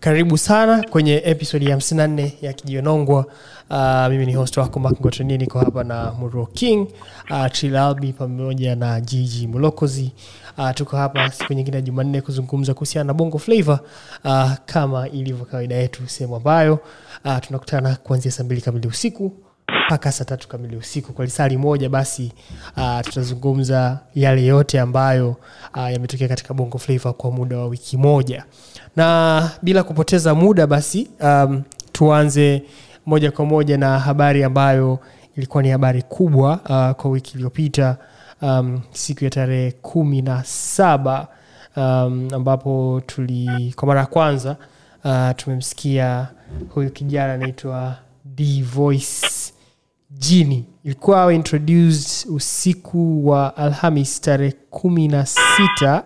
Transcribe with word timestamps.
karibu 0.00 0.38
sana 0.38 0.84
kwenye 0.90 1.22
episodi 1.24 1.70
ya 1.70 1.76
54 1.76 2.30
ya 2.42 2.52
kijionongwa 2.52 3.26
uh, 3.70 4.06
mimi 4.10 4.26
ni 4.26 4.34
host 4.34 4.56
wako 4.56 4.80
makngotoni 4.80 5.38
niko 5.38 5.58
hapa 5.58 5.84
na 5.84 6.12
muro 6.12 6.46
king. 6.46 6.86
Uh, 7.30 7.46
trilalbi 7.52 8.12
pamoja 8.12 8.76
na 8.76 9.00
jiji 9.00 9.46
mulokozi 9.46 10.12
uh, 10.58 10.70
tuko 10.70 10.96
hapa 10.96 11.30
siku 11.30 11.52
nyingine 11.52 11.76
ya 11.76 11.82
jumanne 11.82 12.20
kuzungumza 12.20 12.74
kuhusiana 12.74 13.04
na 13.06 13.14
bongo 13.14 13.38
flavor 13.38 13.78
uh, 14.24 14.52
kama 14.66 15.08
ilivyo 15.08 15.44
kawaida 15.44 15.74
yetu 15.74 16.08
sehemu 16.08 16.36
ambayo 16.36 16.78
uh, 17.24 17.38
tunakutana 17.38 17.96
kuanzia 17.96 18.32
saa 18.32 18.44
mbili 18.44 18.60
kamili 18.60 18.88
usiku 18.88 19.32
mpaka 19.90 20.12
saa 20.12 20.24
tatu 20.24 20.48
kamili 20.48 20.76
usiku. 20.76 21.12
Kwa 21.12 21.24
lisali 21.24 21.56
moja 21.56 21.88
basi 21.88 22.32
uh, 22.76 23.00
tutazungumza 23.00 23.98
yale 24.14 24.44
yote 24.46 24.80
ambayo 24.80 25.36
uh, 25.76 25.92
yametokea 25.92 26.28
katika 26.28 26.54
bongo 26.54 26.78
flava 26.78 27.12
kwa 27.12 27.30
muda 27.30 27.58
wa 27.58 27.66
wiki 27.66 27.96
moja. 27.96 28.44
Na 28.96 29.50
bila 29.62 29.82
kupoteza 29.82 30.34
muda 30.34 30.66
basi 30.66 31.10
um, 31.20 31.62
tuanze 31.92 32.62
moja 33.06 33.30
kwa 33.30 33.44
moja 33.44 33.78
na 33.78 33.98
habari 33.98 34.44
ambayo 34.44 34.98
ilikuwa 35.36 35.62
ni 35.62 35.70
habari 35.70 36.02
kubwa 36.02 36.52
uh, 36.52 36.96
kwa 37.02 37.10
wiki 37.10 37.34
iliyopita 37.34 37.96
um, 38.42 38.80
siku 38.92 39.24
ya 39.24 39.30
tarehe 39.30 39.72
kumi 39.72 40.22
na 40.22 40.44
saba 40.44 41.28
um, 41.76 42.28
ambapo 42.34 43.02
tuli 43.06 43.74
kwa 43.76 43.88
mara 43.88 44.00
ya 44.00 44.06
kwanza 44.06 44.56
uh, 45.04 45.30
tumemsikia 45.36 46.28
huyu 46.74 46.90
kijana 46.90 47.32
anaitwa 47.32 47.96
d 48.24 48.62
voice 48.62 49.26
jini. 50.10 50.64
Ilikuwa 50.84 51.34
introduced 51.34 52.30
usiku 52.30 53.28
wa 53.28 53.56
alhamis 53.56 54.20
tarehe 54.20 54.52
kumi 54.70 55.08
na 55.08 55.26
sita 55.26 56.04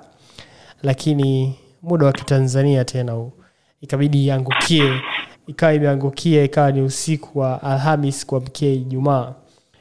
lakini 0.82 1.58
muda 1.82 2.06
wa 2.06 2.12
kitanzania 2.12 2.84
tena 2.84 3.12
huu. 3.12 3.32
Ikabidi 3.80 4.26
iangukie 4.26 5.00
ikawa 5.46 5.74
imeangukia 5.74 6.44
ikawa 6.44 6.72
ni 6.72 6.80
usiku 6.82 7.38
wa 7.38 7.62
alhamis 7.62 8.26
kuamkia 8.26 8.70
ijumaa. 8.72 9.34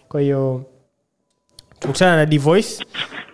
Kwa 0.10 0.22
hiyo 0.22 0.66
tukutana 1.80 2.16
na 2.16 2.26
dvoice. 2.26 2.86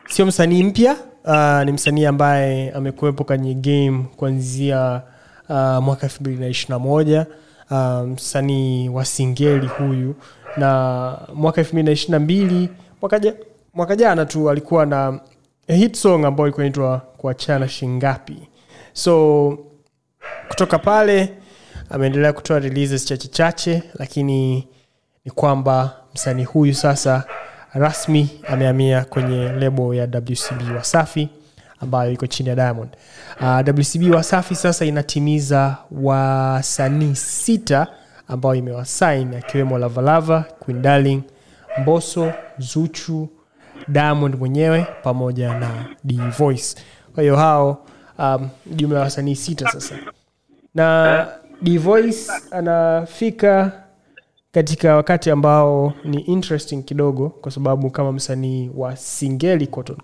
Sio 0.08 0.26
msanii 0.26 0.64
mpya 0.64 0.96
uh, 1.26 1.64
ni 1.66 1.72
msanii 1.72 2.06
ambaye 2.06 2.72
amekuwepo 2.72 3.24
kwenye 3.24 3.54
game 3.54 4.06
kuanzia 4.18 5.02
uh, 5.50 5.56
mwaka 5.84 6.04
elfu 6.04 6.22
mbili 6.22 6.38
na 6.38 6.48
ishiri 6.48 6.70
na 6.72 6.80
moja. 6.80 7.26
Uh, 7.72 8.02
msanii 8.02 8.90
wa 8.90 9.06
singeli 9.06 9.68
huyu 9.68 10.16
na 10.60 11.18
mwaka 11.34 11.62
elfu 11.62 11.74
mbili 11.74 11.86
na 11.86 11.92
ishiri 11.92 12.12
na 12.12 12.20
mbili 12.20 12.70
mwaka, 13.02 13.22
mwaka 13.74 13.96
jana 13.96 14.26
tu 14.26 14.50
alikuwa 14.50 14.86
na 14.86 15.20
hit 15.68 15.96
song 15.96 16.26
ambayo 16.26 16.48
ilikuwa 16.48 16.66
inaitwa 16.66 17.00
kuachana 17.18 17.68
shingapi. 17.68 18.38
So 18.94 19.58
kutoka 20.48 20.80
pale 20.80 21.34
ameendelea 21.90 22.34
kutoa 22.34 22.60
releases 22.60 23.06
chache 23.06 23.28
chache 23.28 23.84
lakini 23.96 24.68
ni 25.26 25.32
kwamba 25.32 25.96
msanii 26.14 26.44
huyu 26.44 26.74
sasa 26.74 27.24
rasmi 27.74 28.30
amehamia 28.48 29.06
kwenye 29.06 29.50
lebo 29.52 29.94
ya 29.96 30.04
wcb 30.04 30.76
wasafi 30.76 31.30
ambayo 31.82 32.12
iko 32.12 32.28
chini 32.28 32.50
ya 32.50 32.56
diamond. 32.56 32.90
Uh, 33.42 33.58
wcb 33.80 34.16
wasafi 34.16 34.56
sasa 34.56 34.86
inatimiza 34.86 35.78
wasanii 35.92 37.16
sita 37.16 37.88
ambayo 38.30 38.56
imewasain 38.56 39.34
akiwemo 39.34 39.78
lavalava 39.78 40.46
queen 40.60 41.22
mboso 41.82 42.34
zuchu 42.58 43.30
diamond 43.88 44.36
mwenyewe 44.36 44.88
pamoja 45.04 45.54
na 45.60 45.86
d 46.04 46.20
kwa 47.14 47.24
hiyo 47.24 47.36
hao 47.36 47.86
um, 48.20 48.50
jumla 48.66 48.98
ya 48.98 49.04
wasanii 49.04 49.36
sita 49.36 49.72
sasa. 49.72 49.96
Na 50.76 51.28
d 51.62 51.80
anafika 52.52 53.72
katika 54.52 54.96
wakati 54.96 55.32
ambao 55.32 55.94
ni 56.04 56.22
interesting 56.22 56.84
kidogo 56.84 57.30
kwa 57.30 57.52
sababu 57.52 57.90
kama 57.90 58.12
msanii 58.12 58.72
wa 58.76 58.96
singeli 58.96 59.68
quote 59.68 59.94
on 59.94 59.98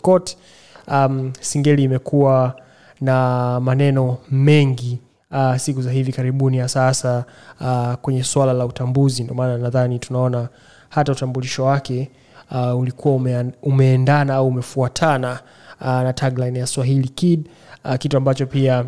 um, 0.87 1.33
singeli 1.41 1.83
imekuwa 1.83 2.55
na 3.01 3.59
maneno 3.59 4.17
mengi 4.31 4.99
uh, 5.35 5.55
siku 5.57 5.81
za 5.81 5.91
hivi 5.91 6.11
karibuni 6.11 6.57
hasa 6.57 7.25
uh, 7.61 7.93
kwenye 7.93 8.23
swala 8.23 8.53
la 8.53 8.65
utambuzi. 8.65 9.23
Ndio 9.23 9.35
maana 9.35 9.57
nadhani 9.57 9.99
tunaona 9.99 10.47
hata 10.89 11.11
utambulisho 11.11 11.65
wake 11.65 12.11
uh, 12.51 12.79
ulikuwa 12.79 13.15
ume, 13.15 13.45
umeendana 13.63 14.33
au 14.35 14.47
umefuatana 14.47 15.39
uh, 15.81 15.87
na 15.87 16.13
tagline 16.13 16.59
ya 16.59 16.67
swahili 16.67 17.07
kid 17.07 17.49
uh, 17.85 17.95
kitu 17.95 18.17
ambacho 18.17 18.45
pia 18.45 18.85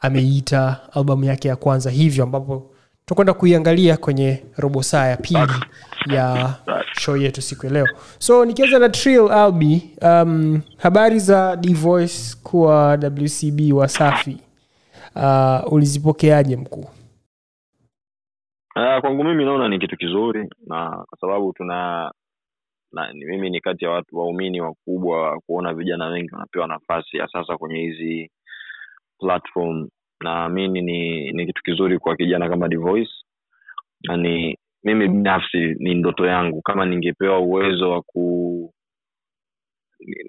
ameiita 0.00 0.80
albamu 0.92 1.24
yake 1.24 1.48
ya 1.48 1.56
kwanza 1.56 1.90
hivyo 1.90 2.24
ambapo 2.24 2.70
tutakwenda 3.00 3.32
kuiangalia 3.34 3.96
kwenye 3.96 4.42
robo 4.56 4.82
saa 4.82 5.06
ya 5.06 5.16
pili 5.16 5.52
ya 6.06 6.54
show 7.00 7.16
yetu 7.16 7.42
siku 7.42 7.66
ya 7.66 7.72
leo. 7.72 7.86
So 8.18 8.44
nikianza 8.44 8.78
na 8.78 8.88
trill 8.88 9.30
albi 9.32 9.90
um, 10.02 10.60
habari 10.76 11.18
za 11.18 11.56
dvoice 11.56 12.36
kuwa 12.42 12.88
wcb 12.92 13.72
wasafi 13.72 14.36
uh, 15.16 15.72
ulizipokeaje 15.72 16.56
mkuu? 16.56 16.86
Uh, 18.76 19.00
kwangu 19.00 19.24
mimi 19.24 19.44
naona 19.44 19.68
ni 19.68 19.78
kitu 19.78 19.96
kizuri 19.96 20.48
na 20.66 20.90
kwa 21.08 21.18
sababu 21.20 21.52
tuna 21.52 22.10
na, 22.92 23.12
mimi 23.14 23.50
ni 23.50 23.60
kati 23.60 23.84
ya 23.84 23.90
watu 23.90 24.18
waumini 24.18 24.60
wakubwa 24.60 25.22
wa 25.22 25.40
kuona 25.40 25.74
vijana 25.74 26.06
wengi 26.06 26.32
wanapewa 26.34 26.66
nafasi 26.66 27.16
ya 27.16 27.28
sasa 27.28 27.56
kwenye 27.58 27.80
hizi 27.80 28.30
platform. 29.20 29.88
Naamini 30.20 30.80
ni 30.82 31.32
ni 31.32 31.46
kitu 31.46 31.62
kizuri 31.62 31.98
kwa 31.98 32.16
kijana 32.16 32.48
kama 32.48 32.68
Voice 32.68 33.12
na 34.02 34.16
ni 34.16 34.58
mimi 34.84 35.08
binafsi 35.08 35.74
ni 35.78 35.94
ndoto 35.94 36.26
yangu. 36.26 36.62
Kama 36.62 36.84
ningepewa 36.86 37.38
uwezo 37.40 37.90
wa 37.90 38.02
ku 38.02 38.43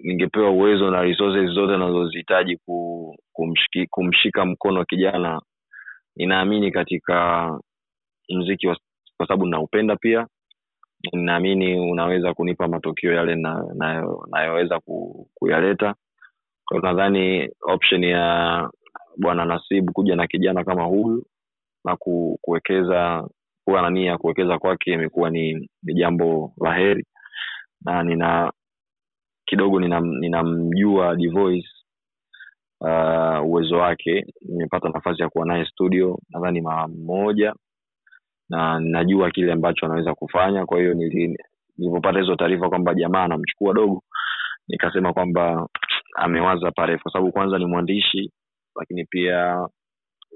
ningepewa 0.02 0.50
uwezo 0.50 0.90
na 0.90 1.02
resources 1.02 1.50
zote 1.50 1.76
nazozihitaji 1.76 2.56
ku, 2.56 3.16
kumshiki, 3.32 3.86
kumshika 3.86 4.44
mkono 4.46 4.84
kijana 4.84 5.40
ninaamini 6.16 6.70
katika 6.70 7.50
mziki 8.30 8.66
wa, 8.66 8.76
kwa 9.16 9.26
sababu 9.26 9.44
ninaupenda 9.44 9.96
pia 9.96 10.26
ninaamini 11.12 11.80
unaweza 11.90 12.34
kunipa 12.34 12.68
matokeo 12.68 13.12
yale 13.12 13.34
na- 13.36 13.64
na 13.74 14.06
nayoweza 14.30 14.80
ku, 14.80 15.26
kuyaleta. 15.34 15.94
Kwao 16.68 16.80
nadhani 16.82 17.48
option 17.62 18.04
ya 18.04 18.70
bwana 19.16 19.44
nasibu 19.44 19.92
kuja 19.92 20.16
na 20.16 20.26
kijana 20.26 20.64
kama 20.64 20.84
huyu 20.84 21.26
na 21.84 21.96
ku, 21.96 22.38
kuwekeza 22.42 23.28
kuwa 23.64 23.82
na 23.82 23.90
nia 23.90 24.10
ya 24.10 24.18
kuwekeza 24.18 24.58
kwake 24.58 24.92
imekuwa 24.92 25.30
ni, 25.30 25.70
ni 25.82 25.94
jambo 25.94 26.52
la 26.64 26.74
heri. 26.74 27.06
Na 27.84 28.02
nina 28.02 28.52
kidogo 29.46 29.80
ninamjua 29.80 30.20
nina 30.20 30.42
ninamjua 30.42 31.16
uh, 32.80 33.46
uwezo 33.50 33.76
wake. 33.76 34.26
Nimepata 34.42 34.88
nafasi 34.88 35.22
ya 35.22 35.28
kuwa 35.28 35.46
naye 35.46 35.64
studio 35.64 36.18
nadhani 36.30 36.60
mara 36.60 36.88
moja 36.88 37.54
na 38.50 38.80
najua 38.80 39.30
kile 39.30 39.52
ambacho 39.52 39.86
anaweza 39.86 40.14
kufanya. 40.14 40.66
Kwa 40.66 40.78
hiyo 40.78 40.94
nili- 40.94 41.36
nilivyopata 41.78 42.20
hizo 42.20 42.36
taarifa 42.36 42.68
kwamba 42.68 42.94
jamaa 42.94 43.22
anamchukua 43.24 43.74
dogo 43.74 44.02
nikasema 44.68 45.12
kwamba 45.12 45.68
amewaza 46.16 46.70
parefu 46.70 47.02
kwa 47.02 47.12
sababu 47.12 47.32
kwanza 47.32 47.58
ni 47.58 47.66
mwandishi 47.66 48.32
lakini 48.76 49.04
pia 49.04 49.68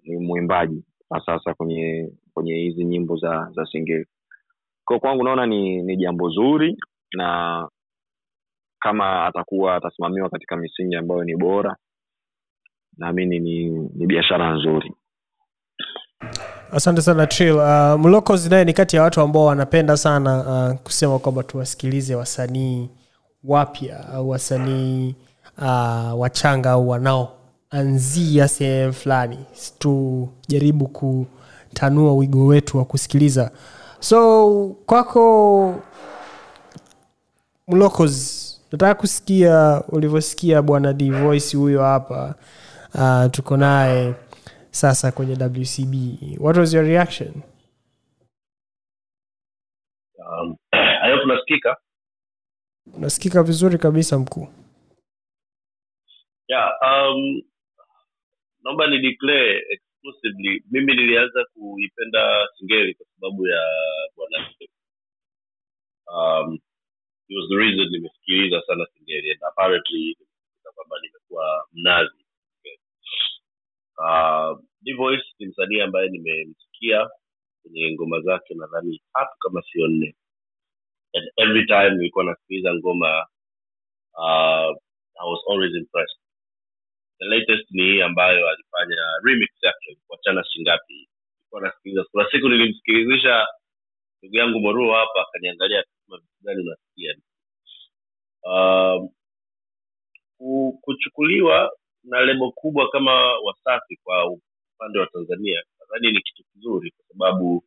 ni 0.03 0.17
mwimbaji 0.17 0.85
sasa 1.27 1.55
kwenye 1.55 2.13
kwenye 2.35 2.55
hizi 2.55 2.85
nyimbo 2.85 3.17
za 3.17 3.51
za 3.57 3.67
singeli 3.67 4.07
kwa 4.85 4.99
kwangu 4.99 5.25
naona 5.25 5.47
ni 5.47 5.83
ni 5.83 5.97
jambo 5.97 6.29
zuri 6.29 6.77
na 7.15 7.69
kama 8.81 9.27
atakuwa 9.27 9.77
atasimamiwa 9.77 10.31
katika 10.31 10.57
misingi 10.57 10.97
ambayo 10.97 11.25
ni 11.25 11.37
bora 11.37 11.77
naamini 12.99 13.39
ni 13.39 13.69
ni 13.69 14.07
biashara 14.07 14.55
nzuri. 14.55 14.95
Asante 16.73 17.03
sana 17.03 17.27
trill. 17.27 17.57
Uh, 17.57 18.01
mlokozi 18.01 18.51
naye 18.51 18.65
ni 18.65 18.73
kati 18.73 18.97
ya 18.97 19.03
watu 19.03 19.21
ambao 19.21 19.45
wanapenda 19.45 19.97
sana 19.97 20.39
uh, 20.71 20.77
kusema 20.81 21.19
kwamba 21.19 21.43
tuwasikilize 21.43 22.15
wasanii 22.15 22.91
wapya 23.45 24.09
au 24.09 24.29
wasanii 24.29 25.15
uh, 25.59 26.21
wachanga 26.21 26.71
au 26.71 26.89
wanaoanzia 26.89 28.49
sehemu 28.49 28.93
fulani. 28.93 29.39
Tujaribu 29.79 30.89
kutanua 30.89 32.15
wigo 32.15 32.47
wetu 32.47 32.79
wa 32.79 32.85
kusikiliza. 32.85 33.51
So 34.01 34.77
kwako 34.87 35.75
mlocos 37.69 38.50
nataka 38.73 38.95
kusikia 38.95 39.83
ulivyosikia 39.89 40.63
bwana 40.63 40.93
dvoice 40.93 41.57
huyo 41.57 41.83
hapa. 41.83 42.35
Uh, 42.95 43.31
tuko 43.31 43.57
naye 43.57 44.15
sasa 44.71 45.13
kwenye 45.13 45.33
wcb 45.33 45.95
what 46.41 46.57
was 46.57 46.75
your 46.75 46.85
reaction? 46.85 47.43
Um, 50.19 50.57
tunasikika? 51.23 51.77
Unasikika 52.97 53.43
vizuri 53.43 53.79
kabisa 53.79 54.19
mkuu. 54.19 54.49
Yeah, 56.49 56.71
um, 56.83 57.43
naomba 58.63 58.87
ni 58.87 58.99
declare 58.99 59.63
exclusively 59.71 60.65
mimi 60.71 60.95
nilianza 60.95 61.45
kuipenda 61.55 62.49
singeli 62.59 62.95
kwa 62.95 63.07
sababu 63.15 63.47
ya 63.47 63.61
bwana 64.17 64.49
um, 66.07 66.59
it 67.31 67.37
was 67.39 67.49
the 67.51 67.57
reason 67.57 67.89
nimesikiliza 67.91 68.63
sana 68.67 68.87
singeli 68.95 69.31
and 69.33 69.43
apparently 69.45 70.17
kwamba 70.81 70.97
nimekuwa 71.03 71.69
mnazi. 71.73 72.25
Uh, 73.99 74.59
ni 75.39 75.47
msanii 75.47 75.81
ambaye 75.81 76.09
nimemsikia 76.09 77.11
kwenye 77.63 77.93
ngoma 77.93 78.21
zake 78.21 78.55
nadhani 78.55 79.03
tatu 79.13 79.37
kama 79.39 79.63
sio 79.63 79.87
nne. 79.89 80.15
And 81.15 81.31
every 81.37 81.67
time 81.67 81.91
nilikuwa 81.91 82.25
nasikiliza 82.25 82.75
ngoma 82.75 83.27
uh, 84.15 84.77
I 85.23 85.25
was 85.33 85.41
always 85.51 85.75
impressed. 85.77 86.19
The 87.19 87.27
latest 87.27 87.71
ni 87.71 87.83
hii 87.83 88.03
ambayo 88.03 88.49
alifanya 88.49 88.97
remix 89.25 89.51
yake 89.63 89.99
kuachana 90.07 90.45
shingapi. 90.45 90.95
Nilikuwa 90.95 91.63
nasikiliza. 91.63 92.05
Kuna 92.05 92.31
siku 92.31 92.49
nilimsikilizisha 92.49 93.47
ndugu 94.23 94.37
yangu 94.37 94.61
moruo 94.61 94.95
hapa 94.95 95.23
akaniangalia 95.29 95.85
gani 96.43 96.63
unasikia. 96.63 97.17
Um, 98.45 99.11
ku- 100.39 100.79
kuchukuliwa 100.83 101.73
na 102.05 102.21
lebo 102.21 102.53
kubwa 102.53 102.91
kama 102.91 103.39
wasafi 103.41 103.97
kwa 104.05 104.27
upande 104.31 104.99
wa 104.99 105.07
tanzania 105.07 105.63
nadhani 105.81 106.13
ni 106.13 106.23
kitu 106.23 106.45
kizuri 106.53 106.91
kwa 106.91 107.05
sababu 107.09 107.65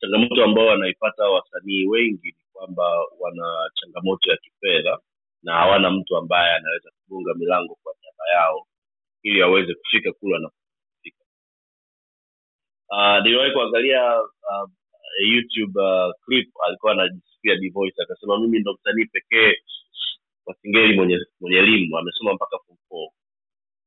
changamoto 0.00 0.44
ambao 0.44 0.66
wanaipata 0.66 1.28
wasanii 1.30 1.86
wengi 1.86 2.26
ni 2.28 2.44
kwamba 2.52 2.84
wana 3.20 3.70
changamoto 3.74 4.30
ya 4.30 4.36
kifedha 4.36 4.98
na 5.42 5.54
hawana 5.54 5.90
mtu 5.90 6.16
ambaye 6.16 6.54
anaweza 6.54 6.90
kugonga 7.04 7.34
milango 7.34 7.78
kwa 7.82 7.94
niaba 8.02 8.30
yao 8.40 8.66
ili 9.22 9.42
waweze 9.42 9.74
kufika 9.74 10.12
kule 10.12 10.34
wanapofika. 10.34 11.24
Uh, 12.90 13.24
niliwahi 13.24 13.52
kuangalia 13.52 14.22
uh, 14.22 14.70
youtube 15.22 15.80
uh, 15.82 16.12
clip 16.24 16.48
alikuwa 16.68 16.92
anajisifia 16.92 17.56
Dvoice 17.56 18.02
akasema 18.02 18.40
mimi 18.40 18.58
ndo 18.60 18.72
msanii 18.74 19.04
pekee 19.06 19.54
wa 20.46 20.54
singeli 20.54 20.94
mwenye 20.96 21.18
mwenye 21.40 21.58
elimu 21.58 21.98
amesoma 21.98 22.34
mpaka 22.34 22.58
form 22.58 22.78
four. 22.88 23.08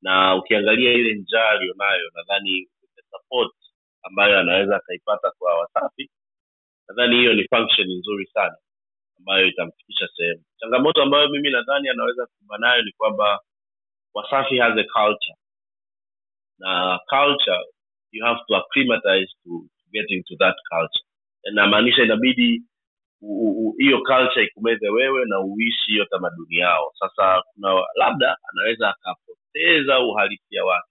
Na 0.01 0.35
ukiangalia 0.35 0.93
ile 0.93 1.15
njaa 1.15 1.49
aliyonayo 1.49 2.11
nadhani 2.15 2.67
support 3.11 3.53
ambayo 4.03 4.39
anaweza 4.39 4.75
akaipata 4.77 5.31
kwa 5.39 5.57
wasafi 5.59 6.09
nadhani 6.87 7.15
hiyo 7.17 7.33
ni 7.33 7.43
function 7.47 7.87
nzuri 7.91 8.27
sana 8.27 8.57
ambayo 9.19 9.47
itamfikisha 9.47 10.07
sehemu. 10.17 10.43
Changamoto 10.57 11.03
ambayo 11.03 11.29
mimi 11.29 11.51
nadhani 11.51 11.89
anaweza 11.89 12.25
kuba 12.25 12.57
nayo 12.57 12.81
ni 12.83 12.91
kwamba 12.91 13.39
wasafi 14.13 14.57
has 14.57 14.77
a 14.79 14.83
culture. 14.83 15.35
Na 16.59 16.99
culture 17.09 17.65
you 18.11 18.25
have 18.25 18.39
to 18.47 18.55
acclimatize 18.57 19.27
to 19.43 19.51
get 19.91 20.11
into 20.11 20.35
that 20.37 20.55
culture 20.69 21.05
inamaanisha 21.51 22.03
inabidi 22.03 22.63
hiyo 23.77 23.97
culture 24.01 24.45
ikumeze 24.45 24.89
wewe 24.89 25.25
na 25.25 25.39
uishi 25.39 25.91
hiyo 25.91 26.05
tamaduni 26.05 26.57
yao. 26.57 26.91
Sasa 26.99 27.43
kuna 27.53 27.83
labda 27.95 28.37
anaweza 28.53 28.89
akapoteza 28.89 29.99
uhalisia 29.99 30.65
wake. 30.65 30.89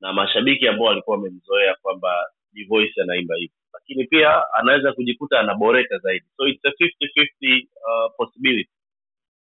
Na 0.00 0.12
mashabiki 0.12 0.68
ambao 0.68 0.86
walikuwa 0.86 1.16
wamemzoea 1.16 1.74
kwamba 1.82 2.26
Voice 2.68 3.02
anaimba 3.02 3.36
hivi. 3.36 3.52
Lakini 3.74 4.04
pia 4.06 4.42
anaweza 4.54 4.92
kujikuta 4.92 5.40
anaboreka 5.40 5.98
zaidi. 5.98 6.26
So 6.36 6.46
it's 6.48 6.64
a 6.64 6.68
50-50 6.70 7.66
uh, 7.66 8.12
possibility. 8.16 8.70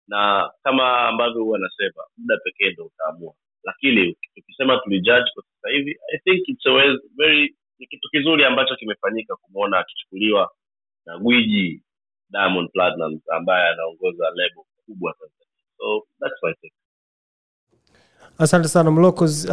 Na 0.07 0.51
kama 0.63 0.99
ambavyo 1.07 1.44
huwa 1.44 1.57
anasema 1.57 2.03
muda 2.17 2.38
pekee 2.38 2.71
ndo 2.71 2.85
utaamua. 2.85 3.33
Lakini 3.63 4.17
tukisema 4.35 4.77
tulijudge 4.77 5.31
kwa 5.33 5.44
sasa 5.44 5.69
hivi 5.75 5.97
i 6.15 6.19
think 6.19 6.49
it's 6.49 6.65
a 6.67 6.97
very 7.17 7.56
ni 7.79 7.87
kitu 7.87 8.09
kizuri 8.11 8.45
ambacho 8.45 8.75
kimefanyika 8.75 9.35
kumwona 9.35 9.79
akichukuliwa 9.79 10.51
na 11.05 11.17
gwiji 11.17 11.81
diamond 12.29 12.69
platinum 12.71 13.19
ambaye 13.31 13.69
anaongoza 13.69 14.25
lebo 14.35 14.65
kubwa 14.85 15.13
tanzania. 15.13 15.47
So 15.77 16.07
that's 16.19 16.43
my 16.43 16.53
take. 16.53 16.73
Asante 18.37 18.67
sana 18.67 18.91
mlocos 18.91 19.45
uh, 19.45 19.51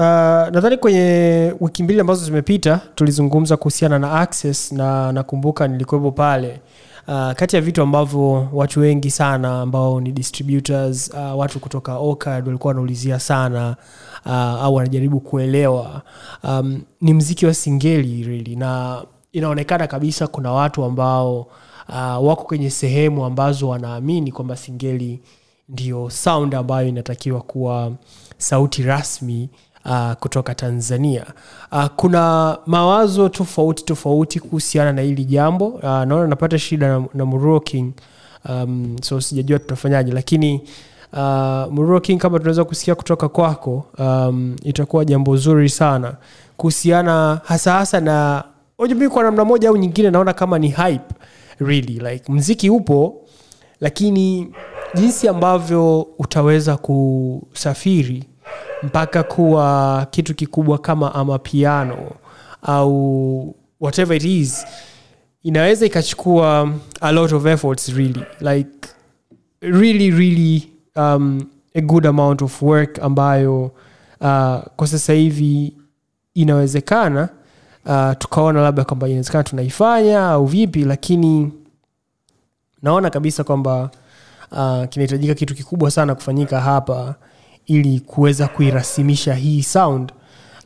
nadhani 0.53 0.77
kwenye 0.77 1.55
wiki 1.61 1.83
mbili 1.83 2.01
ambazo 2.01 2.25
zimepita 2.25 2.81
tulizungumza 2.95 3.57
kuhusiana 3.57 3.99
na 3.99 4.13
access 4.21 4.73
na 4.73 5.13
nakumbuka 5.13 5.69
nilikuwepo 5.69 6.13
pale 6.13 6.61
uh, 7.11 7.33
kati 7.33 7.57
ya 7.57 7.63
vitu 7.63 7.83
ambavyo 7.83 8.49
watu 8.53 8.81
wengi 8.81 9.11
sana 9.11 9.61
ambao 9.61 10.01
ni 10.01 10.13
distributors 10.13 11.11
uh, 11.15 11.39
watu 11.39 11.61
kutoka 11.61 11.97
ocard 11.99 12.47
walikuwa 12.47 12.69
wanaulizia 12.71 13.19
sana 13.21 13.77
uh, 14.27 14.33
au 14.33 14.75
wanajaribu 14.75 15.21
kuelewa 15.21 16.03
um, 16.45 16.83
ni 17.01 17.15
mziki 17.15 17.47
wa 17.47 17.55
singeli 17.55 18.23
really. 18.25 18.57
Na 18.57 19.03
inaonekana 19.33 19.87
kabisa 19.87 20.27
kuna 20.27 20.53
watu 20.53 20.85
ambao 20.85 21.41
uh, 21.89 22.27
wako 22.29 22.45
kwenye 22.45 22.71
sehemu 22.71 23.25
ambazo 23.25 23.69
wanaamini 23.69 24.33
kwamba 24.33 24.57
singeli 24.57 25.21
ndio 25.69 26.11
sound 26.11 26.55
ambayo 26.55 26.89
inatakiwa 26.89 27.41
kuwa 27.41 27.93
sauti 28.39 28.83
rasmi 28.83 29.49
uh, 29.85 30.13
kutoka 30.13 30.55
tanzania. 30.55 31.27
Uh, 31.73 31.87
kuna 31.97 32.57
mawazo 32.67 33.29
tofauti 33.29 33.85
tofauti 33.85 34.41
kuhusiana 34.41 34.93
na 34.93 35.03
hili 35.03 35.25
jambo. 35.25 35.67
Uh, 35.69 35.83
naona 35.83 36.27
napata 36.27 36.59
shida 36.59 36.89
na, 36.89 37.05
na 37.15 37.61
King 37.61 37.93
um, 38.49 38.97
so 39.03 39.21
sijajua 39.21 39.59
tutafanyaje 39.59 40.13
lakini 40.13 40.61
uh, 41.13 41.73
King 42.01 42.19
kama 42.21 42.39
tunaweza 42.39 42.65
kusikia 42.65 42.95
kutoka 42.95 43.29
kwako 43.29 43.87
um, 43.99 44.57
itakuwa 44.63 45.05
jambo 45.05 45.37
zuri 45.37 45.69
sana 45.69 46.15
kuhusiana 46.57 47.41
hasa 47.45 47.73
hasa 47.73 48.01
na 48.01 48.45
mi 48.95 49.09
kwa 49.09 49.23
namna 49.23 49.45
moja 49.45 49.69
au 49.69 49.77
nyingine 49.77 50.11
naona 50.11 50.33
kama 50.33 50.59
ni 50.59 50.69
hype 50.69 51.15
really 51.61 51.93
like 52.11 52.33
mziki 52.33 52.71
upo 52.71 53.15
lakini 53.81 54.53
jinsi 54.95 55.29
ambavyo 55.29 56.01
utaweza 56.19 56.77
kusafiri 56.77 58.25
mpaka 58.83 59.23
kuwa 59.23 60.07
kitu 60.11 60.35
kikubwa 60.35 60.79
kama 60.79 61.15
amapiano 61.15 62.11
au 62.63 63.55
whatever 63.81 64.17
it 64.17 64.25
is 64.25 64.67
inaweza 65.43 65.87
ikachukua 65.87 66.73
a 67.01 67.13
lot 67.13 67.35
of 67.37 67.47
efforts 67.47 67.89
really. 67.89 68.25
Like 68.41 68.71
really 69.61 70.11
really 70.11 70.73
um, 70.97 71.47
a 71.75 71.81
good 71.81 72.07
amount 72.07 72.43
of 72.43 72.63
work 72.63 72.99
ambayo 73.03 73.63
uh, 74.21 74.59
kwa 74.77 74.87
sasa 74.87 75.13
hivi 75.13 75.73
inawezekana 76.35 77.29
uh, 77.87 78.13
tukaona 78.19 78.63
labda 78.63 78.85
kwamba 78.85 79.09
inawezekana 79.09 79.45
tunaifanya 79.45 80.27
au 80.29 80.47
vipi 80.47 80.85
lakini 80.85 81.53
naona 82.83 83.11
kabisa 83.11 83.45
kwamba 83.45 83.91
uh, 84.53 84.85
kinahitajika 84.89 85.35
kitu 85.35 85.55
kikubwa 85.55 85.91
sana 85.91 86.15
kufanyika 86.15 86.61
hapa 86.61 87.15
ili 87.71 88.01
kuweza 88.01 88.49
kuirasimisha 88.49 89.35
hii 89.35 89.63
sound 89.63 90.13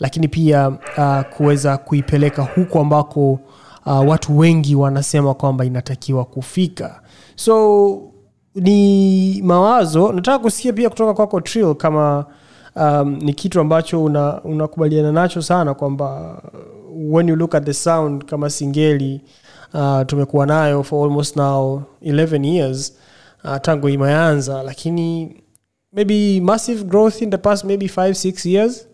lakini 0.00 0.28
pia 0.28 0.68
uh, 0.68 1.20
kuweza 1.36 1.76
kuipeleka 1.78 2.42
huku 2.42 2.78
ambako 2.78 3.32
uh, 3.86 4.08
watu 4.08 4.38
wengi 4.38 4.74
wanasema 4.74 5.34
kwamba 5.34 5.64
inatakiwa 5.64 6.24
kufika. 6.24 7.00
So 7.36 8.00
ni 8.54 9.42
mawazo. 9.42 10.12
Nataka 10.12 10.38
kusikia 10.38 10.72
pia 10.72 10.90
kutoka 10.90 11.14
kwako 11.14 11.40
Trill 11.40 11.74
kama 11.74 12.24
um, 12.76 13.18
ni 13.22 13.34
kitu 13.34 13.60
ambacho 13.60 14.04
una- 14.04 14.42
unakubaliana 14.42 15.08
una 15.08 15.20
nacho 15.22 15.42
sana 15.42 15.74
kwamba 15.74 16.42
when 16.96 17.28
you 17.28 17.36
look 17.36 17.54
at 17.54 17.64
the 17.64 17.74
sound 17.74 18.24
kama 18.24 18.50
singeli 18.50 19.20
uh, 19.74 20.02
tumekuwa 20.06 20.46
nayo 20.46 20.82
for 20.82 21.04
almost 21.08 21.36
now 21.36 21.82
11 22.02 22.44
years 22.46 22.96
uh, 23.44 23.56
tangu 23.62 23.88
imeanza 23.88 24.62
lakini 24.62 25.36
maybe 25.94 26.40
massive 26.40 26.84
growth 26.84 27.22
in 27.22 27.30
the 27.30 27.38
past 27.38 27.64
maybe 27.64 27.86
5 27.88 28.14
6 28.14 28.46
years. 28.46 28.88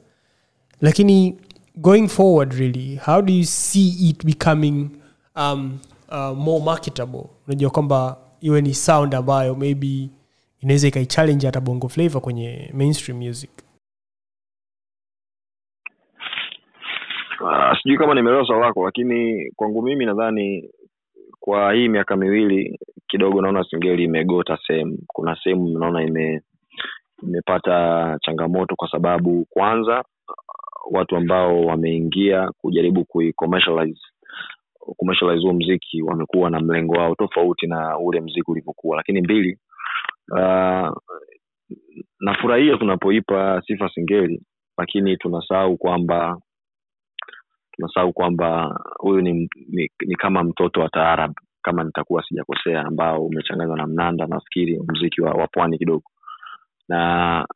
Lakini 0.81 1.39
going 1.81 2.09
forward 2.09 2.53
really 2.55 2.97
how 2.97 3.21
do 3.23 3.33
you 3.33 3.45
see 3.45 4.09
it 4.11 4.25
becoming 4.25 4.91
um, 5.37 5.81
uh, 6.09 6.33
more 6.37 6.61
marketable? 6.65 7.25
Unajua 7.47 7.71
kwamba 7.71 8.17
iwe 8.41 8.61
ni 8.61 8.75
sound 8.75 9.15
ambayo 9.15 9.55
maybe 9.55 10.11
inaweza 10.61 10.89
ikaichallenge 10.89 11.47
hata 11.47 11.61
bongo 11.61 11.89
flavor 11.89 12.21
kwenye 12.23 12.71
mainstream 12.75 13.19
music. 13.27 13.51
Uh, 17.41 17.77
sijui 17.83 17.99
kama 17.99 18.15
nimeelewa 18.15 18.47
swali 18.47 18.63
lako 18.63 18.85
lakini 18.85 19.51
kwangu 19.57 19.83
mimi 19.83 20.07
nadhani 20.07 20.71
kwa 21.41 21.73
hii 21.73 21.89
miaka 21.89 22.17
miwili 22.17 22.79
kidogo 23.09 23.43
naona 23.43 23.65
singeli 23.71 24.05
imegota 24.05 24.59
sehemu. 24.67 24.99
Kuna 25.07 25.37
sehemu 25.45 25.79
naona 25.79 26.03
ime 26.03 26.43
imepata 27.23 28.19
changamoto 28.23 28.77
kwa 28.77 28.91
sababu 28.91 29.47
kwanza 29.51 30.05
watu 30.91 31.17
ambao 31.17 31.61
wameingia 31.61 32.51
kujaribu 32.59 33.05
kuicommercialize 33.05 34.01
commercialize 34.97 35.43
huo 35.47 35.53
mziki 35.53 36.03
wamekuwa 36.03 36.51
na 36.51 36.61
mlengo 36.61 36.93
wao 36.93 37.15
tofauti 37.15 37.67
na 37.67 37.99
ule 37.99 38.21
mziki 38.21 38.51
ulivyokuwa. 38.51 38.97
Lakini 38.97 39.21
mbili 39.21 39.59
uh, 40.33 40.89
nafurahia 42.21 42.77
tunapoipa 42.77 43.63
sifa 43.67 43.89
singeli 43.95 44.43
lakini 44.79 45.17
tunasahau 45.17 45.77
kwamba 45.77 46.39
tunasahau 47.73 48.13
kwamba 48.13 48.81
huyu 48.99 49.21
ni, 49.21 49.33
ni, 49.69 49.91
ni 50.07 50.15
kama 50.15 50.45
mtoto 50.45 50.81
wa 50.81 50.89
taarab 50.89 51.33
kama 51.63 51.85
nitakuwa 51.85 52.25
sijakosea 52.29 52.81
ambao 52.87 53.27
umechanganywa 53.27 53.77
na 53.77 53.87
mnanda 53.87 54.27
nafikiri 54.27 54.81
mziki 54.89 55.23
wa, 55.23 55.31
wa 55.33 55.47
pwani 55.47 55.79
kidogo 55.79 56.03
na 56.91 57.47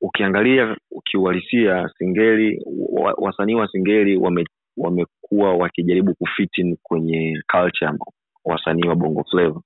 ukiangalia 0.00 0.76
ukiuhalisia 0.90 1.90
singeli 1.98 2.62
wa- 2.92 3.14
wasanii 3.18 3.54
wa 3.54 3.68
singeli 3.68 4.16
wame 4.16 4.44
wamekuwa 4.76 5.54
wakijaribu 5.54 6.14
kufitin 6.14 6.76
kwenye 6.82 7.42
culture 7.52 7.92
wasanii 8.44 8.88
wa 8.88 8.94
bongo 8.96 9.24
flava. 9.30 9.60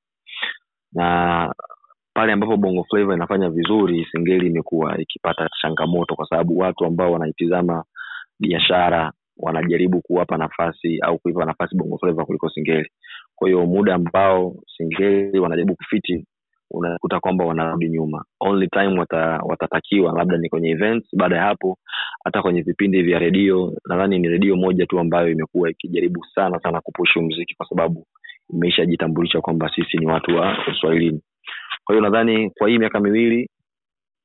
Na 0.92 1.54
pale 2.14 2.32
ambapo 2.32 2.56
bongo 2.56 2.84
flava 2.84 3.14
inafanya 3.14 3.50
vizuri 3.50 4.08
singeli 4.12 4.46
imekuwa 4.46 4.98
ikipata 4.98 5.48
changamoto 5.62 6.14
kwa 6.16 6.26
sababu 6.28 6.58
watu 6.58 6.84
ambao 6.84 7.12
wanaitizama 7.12 7.84
biashara 8.40 9.12
wanajaribu 9.36 10.00
kuwapa 10.02 10.36
nafasi 10.36 10.98
au 11.00 11.18
kuipa 11.18 11.44
nafasi 11.44 11.76
bongo 11.76 11.98
flava 11.98 12.24
kuliko 12.24 12.50
singeli. 12.50 12.90
Kwa 13.36 13.48
hiyo 13.48 13.66
muda 13.66 13.94
ambao 13.94 14.54
singeli 14.76 15.38
wanajaribu 15.38 15.76
kufiti 15.76 16.26
unakuta 16.74 17.20
kwamba 17.20 17.44
wanarudi 17.44 17.88
nyuma. 17.88 18.24
Only 18.40 18.68
time 18.68 18.98
wata, 18.98 19.40
watatakiwa 19.44 20.12
labda 20.12 20.36
ni 20.38 20.48
kwenye 20.48 20.70
events 20.70 21.16
baada 21.16 21.36
ya 21.36 21.42
hapo 21.42 21.78
hata 22.24 22.42
kwenye 22.42 22.62
vipindi 22.62 23.02
vya 23.02 23.18
redio 23.18 23.72
nadhani 23.88 24.18
ni 24.18 24.28
redio 24.28 24.56
moja 24.56 24.86
tu 24.86 24.98
ambayo 25.00 25.28
imekuwa 25.28 25.70
ikijaribu 25.70 26.24
sana 26.34 26.60
sana 26.60 26.80
kupushu 26.80 27.22
mziki 27.22 27.54
kwa 27.54 27.68
sababu 27.68 28.06
imeishajitambulisha 28.54 29.40
kwamba 29.40 29.70
sisi 29.76 29.96
ni 29.98 30.06
watu 30.06 30.36
wa 30.36 30.56
uswahilini 30.72 31.20
kwa 31.84 31.94
hiyo 31.94 32.02
nadhani 32.10 32.50
kwa 32.50 32.68
hii 32.68 32.78
miaka 32.78 33.00
miwili 33.00 33.50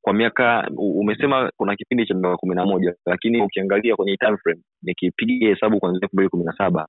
kwa 0.02 0.12
miaka 0.12 0.70
umesema 0.76 1.50
kuna 1.56 1.76
kipindi 1.76 2.06
cha 2.06 2.14
miaka 2.14 2.36
kumi 2.36 2.54
na 2.54 2.66
moja 2.66 2.94
lakini 3.06 3.42
ukiangalia 3.42 3.96
kwenye 3.96 4.16
time 4.16 4.36
frame 4.36 4.60
nikipiga 4.82 5.48
hesabu 5.48 5.80
kuanzia 5.80 6.00
elfu 6.02 6.16
mbili 6.16 6.28
kumi 6.28 6.44
na 6.44 6.52
saba 6.58 6.86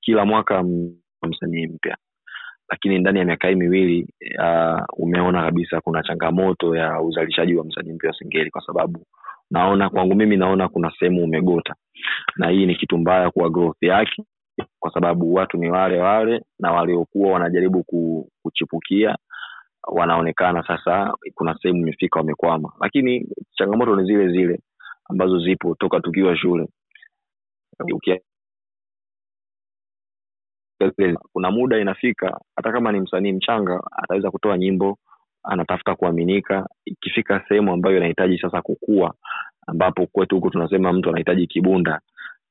kila 0.00 0.24
mwaka 0.24 0.64
msanii 1.22 1.66
mpya 1.66 1.96
lakini 2.68 2.98
ndani 2.98 3.18
ya 3.18 3.24
miaka 3.24 3.48
hii 3.48 3.54
miwili 3.54 4.08
uh, 4.38 4.80
umeona 4.98 5.42
kabisa 5.42 5.80
kuna 5.80 6.02
changamoto 6.02 6.76
ya 6.76 7.00
uzalishaji 7.00 7.54
wa 7.54 7.64
msanii 7.64 7.92
mpya 7.92 8.10
wa 8.10 8.16
singeli 8.18 8.50
kwa 8.50 8.62
sababu 8.66 9.06
naona 9.50 9.90
kwangu 9.90 10.14
mimi 10.14 10.36
naona 10.36 10.68
kuna 10.68 10.92
sehemu 10.98 11.24
umegota. 11.24 11.74
Na 12.36 12.48
hii 12.48 12.66
ni 12.66 12.74
kitu 12.76 12.98
mbaya 12.98 13.30
kuwa 13.30 13.50
growth 13.50 13.82
yake 13.82 14.24
kwa 14.78 14.92
sababu 14.92 15.34
watu 15.34 15.56
ni 15.58 15.70
wale 15.70 16.00
wale 16.00 16.42
na 16.58 16.72
waliokuwa 16.72 17.32
wanajaribu 17.32 17.84
kuchipukia 18.42 19.16
wanaonekana 19.88 20.64
sasa 20.66 21.14
kuna 21.34 21.58
sehemu 21.62 21.80
imefika 21.80 22.18
wamekwama. 22.18 22.72
Lakini 22.80 23.28
changamoto 23.54 23.96
ni 23.96 24.04
zile 24.04 24.28
zile 24.28 24.60
ambazo 25.10 25.38
zipo 25.40 25.74
toka 25.74 26.00
tukiwa 26.00 26.36
shule 26.36 26.68
kuna 31.32 31.50
muda 31.50 31.78
inafika 31.78 32.40
hata 32.56 32.72
kama 32.72 32.92
ni 32.92 33.00
msanii 33.00 33.32
mchanga 33.32 33.80
ataweza 34.02 34.30
kutoa 34.30 34.58
nyimbo 34.58 34.98
anatafuta 35.44 35.94
kuaminika. 35.94 36.66
Ikifika 36.84 37.44
sehemu 37.48 37.72
ambayo 37.72 37.96
inahitaji 37.96 38.38
sasa 38.38 38.62
kukua 38.62 39.14
ambapo 39.66 40.06
kwetu 40.06 40.34
huku 40.34 40.50
tunasema 40.50 40.92
mtu 40.92 41.08
anahitaji 41.08 41.46
kibunda 41.46 42.00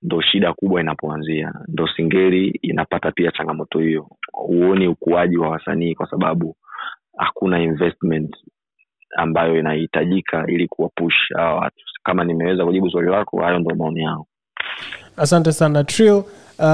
ndo 0.01 0.21
shida 0.21 0.53
kubwa 0.53 0.81
inapoanzia. 0.81 1.53
Ndo 1.67 1.87
singeli 1.87 2.47
inapata 2.61 3.11
pia 3.11 3.31
changamoto 3.31 3.79
hiyo. 3.79 4.07
Huoni 4.31 4.87
ukuaji 4.87 5.37
wa 5.37 5.49
wasanii 5.49 5.95
kwa 5.95 6.09
sababu 6.09 6.55
hakuna 7.17 7.61
investment 7.63 8.35
ambayo 9.17 9.59
inahitajika 9.59 10.45
ili 10.47 10.67
kuwapush 10.67 11.15
hawa 11.35 11.55
watu. 11.55 11.83
Kama 12.03 12.23
nimeweza 12.23 12.65
kujibu 12.65 12.89
swali 12.89 13.09
lako 13.09 13.41
hayo 13.41 13.59
ndo 13.59 13.75
maoni 13.75 13.99
yangu. 13.99 14.27
Asante 15.17 15.51
sana 15.51 15.83
trill 15.83 16.23
uh, 16.59 16.65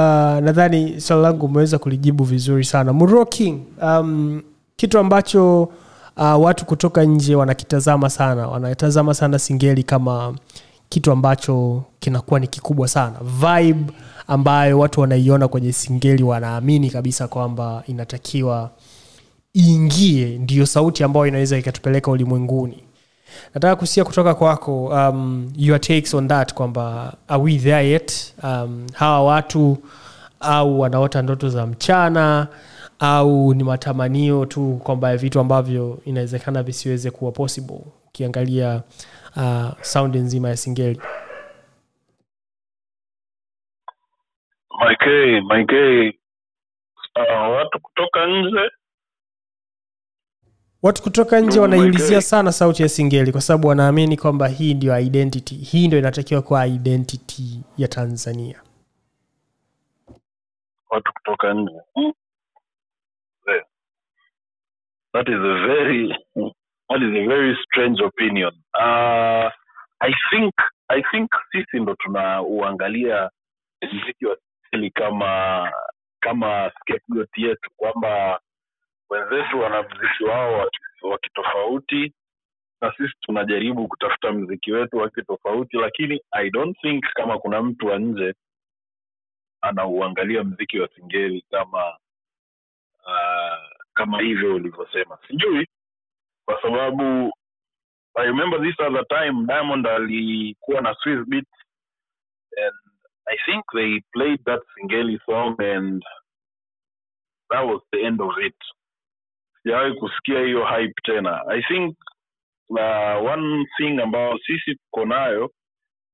nadhani 0.45 1.01
swali 1.01 1.23
langu 1.23 1.45
umeweza 1.45 1.77
kulijibu 1.79 2.23
vizuri 2.23 2.65
sana. 2.65 2.93
Muro 2.93 3.25
king 3.25 3.59
um, 3.83 4.41
kitu 4.75 4.99
ambacho 4.99 5.61
uh, 6.17 6.43
watu 6.43 6.65
kutoka 6.65 7.03
nje 7.03 7.35
wanakitazama 7.35 8.09
sana 8.09 8.47
wanatazama 8.47 9.13
sana 9.13 9.39
singeli 9.39 9.83
kama 9.83 10.35
kitu 10.89 11.11
ambacho 11.11 11.83
kinakuwa 11.99 12.39
ni 12.39 12.47
kikubwa 12.47 12.87
sana. 12.87 13.15
Vibe 13.23 13.93
ambayo 14.27 14.79
watu 14.79 15.01
wanaiona 15.01 15.47
kwenye 15.47 15.73
singeli 15.73 16.23
wanaamini 16.23 16.89
kabisa 16.89 17.27
kwamba 17.27 17.83
inatakiwa 17.87 18.69
iingie 19.57 20.37
ndiyo 20.37 20.65
sauti 20.65 21.03
ambayo 21.03 21.27
inaweza 21.27 21.57
ikatupeleka 21.57 22.11
ulimwenguni 22.11 22.83
nataka 23.53 23.75
kusikia 23.75 24.03
kutoka 24.03 24.35
kwako 24.35 24.85
um, 24.85 25.53
your 25.57 25.81
takes 25.81 26.13
on 26.13 26.27
that 26.27 26.53
kwamba 26.53 27.13
are 27.27 27.41
we 27.43 27.57
there 27.57 27.89
yet? 27.89 28.33
Um, 28.43 28.87
hawa 28.93 29.23
watu 29.23 29.77
au 30.39 30.79
wanaota 30.79 31.21
ndoto 31.21 31.49
za 31.49 31.65
mchana 31.67 32.47
au 32.99 33.53
ni 33.53 33.63
matamanio 33.63 34.45
tu 34.45 34.79
kwamba 34.83 35.17
vitu 35.17 35.39
ambavyo 35.39 35.99
inawezekana 36.05 36.63
visiweze 36.63 37.11
kuwa 37.11 37.31
possible 37.31 37.79
ukiangalia 38.07 38.81
uh, 39.35 39.69
saundi 39.81 40.17
nzima 40.19 40.49
ya 40.49 40.57
singeli. 40.57 41.01
Mike, 44.79 45.41
Mike, 45.41 46.19
uh, 47.15 47.55
watu 47.55 47.79
kutoka 47.79 48.25
nje 48.27 48.71
watu 50.83 51.03
kutoka 51.03 51.39
nje 51.39 51.59
Oh 51.59 51.67
my 51.67 51.75
wanaiulizia 51.75 52.21
sana 52.21 52.51
sauti 52.51 52.83
ya 52.83 52.89
singeli 52.89 53.31
kwa 53.31 53.41
sababu 53.41 53.67
wanaamini 53.67 54.17
kwamba 54.17 54.47
hii 54.47 54.73
ndio 54.73 54.99
identity 54.99 55.55
hii 55.55 55.87
ndio 55.87 55.99
inatakiwa 55.99 56.41
kuwa 56.41 56.67
identity 56.67 57.61
ya 57.77 57.87
tanzania 57.87 58.61
watu 60.89 61.13
kutoka 61.13 61.53
nje 61.53 61.81
Hmm. 61.93 62.11
Yeah. 63.47 63.65
that 65.13 65.27
is 65.27 65.35
a 65.35 65.67
very 65.67 66.07
that 66.89 67.01
is 67.01 67.15
a 67.15 67.27
very 67.27 67.57
strange 67.65 68.03
opinion 68.03 68.53
uh, 68.73 69.51
i 69.99 70.13
think 70.29 70.53
i 70.87 71.03
think 71.11 71.29
sisi 71.51 71.79
ndo 71.79 71.95
tunauangalia 71.95 73.29
mziki 73.81 74.25
wa 74.25 74.37
singeli 74.71 74.91
kama 74.91 75.71
kama 76.19 76.71
scapegoat 76.79 77.37
yetu 77.37 77.69
kwamba 77.77 78.39
wenzetu 79.11 79.59
wana 79.59 79.83
mziki 79.83 80.23
wao 80.23 80.69
wa 81.01 81.17
kitofauti 81.19 82.13
na 82.81 82.93
sisi 82.97 83.13
tunajaribu 83.21 83.87
kutafuta 83.87 84.31
mziki 84.31 84.71
wetu 84.71 84.97
wa 84.97 85.09
kitofauti 85.09 85.77
lakini 85.77 86.21
i 86.31 86.49
don't 86.49 86.77
think 86.81 87.05
kama 87.13 87.39
kuna 87.39 87.61
mtu 87.63 87.87
wa 87.87 87.99
nje 87.99 88.33
anauangalia 89.61 90.43
mziki 90.43 90.79
wa 90.79 90.89
singeli 90.95 91.45
kama 91.51 91.89
uh, 93.05 93.69
kama 93.93 94.21
hivyo 94.21 94.55
ulivyosema. 94.55 95.17
Sijui 95.27 95.67
kwa 96.45 96.61
sababu 96.61 97.33
i 98.15 98.25
remember 98.25 98.61
this 98.61 98.79
other 98.79 99.07
time 99.07 99.45
diamond 99.47 99.87
alikuwa 99.87 100.81
na 100.81 100.95
Swiss 100.95 101.27
beat 101.27 101.47
and 102.65 102.75
i 103.25 103.37
think 103.45 103.65
they 103.73 104.01
played 104.11 104.43
that 104.45 104.61
singeli 104.75 105.19
song 105.25 105.61
and 105.61 106.03
that 107.49 107.65
was 107.65 107.81
the 107.91 108.01
end 108.01 108.21
of 108.21 108.37
it 108.37 108.55
sijawahi 109.63 109.93
kusikia 109.93 110.39
hiyo 110.41 110.65
hype 110.65 110.93
tena. 111.03 111.43
I 111.47 111.61
think 111.61 111.97
uh, 112.69 113.25
one 113.31 113.65
thing 113.77 114.01
ambayo 114.01 114.37
sisi 114.37 114.75
tuko 114.75 115.05
nayo 115.05 115.51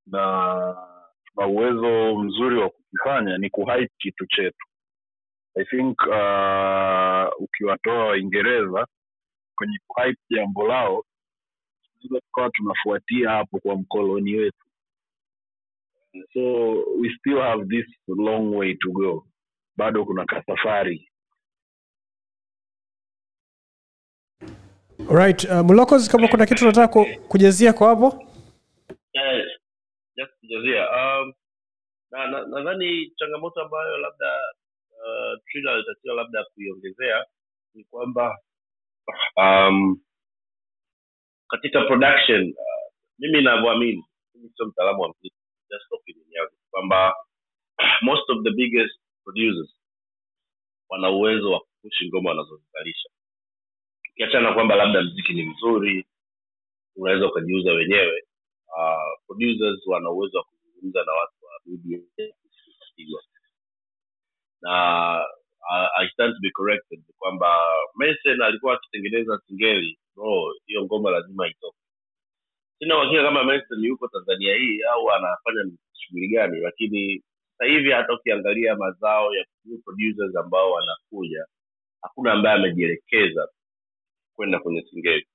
na 0.07 0.75
tuna 1.25 1.47
uwezo 1.47 2.15
mzuri 2.15 2.57
wa 2.59 2.69
kukifanya 2.69 3.37
ni 3.37 3.49
kuhype 3.49 3.91
kitu 3.97 4.25
chetu. 4.27 4.65
I 5.59 5.65
think 5.65 6.01
uh, 6.01 7.43
ukiwatoa 7.43 8.05
waingereza 8.05 8.87
kwenye 9.55 9.79
kuhype 9.87 10.19
jambo 10.29 10.67
lao 10.67 11.03
tunaweza 12.01 12.21
tukawa 12.25 12.49
tunafuatia 12.49 13.29
hapo 13.29 13.59
kwa 13.59 13.75
mkoloni 13.75 14.35
wetu. 14.35 14.57
So 16.33 16.41
we 16.99 17.09
still 17.19 17.39
have 17.41 17.65
this 17.65 17.85
long 18.07 18.55
way 18.55 18.75
to 18.75 18.91
go. 18.91 19.27
Bado 19.77 20.05
kuna 20.05 20.25
kasafari 20.25 21.09
right 25.09 25.43
uh, 25.43 25.61
mlokos 25.65 26.09
kama 26.09 26.27
kuna 26.27 26.45
kitu 26.45 26.63
unataka 26.65 26.87
ku, 26.87 27.05
kujazia 27.27 27.73
kwa 27.73 27.87
hapo? 27.89 28.23
Yes, 29.13 29.47
just 30.17 30.31
kujazia. 30.39 30.89
Um, 30.91 31.33
na 32.11 32.27
na- 32.27 32.47
nadhani 32.47 33.11
changamoto 33.15 33.61
ambayo 33.61 33.97
labda 33.97 34.41
uh, 34.91 35.39
Trina 35.45 35.83
labda 36.15 36.43
kuiongezea 36.43 37.25
ni 37.73 37.83
kwamba 37.83 38.37
um, 39.37 40.01
katika 41.49 41.81
production 41.85 42.41
uh, 42.49 42.93
mimi 43.19 43.39
inavyoamini 43.39 44.05
mimi 44.35 44.49
sio 44.55 44.65
mtaalamu 44.65 45.01
wa 45.01 45.09
mziki 45.09 45.35
kwamba 46.71 47.15
most 48.01 48.29
of 48.29 48.43
the 48.43 48.51
biggest 48.51 48.99
producers 49.23 49.69
wana 50.89 51.09
uwezo 51.09 51.51
wa 51.51 51.59
kupushi 51.59 52.07
ngoma 52.07 52.29
wanazozizalisha 52.29 53.09
ukiachana 54.17 54.53
kwamba 54.53 54.75
labda 54.75 55.01
mziki 55.01 55.33
ni 55.33 55.43
mzuri 55.45 56.05
unaweza 56.95 57.27
ukajiuza 57.27 57.73
wenyewe 57.73 58.23
uh, 58.77 59.25
producers 59.27 59.87
wana 59.87 60.09
uwezo 60.09 60.37
wa 60.37 60.43
kuzungumza 60.43 61.03
na 61.05 61.11
watu 61.13 61.33
wa 61.45 61.51
ikapigwa 62.67 63.21
na 64.61 64.73
uh, 65.71 66.01
I 66.01 66.09
stand 66.09 66.33
to 66.33 66.39
be 66.41 66.51
corrected 66.51 67.03
kwamba 67.17 67.57
Mason 67.95 68.41
alikuwa 68.41 68.73
akitengeneza 68.73 69.39
singeli 69.47 69.99
no 70.17 70.53
hiyo 70.65 70.83
ngoma 70.85 71.11
lazima 71.11 71.47
itoke. 71.47 71.77
Sina 72.79 72.97
uhakika 72.97 73.23
kama 73.23 73.43
Mason 73.43 73.85
yuko 73.85 74.07
Tanzania 74.07 74.55
hii 74.55 74.81
au 74.83 75.11
anafanya 75.11 75.71
shughuli 75.93 76.27
gani 76.27 76.59
lakini 76.59 77.23
sasa 77.57 77.71
hivi 77.71 77.91
hata 77.91 78.13
ukiangalia 78.13 78.75
mazao 78.75 79.35
ya 79.35 79.45
producers 79.85 80.35
ambao 80.35 80.71
wanakuja 80.71 81.45
hakuna 82.01 82.31
ambaye 82.33 82.55
amejielekeza 82.55 83.47
kwenda 84.37 84.59
kwenye 84.59 84.83
singeli. 84.83 85.27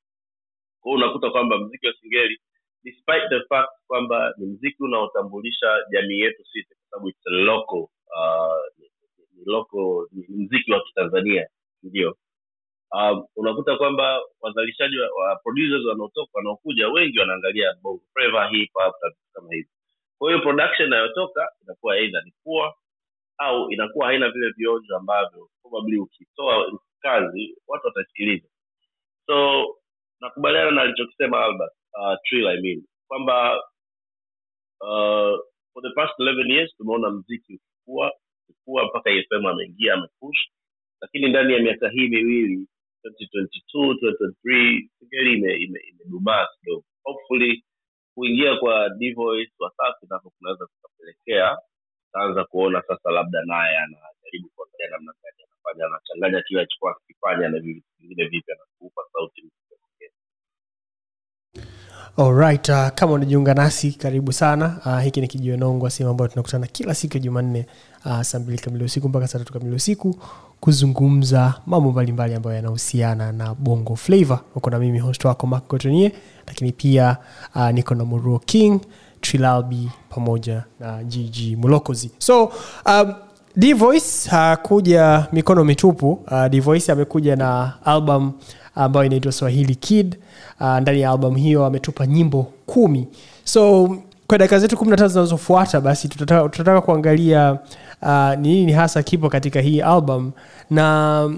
Kwao 0.83 0.97
unakuta 0.97 1.31
kwamba 1.31 1.59
mziki 1.59 1.89
wa 1.89 1.95
singeli 2.03 2.41
despite 2.85 3.29
the 3.31 3.41
fact 3.51 3.71
kwamba 3.89 4.35
ni 4.39 4.47
mziki 4.47 4.85
unaotambulisha 4.85 5.69
jamii 5.93 6.21
yetu 6.21 6.45
sisi 6.47 6.69
kwa 6.77 6.85
sababu 6.91 7.11
it's 7.11 7.27
local 7.27 7.79
uh, 8.17 8.63
ni, 8.79 8.91
local 9.47 10.09
ni 10.13 10.27
mziki 10.45 10.73
wa 10.73 10.81
kitanzania 10.85 11.49
ndio. 11.85 12.17
Um, 12.93 13.27
unakuta 13.37 13.79
kwamba 13.79 14.21
wazalishaji 14.41 14.99
wa, 15.01 15.09
wa 15.09 15.37
producers 15.37 15.87
wanaotoka 15.87 16.31
wanaokuja 16.35 16.89
wengi 16.91 17.21
wanaangalia 17.21 17.75
bongo 17.83 18.03
flava 18.15 18.49
hip 18.49 18.71
hop 18.75 18.95
na 19.03 19.11
vitu 19.11 19.33
kama 19.35 19.49
hivi 19.55 19.69
kwa 20.19 20.31
hiyo 20.33 20.43
production 20.43 20.89
inayotoka 20.89 21.53
inakuwa 21.63 21.95
aidha 21.95 22.23
ni 22.23 22.33
poor 22.45 22.75
au 23.39 23.71
inakuwa 23.73 24.07
haina 24.07 24.31
vile 24.31 24.51
vionjo 24.51 24.97
ambavyo 24.97 25.51
probably 25.63 25.99
ukitoa 25.99 26.81
kazi 27.01 27.57
watu 27.69 27.87
watasikiliza 27.87 28.49
so 29.27 29.67
nakubaliana 30.21 30.71
na 30.71 30.83
alichokisema 30.83 31.45
albert 31.45 31.73
uh, 32.01 32.15
Trill, 32.25 32.49
I 32.49 32.61
mean 32.63 32.85
kwamba 33.09 33.57
uh, 34.81 35.39
for 35.75 35.83
the 35.83 35.91
past 35.97 36.21
11 36.21 36.53
years 36.53 36.77
tumeona 36.77 37.11
mziki 37.11 37.55
ukikua 37.55 38.13
ukikua 38.49 38.85
mpaka 38.87 39.11
fm 39.31 39.47
ameingia 39.47 39.95
amepush 39.95 40.39
lakini 41.03 41.29
ndani 41.29 41.55
ya 41.55 41.61
miaka 41.61 41.89
hii 41.91 42.09
miwili 42.09 42.69
2022 43.05 43.95
2023 44.45 44.89
singeli 44.99 45.33
ime- 45.35 45.57
ime- 45.57 45.81
imedumaa 45.81 46.49
kidogo. 46.61 46.85
Hopefully 47.05 47.65
kuingia 48.15 48.57
kwa 48.57 48.91
Dvoice 48.91 49.53
wasafi 49.59 50.07
nako 50.11 50.31
kunaweza 50.39 50.67
kukapelekea 50.67 51.59
taanza 52.13 52.45
kuona 52.45 52.83
sasa 52.89 53.11
labda 53.13 53.43
naye 53.47 53.79
anajaribu 53.79 54.51
kuangalia 54.57 54.91
namna 54.91 55.15
gani 55.23 55.43
anafanya 55.65 55.87
anachanganya 55.87 56.43
kile 56.43 56.61
alichokuwa 56.61 56.97
akifanya 56.97 57.49
na 57.49 57.61
vitu 57.61 57.83
vingine 58.01 58.25
vipya 58.25 58.55
na 58.55 58.91
sauti 59.13 59.43
Alright, 62.17 62.69
uh, 62.69 62.89
kama 62.89 63.13
unajiunga 63.13 63.55
nasi 63.55 63.93
karibu 63.93 64.33
sana. 64.33 64.81
Uh, 64.87 65.01
hiki 65.01 65.21
ni 65.21 65.29
kijionongwa 65.29 65.91
sehemu 65.91 66.11
ambayo 66.11 66.29
tunakutana 66.29 66.67
kila 66.67 66.95
siku 66.95 67.15
ya 67.17 67.21
jumanne 67.23 67.67
uh, 68.05 68.23
saa 68.23 68.39
mbili 68.39 68.59
kamili 68.59 68.85
usiku 68.85 69.09
mpaka 69.09 69.29
saa 69.29 69.39
tatu 69.39 69.53
kamili 69.53 69.77
usiku 69.77 70.17
kuzungumza 70.61 71.55
mambo 71.67 71.91
mbalimbali 71.93 72.35
ambayo 72.35 72.57
yanahusiana 72.57 73.33
na 73.33 73.55
bongo 73.55 73.97
flavo 73.97 74.41
uko 74.55 74.71
na 74.71 74.79
mimi 74.79 74.99
host 74.99 75.25
wako 75.25 75.47
mak 75.47 75.69
Gotonie 75.69 76.13
lakini 76.47 76.73
pia 76.73 77.17
uh, 77.55 77.71
niko 77.71 77.95
na 77.95 78.05
Muruo 78.05 78.39
king 78.39 78.81
trilalbi 79.21 79.91
pamoja 80.09 80.65
na 80.81 81.05
gg 81.05 81.57
mulokozi 81.59 82.11
so 82.19 82.45
um, 82.87 83.15
dvoice 83.57 84.31
hakuja 84.31 85.27
mikono 85.33 85.65
mitupu. 85.65 86.11
Uh, 86.13 86.47
dvoice 86.47 86.93
amekuja 86.93 87.37
na 87.37 87.73
album 87.85 88.33
ambayo 88.75 89.07
inaitwa 89.07 89.33
swahili 89.33 89.75
kid. 89.75 90.17
Uh, 90.61 90.79
ndani 90.79 91.01
ya 91.01 91.11
album 91.11 91.35
hiyo 91.37 91.65
ametupa 91.67 92.07
nyimbo 92.07 92.47
kumi. 92.67 93.09
So 93.45 93.97
kwa 94.27 94.39
dakika 94.39 94.59
zetu 94.59 94.77
kumi 94.77 94.91
na 94.91 94.97
tatu 94.97 95.09
zinazofuata 95.09 95.81
basi 95.81 96.09
tutataka, 96.09 96.49
tutataka 96.49 96.81
kuangalia 96.81 97.59
uh, 98.03 98.35
ni 98.39 98.49
nini 98.55 98.73
hasa 98.73 99.03
kipo 99.03 99.29
katika 99.29 99.61
hii 99.61 99.81
album. 99.81 100.33
Na 100.71 101.31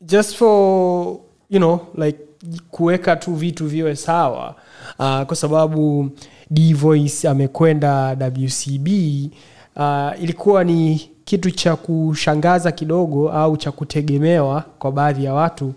just 0.00 0.36
for 0.36 1.16
you 1.50 1.58
know 1.58 1.80
like 1.98 2.18
kuweka 2.70 3.16
tu 3.16 3.34
vitu 3.34 3.66
viwe 3.66 3.96
sawa 3.96 4.54
uh, 4.98 5.22
kwa 5.22 5.36
sababu 5.36 6.10
dvoice 6.50 7.28
amekwenda 7.28 8.16
wcb 8.38 8.88
uh, 9.76 10.22
ilikuwa 10.22 10.64
ni 10.64 11.09
kitu 11.30 11.50
cha 11.50 11.76
kushangaza 11.76 12.72
kidogo 12.72 13.30
au 13.30 13.56
cha 13.56 13.72
kutegemewa 13.72 14.64
kwa 14.78 14.92
baadhi 14.92 15.24
ya 15.24 15.34
watu 15.34 15.72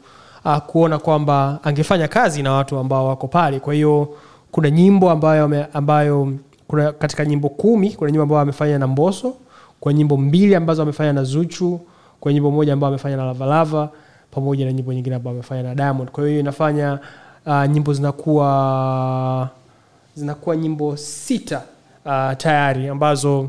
uh, 0.45 0.57
kuona 0.57 0.99
kwamba 0.99 1.59
angefanya 1.63 2.07
kazi 2.07 2.43
na 2.43 2.51
watu 2.51 2.77
ambao 2.77 3.07
wako 3.07 3.27
pale. 3.27 3.59
Kwa 3.59 3.73
hiyo 3.73 4.09
kuna 4.51 4.69
nyimbo 4.69 5.11
ambayo, 5.11 5.65
ambayo 5.73 6.33
kuna 6.67 6.91
katika 6.91 7.25
nyimbo 7.25 7.49
kumi 7.49 7.89
kuna 7.91 8.11
nyimbo 8.11 8.23
ambayo 8.23 8.41
amefanya 8.41 8.77
na 8.79 8.87
mboso 8.87 9.33
kuna 9.79 9.93
nyimbo 9.95 10.17
mbili 10.17 10.55
ambazo 10.55 10.81
amefanya 10.81 11.13
na 11.13 11.23
zuchu 11.23 11.79
kuna 12.19 12.33
nyimbo 12.33 12.51
moja 12.51 12.73
ambayo 12.73 12.89
amefanya 12.93 13.17
na 13.17 13.25
lavalava 13.25 13.89
pamoja 14.31 14.65
na 14.65 14.73
nyimbo 14.73 14.93
nyingine 14.93 15.15
ambayo 15.15 15.33
amefanya 15.35 15.63
na 15.63 15.75
diamond. 15.75 16.09
Kwa 16.11 16.27
hiyo 16.27 16.39
inafanya 16.39 16.99
uh, 17.45 17.65
nyimbo 17.65 17.93
zinakuwa 17.93 19.49
zinakuwa 20.15 20.55
nyimbo 20.55 20.97
sita 20.97 21.61
uh, 22.05 22.31
tayari 22.37 22.87
ambazo 22.87 23.47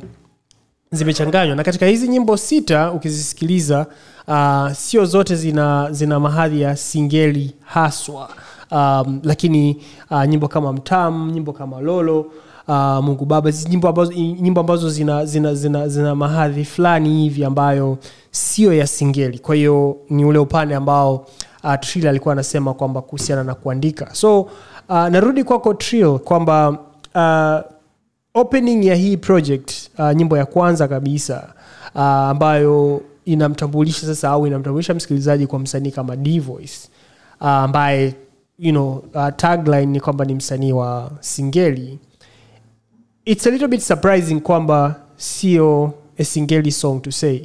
zimechanganywa. 0.97 1.57
Na 1.57 1.63
katika 1.65 1.87
hizi 1.87 2.09
nyimbo 2.09 2.37
sita 2.37 2.93
ukizisikiliza 2.93 3.87
uh, 4.29 4.73
sio 4.73 5.05
zote 5.05 5.37
zina, 5.37 5.89
zina 5.93 6.21
mahadhi 6.21 6.61
ya 6.61 6.77
singeli 6.77 7.55
haswa. 7.65 8.29
Um, 8.71 9.21
lakini 9.23 9.83
uh, 10.11 10.25
nyimbo 10.25 10.49
kama 10.49 10.73
mtam 10.73 11.31
nyimbo 11.33 11.53
kama 11.53 11.81
lolo 11.81 12.27
uh, 12.69 12.75
mungu 13.05 13.25
baba 13.25 13.53
nyimbo 13.69 13.89
ambazo, 13.89 14.13
nyimbo 14.13 14.61
ambazo 14.61 14.91
zina, 14.91 15.27
zina, 15.27 15.55
zina, 15.55 15.89
zina 15.89 16.15
mahadhi 16.15 16.65
fulani 16.65 17.23
hivi 17.23 17.45
ambayo 17.45 17.99
sio 18.31 18.73
ya 18.73 18.87
singeli. 18.87 19.39
Kwa 19.39 19.55
hiyo 19.55 19.97
ni 20.11 20.25
ule 20.25 20.39
upande 20.39 20.75
ambao 20.75 21.27
uh, 21.65 21.75
trill 21.81 22.07
alikuwa 22.09 22.33
anasema 22.33 22.75
kwamba 22.75 23.03
kuhusiana 23.03 23.45
na 23.45 23.55
kuandika. 23.55 24.09
So 24.15 24.41
uh, 24.41 24.49
narudi 24.89 25.45
kwako 25.45 25.75
trill 25.75 26.19
kwamba 26.19 26.69
uh, 27.15 27.74
opening 28.35 28.85
ya 28.85 28.95
hii 28.95 29.17
project 29.17 29.73
uh, 29.99 30.13
nyimbo 30.13 30.39
ya 30.39 30.47
kwanza 30.47 30.89
kabisa 30.89 31.55
uh, 31.95 32.01
ambayo 32.03 33.01
inamtambulisha 33.25 34.07
sasa 34.07 34.31
au 34.31 34.47
inamtambulisha 34.47 34.95
msikilizaji 34.95 35.47
kwa 35.47 35.59
msanii 35.59 35.91
kama 35.91 36.17
dvoice 36.17 36.89
uh, 37.41 37.47
ambaye 37.47 38.15
you 38.59 38.71
know, 38.73 39.05
uh, 39.15 39.29
tagline 39.37 39.87
ni 39.87 40.01
kwamba 40.01 40.25
ni 40.25 40.35
msanii 40.35 40.73
wa 40.73 41.11
singeli. 41.21 41.99
It's 43.25 43.47
a 43.47 43.51
little 43.51 43.69
bit 43.69 43.81
surprising 43.81 44.41
kwamba 44.41 44.95
sio 45.17 45.95
a 46.19 46.25
singeli 46.25 46.73
song 46.73 47.03
to 47.03 47.13
say 47.13 47.41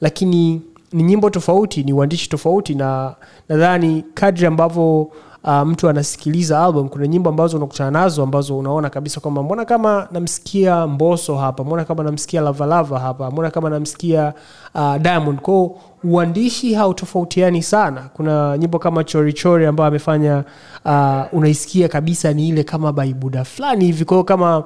lakini 0.00 0.62
ni 0.92 1.02
nyimbo 1.02 1.30
tofauti 1.30 1.82
ni 1.84 1.92
uandishi 1.92 2.28
tofauti 2.28 2.74
na 2.74 3.14
nadhani 3.48 4.04
kadri 4.14 4.46
ambavyo 4.46 5.10
uh, 5.44 5.60
mtu 5.62 5.88
anasikiliza 5.88 6.64
album 6.64 6.88
kuna 6.88 7.06
nyimbo 7.06 7.30
ambazo 7.30 7.56
unakutana 7.56 7.90
nazo 7.90 8.22
ambazo 8.22 8.58
unaona 8.58 8.90
kabisa 8.90 9.20
kwamba 9.20 9.42
mbona 9.42 9.64
kama 9.64 10.08
namsikia 10.10 10.86
mboso 10.86 11.36
hapa 11.36 11.64
mbona 11.64 11.84
kama 11.84 12.02
namsikia 12.04 12.40
lavalava 12.40 12.98
hapa 12.98 13.30
mbona 13.30 13.50
kama 13.50 13.70
namsikia 13.70 14.32
uh, 14.74 14.96
diamond. 14.96 15.40
Kwao 15.40 15.76
uandishi 16.04 16.74
hautofautiani 16.74 17.62
sana. 17.62 18.00
Kuna 18.14 18.58
nyimbo 18.58 18.78
kama 18.78 19.04
chorichori 19.04 19.66
ambayo 19.66 19.88
amefanya 19.88 20.44
uh, 20.84 21.20
unaisikia 21.38 21.88
kabisa 21.88 22.32
ni 22.32 22.48
ile 22.48 22.64
kama 22.64 22.92
baibuda 22.92 23.44
fulani 23.44 23.84
hivi. 23.84 24.04
Kwao 24.04 24.24
kama 24.24 24.64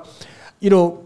you 0.60 0.70
know, 0.70 0.98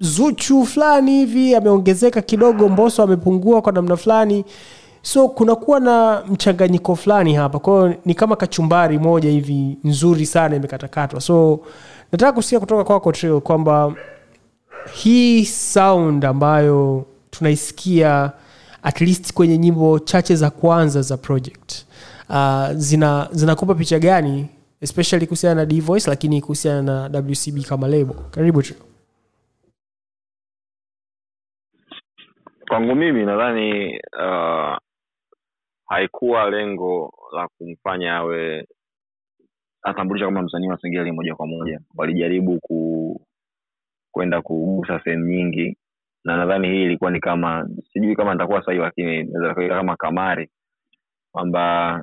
zuchu 0.00 0.66
fulani 0.66 1.10
hivi 1.12 1.54
ameongezeka 1.54 2.22
kidogo 2.22 2.68
mboso 2.68 3.02
amepungua 3.02 3.62
kwa 3.62 3.72
namna 3.72 3.96
fulani 3.96 4.44
so 5.02 5.28
kunakuwa 5.28 5.80
na 5.80 6.22
mchanganyiko 6.28 6.96
fulani 6.96 7.34
hapa. 7.34 7.58
Kwao 7.58 7.94
ni 8.04 8.14
kama 8.14 8.36
kachumbari 8.36 8.98
moja 8.98 9.30
hivi 9.30 9.78
nzuri 9.84 10.26
sana 10.26 10.56
imekatakatwa. 10.56 11.20
So 11.20 11.60
nataka 12.12 12.32
kusikia 12.32 12.60
kutoka 12.60 12.84
kwako 12.84 13.12
kwa 13.12 13.40
kwamba 13.40 13.94
hii 14.92 15.44
sound 15.44 16.24
ambayo 16.24 17.06
tunaisikia 17.30 18.32
at 18.82 19.00
least 19.00 19.32
kwenye 19.32 19.58
nyimbo 19.58 19.98
chache 19.98 20.36
za 20.36 20.50
kwanza 20.50 21.02
za 21.02 21.16
project 21.16 21.84
uh, 22.28 22.70
zina 22.72 23.28
zinakupa 23.32 23.74
picha 23.74 23.98
gani? 23.98 24.48
Especially 24.80 25.26
kuhusiana 25.26 25.54
na 25.54 25.66
dvoice 25.66 26.10
lakini 26.10 26.40
kuhusiana 26.40 27.08
na 27.08 27.18
wcb 27.18 27.64
kama 27.68 27.88
lebo 27.88 28.14
karibu 28.14 28.62
Trill. 28.62 28.78
kwangu 32.68 32.94
mimi 32.94 33.24
nadhani 33.24 33.98
uh, 33.98 34.76
haikuwa 35.90 36.50
lengo 36.50 37.12
la 37.36 37.48
kumfanya 37.48 38.14
awe 38.16 38.66
atambulisha 39.82 40.24
kama 40.26 40.42
msanii 40.42 40.68
wa 40.68 40.78
singeli 40.80 41.12
moja 41.12 41.34
kwa 41.34 41.46
moja. 41.46 41.80
Walijaribu 41.94 42.60
ku 42.60 43.20
kwenda 44.12 44.42
kugusa 44.42 45.00
sehemu 45.04 45.26
nyingi 45.26 45.76
na 46.24 46.36
nadhani 46.36 46.68
hii 46.68 46.82
ilikuwa 46.84 47.10
ni 47.10 47.20
kama 47.20 47.68
sijui 47.92 48.16
kama 48.16 48.32
nitakuwa 48.34 48.64
sahihi 48.64 48.82
lakini 48.82 49.22
naweza 49.24 49.68
kama 49.68 49.96
kamari 49.96 50.50
kwamba 51.32 51.94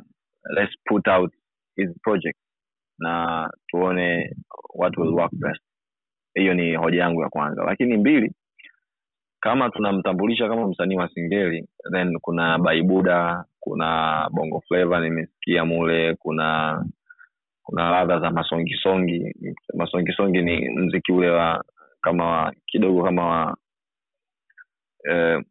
let's 0.56 0.74
put 0.86 1.08
out 1.08 1.34
his 1.76 1.90
project 2.02 2.38
na 3.00 3.50
tuone 3.68 4.36
what 4.74 4.98
will 4.98 5.14
work 5.14 5.32
best. 5.36 5.62
Hiyo 6.34 6.54
ni 6.54 6.76
hoja 6.76 7.00
yangu 7.02 7.22
ya 7.22 7.30
kwanza. 7.30 7.64
Lakini 7.64 7.98
mbili 7.98 8.34
kama 9.40 9.70
tunamtambulisha 9.70 10.50
kama 10.50 10.68
msanii 10.68 10.96
wa 10.96 11.10
singeli 11.10 11.68
then 11.92 12.20
kuna 12.20 12.58
baibuda 12.58 13.46
kuna 13.70 14.30
bongo 14.34 14.62
flava 14.68 15.00
nimesikia 15.00 15.66
mule 15.66 16.16
kuna 16.16 16.86
kuna 17.64 17.92
ladha 17.92 18.20
za 18.20 18.32
masongisongi 18.32 19.36
masongisongi 19.74 20.42
ni 20.42 20.70
mziki 20.70 21.12
ule 21.12 21.30
wa 21.30 21.66
kama 22.02 22.26
wa 22.28 22.54
kidogo 22.66 23.04
kama 23.04 23.26
wa 23.28 23.58
eh, 25.10 25.44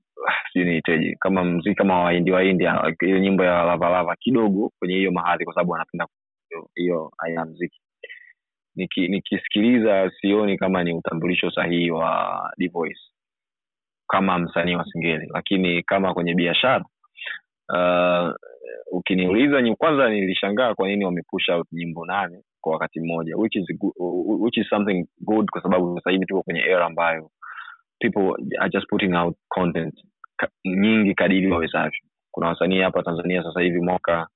sijui 0.52 0.68
niiteji 0.70 1.16
kama 1.20 1.44
mziki 1.44 1.74
kama 1.76 2.00
waindi 2.00 2.32
waindi 2.32 2.66
hiyo 3.00 3.18
nyimbo 3.18 3.44
ya 3.44 3.64
lavalava 3.64 4.16
kidogo 4.16 4.72
kwenye 4.78 4.94
hiyo 4.94 5.12
mahadhi 5.12 5.44
kwa 5.44 5.54
sababu 5.54 5.72
wanapenda 5.72 6.06
hiyo- 6.74 7.12
aina 7.18 7.40
ya 7.40 7.46
mziki. 7.46 7.80
Niki, 8.76 9.08
nikisikiliza 9.08 10.10
sioni 10.20 10.58
kama 10.58 10.84
ni 10.84 10.92
utambulisho 10.94 11.50
sahihi 11.50 11.90
wa 11.90 12.54
voice 12.72 13.00
kama 14.08 14.38
msanii 14.38 14.74
wa 14.74 14.84
singeli 14.92 15.26
lakini 15.34 15.82
kama 15.82 16.14
kwenye 16.14 16.34
biashara 16.34 16.84
uh, 17.68 18.34
ukiniuliza 18.92 19.60
ni 19.60 19.76
kwanza 19.76 20.08
nilishangaa 20.08 20.74
kwa 20.74 20.88
nini 20.88 21.04
wamepush 21.04 21.48
out 21.48 21.66
nyimbo 21.72 22.06
nane 22.06 22.42
kwa 22.60 22.72
wakati 22.72 23.00
mmoja 23.00 23.36
which 23.36 23.56
is, 23.56 23.64
which 24.40 24.56
is 24.56 24.68
something 24.68 25.06
good 25.20 25.46
kwa 25.50 25.62
sababu 25.62 25.98
sasa 25.98 26.10
hivi 26.10 26.26
tuko 26.26 26.42
kwenye 26.42 26.60
era 26.60 26.86
ambayo 26.86 27.30
people 28.00 28.34
are 28.60 28.70
just 28.70 28.86
putting 28.88 29.14
out 29.14 29.36
content 29.48 29.94
nyingi 30.64 31.14
kadiri 31.14 31.50
wawezavyo. 31.52 32.00
Kuna 32.30 32.48
wasanii 32.48 32.80
hapa 32.80 33.02
tanzania 33.02 33.42
sasa 33.42 33.60
hivi 33.60 33.80
mwaka 33.80 34.28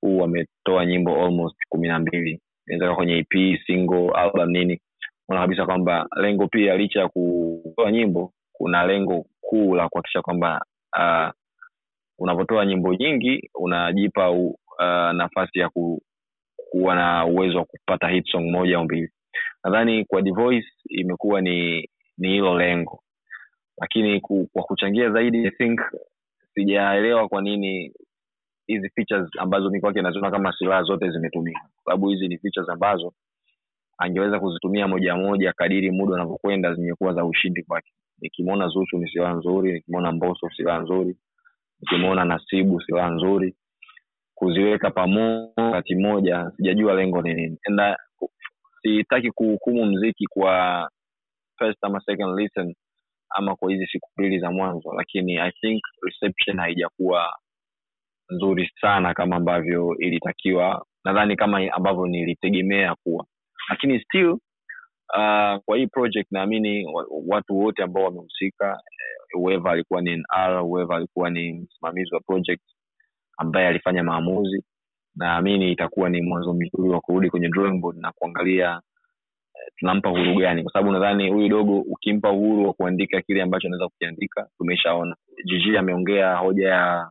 huu 0.00 0.18
wametoa 0.18 0.86
nyimbo 0.86 1.24
almost 1.24 1.56
kumi 1.68 1.88
na 1.88 1.98
mbili. 1.98 2.40
Inaweza 2.66 2.94
kwenye 2.96 3.18
ep 3.18 3.58
single 3.66 4.10
album 4.14 4.50
nini. 4.50 4.80
Ona 5.28 5.40
kabisa 5.40 5.66
kwamba 5.66 6.08
lengo 6.22 6.48
pia 6.48 6.76
licha 6.76 7.00
ya 7.00 7.08
kutoa 7.08 7.92
nyimbo 7.92 8.32
kuna 8.52 8.86
lengo 8.86 9.26
kuu 9.40 9.74
la 9.74 9.88
kuhakikisha 9.88 10.22
kwamba 10.22 10.64
uh, 10.98 11.30
unapotoa 12.18 12.66
nyimbo 12.66 12.94
nyingi 12.94 13.50
unajipa 13.54 14.30
uh, 14.30 14.54
nafasi 15.12 15.58
ya 15.58 15.68
ku, 15.68 16.02
kuwa 16.70 16.94
na 16.94 17.26
uwezo 17.26 17.58
wa 17.58 17.64
kupata 17.64 18.08
hit 18.08 18.26
song 18.30 18.50
moja 18.50 18.76
au 18.76 18.84
mbili. 18.84 19.10
Nadhani 19.64 20.04
kwa 20.04 20.22
voice 20.22 20.68
imekuwa 20.88 21.40
ni 21.40 21.88
ni 22.18 22.28
hilo 22.28 22.58
lengo. 22.58 23.02
Lakini 23.80 24.20
ku, 24.20 24.48
kwa 24.52 24.62
kuchangia 24.62 25.10
zaidi 25.10 25.46
I 25.46 25.50
think 25.50 25.80
sijaelewa 26.54 27.28
kwa 27.28 27.42
nini 27.42 27.92
hizi 28.66 28.88
features 28.88 29.28
ambazo 29.38 29.70
mi 29.70 29.80
kwake 29.80 30.02
naziona 30.02 30.30
kama 30.30 30.52
silaha 30.58 30.82
zote 30.82 31.10
zimetumika. 31.10 31.60
Sababu 31.84 32.08
hizi 32.08 32.28
ni 32.28 32.38
features 32.38 32.68
ambazo 32.68 33.12
angeweza 33.98 34.40
kuzitumia 34.40 34.88
moja 34.88 35.16
moja 35.16 35.52
kadiri 35.52 35.90
muda 35.90 36.14
unavyokwenda 36.14 36.74
zimekuwa 36.74 37.12
za 37.14 37.24
ushindi 37.24 37.62
kwake. 37.62 37.92
Nikimwona 38.20 38.68
zuchu 38.68 38.98
ni 38.98 39.08
silaha 39.10 39.34
nzuri 39.34 39.72
nikimwona 39.72 40.12
mboso 40.12 40.50
silaha 40.56 40.78
nzuri 40.82 41.16
nikimwona 41.80 42.24
nasibu 42.24 42.80
silaha 42.82 43.10
nzuri. 43.10 43.54
Kuziweka 44.34 44.90
pamoja 44.90 45.52
wakati 45.56 45.94
moja 45.94 46.50
sijajua 46.56 46.94
lengo 46.94 47.22
ni 47.22 47.34
nini. 47.34 47.58
And, 47.64 47.96
sitaki 48.82 49.30
kuhukumu 49.30 49.84
mziki 49.86 50.26
kwa 50.26 50.90
first 51.58 51.84
ama 51.84 52.00
second 52.00 52.38
listen 52.38 52.74
ama 53.30 53.56
kwa 53.56 53.70
hizi 53.70 53.86
siku 53.86 54.08
mbili 54.18 54.38
za 54.38 54.50
mwanzo. 54.50 54.92
Lakini 54.96 55.38
i 55.38 55.52
think 55.52 55.82
reception 56.02 56.58
haijakuwa 56.58 57.36
nzuri 58.30 58.70
sana 58.80 59.14
kama 59.14 59.36
ambavyo 59.36 59.96
ilitakiwa. 59.98 60.86
Nadhani 61.04 61.36
kama 61.36 61.72
ambavyo 61.72 62.06
nilitegemea 62.06 62.94
kuwa. 62.94 63.26
Lakini 63.70 64.00
still 64.00 64.38
uh, 65.14 65.60
kwa 65.64 65.76
hii 65.76 65.86
project 65.86 66.26
naamini 66.32 66.86
watu 67.28 67.58
wote 67.58 67.82
ambao 67.82 68.04
wamehusika 68.04 68.66
eh, 68.70 69.40
whoever 69.40 69.72
alikuwa 69.72 70.02
ni 70.02 70.16
NR, 70.16 70.60
whoever 70.62 70.96
alikuwa 70.96 71.30
ni 71.30 71.52
msimamizi 71.52 72.14
wa 72.14 72.20
project 72.20 72.62
ambaye 73.38 73.68
alifanya 73.68 74.02
maamuzi 74.02 74.64
naamini 75.16 75.72
itakuwa 75.72 76.08
ni 76.08 76.22
mwanzo 76.22 76.54
mzuri 76.54 76.88
wa 76.90 77.00
kurudi 77.00 77.30
kwenye 77.30 77.48
drawing 77.48 77.78
board 77.80 77.98
na 77.98 78.12
kuangalia 78.12 78.80
eh, 79.54 79.72
tunampa 79.76 80.10
uhuru 80.12 80.34
gani. 80.36 80.62
Kwa 80.62 80.72
sababu 80.72 80.92
nadhani 80.92 81.30
huyu 81.30 81.48
dogo 81.48 81.80
ukimpa 81.80 82.32
uhuru 82.32 82.66
wa 82.66 82.72
kuandika 82.72 83.22
kile 83.22 83.42
ambacho 83.42 83.68
anaweza 83.68 83.88
kukiandika 83.88 84.48
tumeshaona. 84.58 85.16
Jiji 85.44 85.76
ameongea 85.76 86.36
hoja 86.36 86.68
ya 86.68 87.10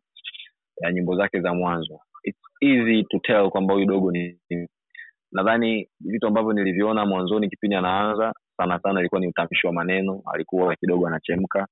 ya 0.81 0.91
nyimbo 0.93 1.15
zake 1.15 1.41
za 1.41 1.53
mwanzo. 1.53 1.99
It's 2.23 2.39
easy 2.61 3.03
to 3.03 3.19
tell 3.19 3.49
kwamba 3.49 3.73
huyu 3.73 3.85
dogo 3.85 4.11
ni- 4.11 4.39
nadhani 5.35 5.89
vitu 5.99 6.27
ambavyo 6.27 6.53
nilivyoona 6.53 7.05
mwanzoni 7.05 7.49
kipindi 7.49 7.75
anaanza 7.75 8.33
sana 8.57 8.79
sana 8.79 8.99
ilikuwa 8.99 9.21
ni 9.21 9.27
utamshi 9.27 9.67
wa 9.67 9.73
maneno. 9.73 10.21
Alikuwa 10.33 10.75
kidogo 10.75 11.07
anachemka. 11.07 11.67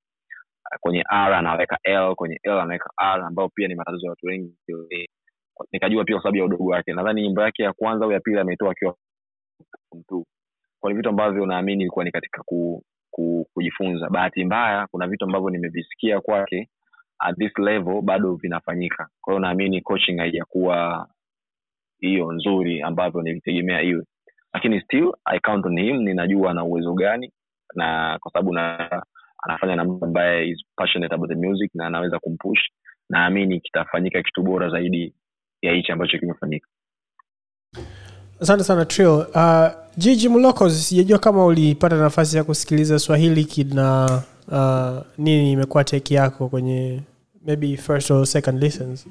Kwenye 0.79 1.03
r 1.09 1.33
anaweka 1.33 1.77
l 1.83 2.15
kwenye 2.15 2.39
l 2.43 2.59
anaweka 2.59 2.89
r 2.97 3.21
ambayo 3.21 3.49
pia 3.49 3.67
ni 3.67 3.75
matatizo 3.75 4.05
ya 4.05 4.09
watu 4.09 4.25
wengi. 4.25 4.55
Nikajua 5.71 6.03
pia 6.03 6.15
kwa 6.15 6.23
sababu 6.23 6.37
ya 6.37 6.45
udogo 6.45 6.65
wake. 6.65 6.93
Nadhani 6.93 7.21
nyimbo 7.21 7.41
yake 7.41 7.63
ya 7.63 7.73
kwanza 7.73 8.05
au 8.05 8.11
ya 8.11 8.19
pili 8.19 8.39
ameitoa 8.39 8.71
akiwa 8.71 8.95
ni 10.89 10.93
vitu 10.93 11.09
ambavyo 11.09 11.45
naamini 11.45 11.81
ilikuwa 11.81 12.05
ni 12.05 12.11
katika 12.11 12.43
ku, 12.43 12.83
ku, 13.11 13.47
kujifunza. 13.53 14.09
Bahati 14.09 14.45
mbaya 14.45 14.87
kuna 14.87 15.07
vitu 15.07 15.25
ambavyo 15.25 15.49
nimevisikia 15.49 16.21
kwake 16.21 16.69
at 17.19 17.37
this 17.37 17.57
level 17.57 18.01
bado 18.01 18.35
vinafanyika. 18.35 19.07
Kwa 19.21 19.33
hiyo 19.33 19.39
naamini 19.39 19.81
coaching 19.81 20.17
haijakuwa 20.17 21.07
hiyo 22.07 22.31
nzuri 22.31 22.81
ambavyo 22.81 23.21
nilitegemea 23.21 23.81
iwe. 23.81 24.03
Lakini 24.53 24.81
still 24.81 25.11
i 25.25 25.39
count 25.39 25.65
on 25.65 25.79
him 25.81 25.97
ninajua 25.97 26.51
ana 26.51 26.63
uwezo 26.63 26.93
gani 26.93 27.31
na 27.75 28.17
kwa 28.21 28.31
sababu 28.31 28.53
na 28.53 28.89
anafanya 29.43 29.75
na 29.75 29.83
mtu 29.83 30.05
ambaye 30.05 30.47
is 30.49 30.63
passionate 30.75 31.15
about 31.15 31.29
the 31.29 31.35
music 31.35 31.71
na 31.75 31.87
anaweza 31.87 32.19
kumpush 32.19 32.59
naamini 33.09 33.59
kitafanyika 33.59 34.23
kitu 34.23 34.41
bora 34.43 34.69
zaidi 34.69 35.13
ya 35.61 35.73
hichi 35.73 35.91
ambacho 35.91 36.17
kimefanyika. 36.19 36.67
Asante 38.41 38.63
sana 38.63 38.85
trio. 38.85 39.17
Uh, 39.17 39.67
jiji 39.97 40.29
mlocos 40.29 40.89
sijajua 40.89 41.19
kama 41.19 41.45
ulipata 41.45 41.95
nafasi 41.95 42.37
ya 42.37 42.43
kusikiliza 42.43 42.99
swahili 42.99 43.45
kina 43.45 44.05
uh, 44.47 45.05
nini 45.17 45.51
imekuwa 45.51 45.83
teki 45.83 46.13
yako 46.13 46.49
kwenye 46.49 47.01
maybe 47.45 47.77
first 47.77 48.11
or 48.11 48.25
second 48.27 48.63
listens 48.63 49.07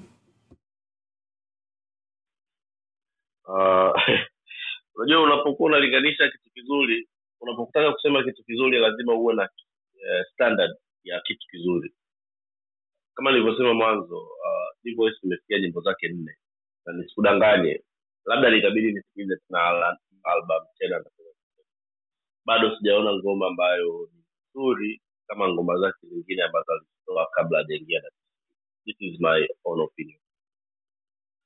Ah, 3.49 3.93
uh, 4.95 5.23
unapokuwa 5.25 5.67
unalinganisha 5.69 6.29
kitu 6.31 6.51
kizuri 6.55 7.09
unapotaka 7.41 7.93
kusema 7.93 8.25
kitu 8.25 8.45
kizuri 8.45 8.79
lazima 8.79 9.15
uwe 9.15 9.35
na 9.35 9.43
uh, 9.43 10.27
standard 10.33 10.77
ya 11.05 11.21
kitu 11.21 11.47
kizuri. 11.51 11.95
Kama 13.15 13.31
nilivyosema 13.33 13.75
mwanzo 13.75 14.19
uh, 14.19 15.13
nimesikia 15.23 15.59
nyimbo 15.61 15.81
zake 15.81 16.09
nne. 16.09 16.37
Na 16.87 16.93
nisikudanganye 16.93 17.83
labda 18.25 18.51
nitabidi 18.51 18.93
nisikilize 18.93 19.37
tena 19.37 19.97
album 20.25 20.63
tena 20.79 21.05
bado 22.45 22.77
sijaona 22.77 23.13
ngoma 23.15 23.47
ambayo 23.47 24.09
ni 24.13 24.23
nzuri 24.51 25.03
kama 25.29 25.49
ngoma 25.49 25.79
zake 25.79 26.07
zingine 26.07 26.43
ambazo 26.43 26.73
alizitoa 26.73 27.27
kabla 27.35 27.59
hajaingia 27.59 28.01
na 28.01 28.11
this 28.85 28.97
is 29.01 29.21
my 29.21 29.49
own 29.65 29.81
opinion. 29.81 30.21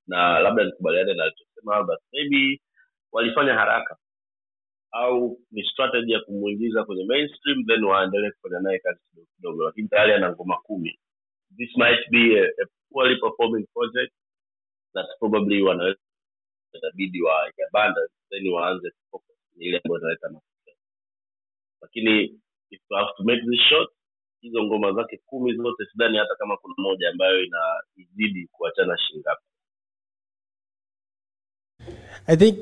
Na 0.06 0.38
labda 0.40 0.64
nikubaliane 0.64 1.14
na 1.14 1.32
alichosema 1.66 1.76
Albert 1.76 2.00
maybe 2.12 2.61
walifanya 3.12 3.55
haraka. 3.55 3.96
Au 4.92 5.38
ni 5.50 5.64
strategy 5.64 6.12
ya 6.12 6.20
kumwingiza 6.20 6.85
kwenye 6.85 7.05
mainstream 7.05 7.64
then 7.66 7.85
waendelee 7.85 8.31
kufanya 8.31 8.61
naye 8.61 8.79
kazi 8.79 9.00
kidogo 9.11 9.29
kidogo. 9.37 9.64
Lakini 9.64 9.88
tayari 9.88 10.12
ana 10.12 10.33
ngoma 10.33 10.57
kumi. 10.62 10.98
This 11.57 11.76
might 11.76 12.11
be 12.11 12.40
a, 12.40 12.44
a 12.44 12.66
poorly 12.92 13.16
performing 13.20 13.66
project 13.74 14.12
that 14.94 15.07
probably 15.18 15.62
wanaweza 15.62 15.98
itabidi 16.74 17.22
waabanda 17.22 18.00
then 18.31 18.48
waanze 18.48 18.92
ile 19.59 19.81
ambayo 19.85 20.00
inaleta 20.00 20.31
lakini 21.83 22.24
if 22.70 22.81
you 22.90 22.96
have 22.96 23.11
to 23.16 23.24
make 23.24 23.40
this 23.40 23.61
shot, 23.68 23.88
hizo 24.40 24.64
ngoma 24.64 24.92
zake 24.92 25.20
kumi 25.26 25.55
zote 25.57 25.87
sidhani 25.92 26.18
hata 26.18 26.35
kama 26.35 26.57
kuna 26.57 26.74
moja 26.79 27.11
ambayo 27.11 27.44
inaizidi 27.44 28.48
kuachana 28.52 28.98
shingapi 28.98 29.45
i 32.26 32.36
think 32.36 32.56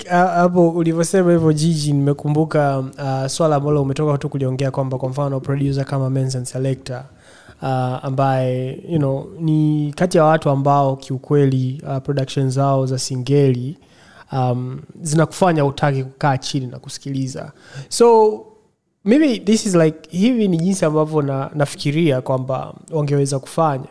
uh, 0.56 0.76
ulivyosema 0.76 1.32
hivyo 1.32 1.52
jiji 1.52 1.92
nimekumbuka 1.92 2.78
uh, 2.78 3.26
swala 3.26 3.56
ambalo 3.56 3.82
umetoka 3.82 4.18
tu 4.18 4.28
kuliongea 4.28 4.70
kwamba 4.70 4.98
kwa 4.98 5.08
mfano 5.08 5.40
producer 5.40 5.84
kama 5.84 6.10
Benson 6.10 6.44
selector 6.44 7.04
uh, 7.62 7.68
ambaye 8.04 8.80
you 8.88 8.98
know, 8.98 9.26
ni 9.40 9.92
kati 9.96 10.16
ya 10.18 10.24
watu 10.24 10.50
ambao 10.50 10.96
kiukweli 10.96 11.82
uh, 11.88 11.96
production 11.98 12.50
zao 12.50 12.86
za 12.86 12.98
singeli 12.98 13.78
um, 14.32 14.80
zinakufanya 15.02 15.64
utaki 15.64 16.04
kukaa 16.04 16.38
chini 16.38 16.66
na 16.66 16.78
kusikiliza. 16.78 17.52
So 17.88 18.40
maybe 19.04 19.38
this 19.38 19.66
is 19.66 19.74
like 19.74 19.98
hivi 20.10 20.48
ni 20.48 20.56
jinsi 20.56 20.84
ambavyo 20.84 21.22
na, 21.22 21.50
nafikiria 21.54 22.20
kwamba 22.20 22.74
wangeweza 22.90 23.38
kufanya. 23.38 23.88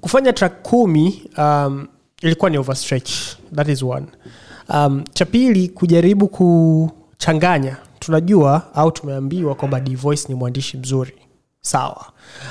Kufanya 0.00 0.32
track 0.32 0.62
kumi 0.62 1.22
um, 1.38 1.86
ilikuwa 2.22 2.50
ni 2.50 2.58
overstretch. 2.58 3.10
That 3.54 3.68
is 3.68 3.82
one. 3.82 4.06
Um, 4.68 5.04
cha 5.12 5.24
pili 5.24 5.68
kujaribu 5.68 6.28
kuchanganya. 6.28 7.76
Tunajua 7.98 8.74
au 8.74 8.90
tumeambiwa 8.90 9.54
kwamba 9.54 9.80
Dvoice 9.80 10.24
ni 10.28 10.34
mwandishi 10.34 10.76
mzuri. 10.76 11.12
Sawa. 11.60 12.06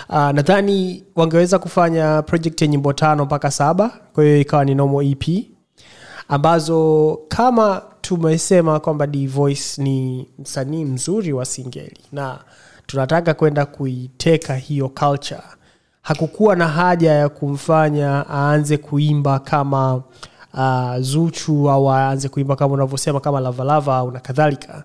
Uh, 0.10 0.16
nadhani 0.16 1.04
wangeweza 1.16 1.60
kufanya 1.60 2.22
project 2.22 2.62
ya 2.62 2.68
nyimbo 2.68 2.94
tano 2.94 3.26
mpaka 3.26 3.52
saba 3.52 3.90
kwa 4.14 4.24
hiyo 4.24 4.40
ikawa 4.42 4.66
ni 4.66 4.76
normal 4.76 5.06
ep 5.12 5.46
ambazo 6.28 7.20
kama 7.28 7.82
tumesema 8.02 8.80
kwamba 8.80 9.08
D 9.08 9.28
voice 9.28 9.82
ni 9.82 10.28
msanii 10.40 10.86
mzuri 10.86 11.34
wa 11.34 11.46
singeli 11.46 11.98
na 12.12 12.40
tunataka 12.88 13.34
kwenda 13.34 13.66
kuiteka 13.66 14.56
hiyo 14.56 14.90
culture 14.90 15.42
hakukuwa 16.02 16.56
na 16.56 16.68
haja 16.68 17.12
ya 17.12 17.30
kumfanya 17.30 18.26
aanze 18.30 18.78
kuimba 18.78 19.40
kama 19.40 19.96
uh, 20.54 20.98
zuchu 21.00 21.70
au 21.70 21.92
aanze 21.92 22.30
kuimba 22.30 22.56
kama 22.56 22.74
unavyosema 22.74 23.20
kama 23.20 23.40
lavalava 23.40 23.96
au 23.98 24.12
na 24.12 24.20
kadhalika. 24.20 24.84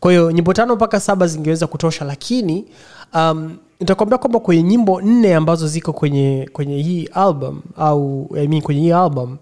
Kwa 0.00 0.12
hiyo 0.12 0.32
nyimbo 0.32 0.52
tano 0.52 0.74
mpaka 0.76 1.00
saba 1.00 1.26
zingeweza 1.26 1.66
kutosha 1.66 2.04
lakini 2.04 2.64
um, 3.14 3.56
nitakwambia 3.80 4.18
kwamba 4.18 4.40
kwenye 4.40 4.62
nyimbo 4.62 5.00
nne 5.02 5.34
ambazo 5.34 5.68
ziko 5.68 5.92
kwenye 5.92 6.48
kwenye 6.52 6.82
hii 6.82 7.06
album 7.14 7.62
au 7.76 8.30
I 8.36 8.48
mean, 8.48 8.62
kwenye 8.62 8.80
hii 8.80 8.92
album 8.92 9.36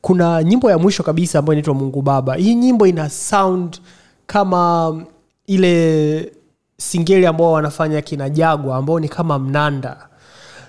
kuna 0.00 0.42
nyimbo 0.42 0.70
ya 0.70 0.78
mwisho 0.78 1.02
kabisa 1.02 1.38
ambayo 1.38 1.54
inaitwa 1.54 1.74
mungu 1.74 2.02
baba. 2.02 2.34
Hii 2.34 2.54
nyimbo 2.54 2.86
ina 2.86 3.10
sound 3.10 3.80
kama 4.26 4.94
ile 5.46 6.32
singeli 6.78 7.26
ambao 7.26 7.52
wanafanya 7.52 8.02
kina 8.02 8.30
jagwa 8.30 8.76
ambao 8.76 9.00
ni 9.00 9.08
kama 9.08 9.38
mnanda 9.38 9.96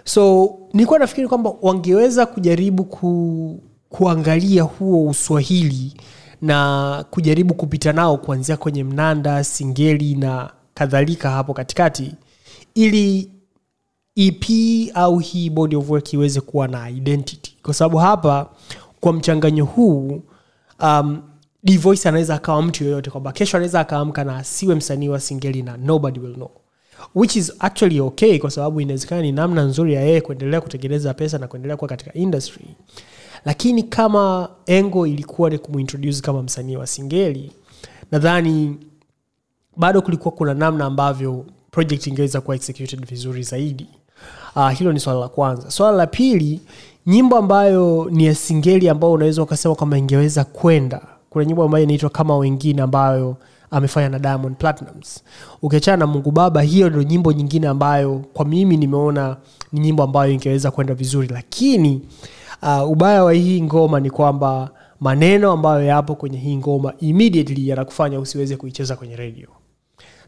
so 0.07 0.55
nilikuwa 0.73 0.99
nafikiri 0.99 1.27
kwamba 1.27 1.53
wangeweza 1.61 2.25
kujaribu 2.25 2.83
ku, 2.83 3.59
kuangalia 3.89 4.63
huo 4.63 5.07
uswahili 5.09 5.93
na 6.41 7.05
kujaribu 7.11 7.53
kupita 7.53 7.93
nao 7.93 8.17
kuanzia 8.17 8.57
kwenye 8.57 8.83
mnanda 8.83 9.43
singeli 9.43 10.15
na 10.15 10.51
kadhalika 10.73 11.29
hapo 11.31 11.53
katikati 11.53 12.15
ili 12.75 13.31
ep 14.15 14.45
au 14.93 15.19
hii 15.19 15.49
body 15.49 15.75
of 15.75 15.89
work 15.89 16.13
iweze 16.13 16.41
kuwa 16.41 16.67
na 16.67 16.89
identity. 16.89 17.57
Kwa 17.63 17.73
sababu 17.73 17.97
hapa 17.97 18.49
kwa 18.99 19.13
mchanganyo 19.13 19.65
huu 19.65 20.21
um, 20.79 21.21
Dvoice 21.63 22.09
anaweza 22.09 22.35
akawa 22.35 22.61
mtu 22.61 22.83
yoyote 22.83 23.09
kwamba 23.09 23.31
kesho 23.31 23.57
anaweza 23.57 23.79
akaamka 23.79 24.23
na 24.23 24.37
asiwe 24.37 24.75
msanii 24.75 25.09
wa 25.09 25.19
singeli 25.19 25.63
na 25.63 25.77
nobody 25.77 26.19
will 26.19 26.33
know 26.33 26.49
which 27.15 27.35
is 27.35 27.53
actually 27.59 27.99
okay 27.99 28.39
kwa 28.39 28.51
sababu 28.51 28.81
inawezekana 28.81 29.21
ni 29.21 29.31
namna 29.31 29.63
nzuri 29.63 29.93
ya 29.93 30.01
yeye 30.01 30.21
kuendelea 30.21 30.61
kutengeneza 30.61 31.13
pesa 31.13 31.37
na 31.37 31.47
kuendelea 31.47 31.77
kuwa 31.77 31.89
katika 31.89 32.13
industry. 32.13 32.65
Lakini 33.45 33.83
kama 33.83 34.49
engo 34.65 35.07
ilikuwa 35.07 35.49
ni 35.49 35.57
kumuintroduce 35.57 36.21
kama 36.21 36.43
msanii 36.43 36.75
wa 36.75 36.87
singeli 36.87 37.51
nadhani 38.11 38.75
bado 39.77 40.01
kulikuwa 40.01 40.31
kuna 40.35 40.53
namna 40.53 40.85
ambavyo 40.85 41.45
project 41.71 42.07
ingeweza 42.07 42.41
kuwa 42.41 42.55
executed 42.55 43.05
vizuri 43.05 43.43
zaidi. 43.43 43.87
Uh, 44.55 44.69
hilo 44.71 44.93
ni 44.93 44.99
swala 44.99 45.19
la 45.19 45.27
kwanza. 45.27 45.71
Swala 45.71 45.97
la 45.97 46.07
pili 46.07 46.59
nyimbo 47.07 47.37
ambayo 47.37 48.07
ni 48.11 48.25
ya 48.25 48.35
singeli 48.35 48.89
ambayo 48.89 49.13
unaweza 49.13 49.43
ukasema 49.43 49.75
kwamba 49.75 49.97
ingeweza 49.97 50.43
kwenda. 50.43 51.01
Kuna 51.29 51.45
nyimbo 51.45 51.63
ambayo 51.63 51.83
inaitwa 51.83 52.09
kama 52.09 52.37
wengine 52.37 52.81
ambayo 52.81 53.37
amefanya 53.71 54.09
na 54.09 54.19
diamond 54.19 54.57
platinums 54.57 55.23
ukiachana 55.61 55.97
na 55.97 56.07
mungu 56.07 56.31
baba 56.31 56.61
hiyo 56.61 56.89
ndio 56.89 57.03
nyimbo 57.03 57.31
nyingine 57.33 57.67
ambayo 57.67 58.21
kwa 58.33 58.45
mimi 58.45 58.77
nimeona 58.77 59.37
ni 59.71 59.79
nyimbo 59.79 60.03
ambayo 60.03 60.31
ingeweza 60.31 60.71
kwenda 60.71 60.93
vizuri. 60.93 61.27
Lakini 61.27 62.01
uh, 62.61 62.89
ubaya 62.91 63.23
wa 63.23 63.33
hii 63.33 63.61
ngoma 63.61 63.99
ni 63.99 64.09
kwamba 64.09 64.69
maneno 64.99 65.51
ambayo 65.51 65.83
yapo 65.85 66.15
kwenye 66.15 66.37
hii 66.37 66.57
ngoma 66.57 66.93
immediately 66.99 67.67
yanakufanya 67.69 68.19
usiweze 68.19 68.57
kuicheza 68.57 68.95
kwenye 68.95 69.15
redio 69.15 69.47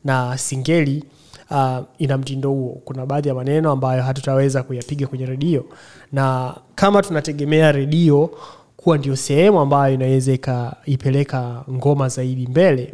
na 0.06 0.38
singeli 0.38 1.04
uh, 1.52 1.78
ina 1.98 2.18
mtindo 2.18 2.50
huo. 2.52 2.82
Kuna 2.86 3.06
baadhi 3.06 3.30
ya 3.30 3.36
maneno 3.36 3.72
ambayo 3.72 4.04
hatutaweza 4.04 4.64
kuyapiga 4.64 5.08
kwenye 5.08 5.26
redio 5.26 5.66
na 6.12 6.56
kama 6.76 7.02
tunategemea 7.02 7.72
redio 7.72 8.30
kuwa 8.78 8.98
ndio 8.98 9.16
sehemu 9.16 9.60
ambayo 9.60 9.94
inaweza 9.94 10.34
ikaipeleka 10.34 11.64
ngoma 11.72 12.10
zaidi 12.10 12.48
mbele 12.48 12.94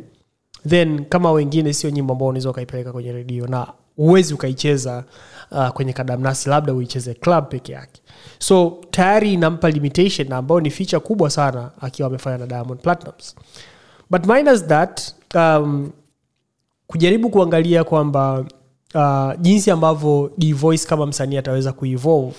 then 0.68 1.06
kama 1.06 1.32
wengine 1.32 1.74
sio 1.74 1.90
nyimbo 1.90 2.14
ambao 2.14 2.28
unaweza 2.28 2.50
ukaipeleka 2.50 2.92
kwenye 2.92 3.12
redio 3.12 3.48
na 3.48 3.68
huwezi 3.96 4.34
ukaicheza 4.34 5.04
uh, 5.52 5.68
kwenye 5.70 5.94
kadamnasi 5.94 6.50
labda 6.50 6.74
uicheze 6.74 7.14
club 7.14 7.48
peke 7.50 7.72
yake. 7.72 8.02
So 8.40 8.78
tayari 8.92 9.34
inampa 9.34 9.70
limitation 9.70 10.34
ambayo 10.34 10.62
ni 10.62 10.70
ficha 10.70 11.00
kubwa 11.00 11.30
sana 11.30 11.72
akiwa 11.82 12.08
amefanya 12.08 12.38
na 12.38 12.48
diamond 12.48 12.80
platinums 12.82 13.36
but 14.10 14.26
minus 14.26 14.66
that 14.68 15.02
um, 15.36 15.92
kujaribu 16.88 17.30
kuangalia 17.30 17.84
kwamba 17.84 18.46
uh, 18.96 19.42
jinsi 19.42 19.72
ambavyo 19.72 20.32
voice 20.56 20.88
kama 20.88 21.06
msanii 21.06 21.38
ataweza 21.38 21.74
kuevolve 21.74 22.36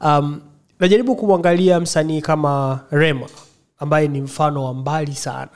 um, 0.00 0.40
najaribu 0.80 1.16
kumwangalia 1.16 1.80
msanii 1.80 2.20
kama 2.20 2.80
rema 2.90 3.26
ambaye 3.78 4.08
ni 4.08 4.20
mfano 4.20 4.64
wa 4.64 4.74
mbali 4.74 5.14
sana 5.14 5.50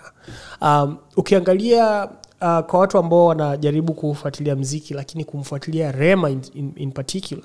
um, 0.61 0.97
ukiangalia 1.17 2.05
uh, 2.41 2.59
kwa 2.59 2.81
watu 2.81 2.99
ambao 2.99 3.27
wanajaribu 3.27 3.95
kufuatilia 3.95 4.57
mziki 4.57 4.95
lakini 4.95 5.25
kumfuatilia 5.25 5.93
rema 5.93 6.31
in, 6.31 6.41
in, 6.55 6.73
in 6.77 6.93
particular 6.93 7.45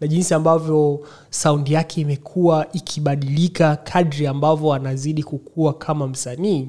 na 0.00 0.06
jinsi 0.06 0.34
ambavyo 0.34 1.06
saundi 1.30 1.72
yake 1.72 2.00
imekuwa 2.00 2.66
ikibadilika 2.72 3.76
kadri 3.76 4.26
ambavyo 4.26 4.72
anazidi 4.72 5.22
kukua 5.22 5.74
kama 5.74 6.06
msanii 6.08 6.68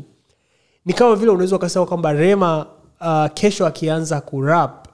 ni 0.85 0.93
kama 0.93 1.15
vile 1.15 1.31
unaweza 1.31 1.55
ukasema 1.55 1.85
kwamba 1.85 2.13
rema 2.13 2.65
uh, 3.01 3.25
kesho 3.33 3.65
akianza 3.67 4.21
kurap 4.21 4.87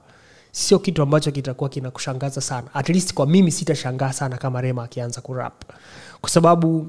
sio 0.52 0.78
kitu 0.78 1.02
ambacho 1.02 1.30
kitakuwa 1.30 1.70
kinakushangaza 1.70 2.40
sana. 2.40 2.74
At 2.74 2.88
least 2.88 3.14
kwa 3.14 3.26
mimi 3.26 3.50
sitashangaa 3.50 4.12
sana 4.12 4.36
kama 4.36 4.60
rema 4.60 4.84
akianza 4.84 5.20
kurap. 5.20 5.64
Kwa 6.20 6.30
sababu 6.30 6.88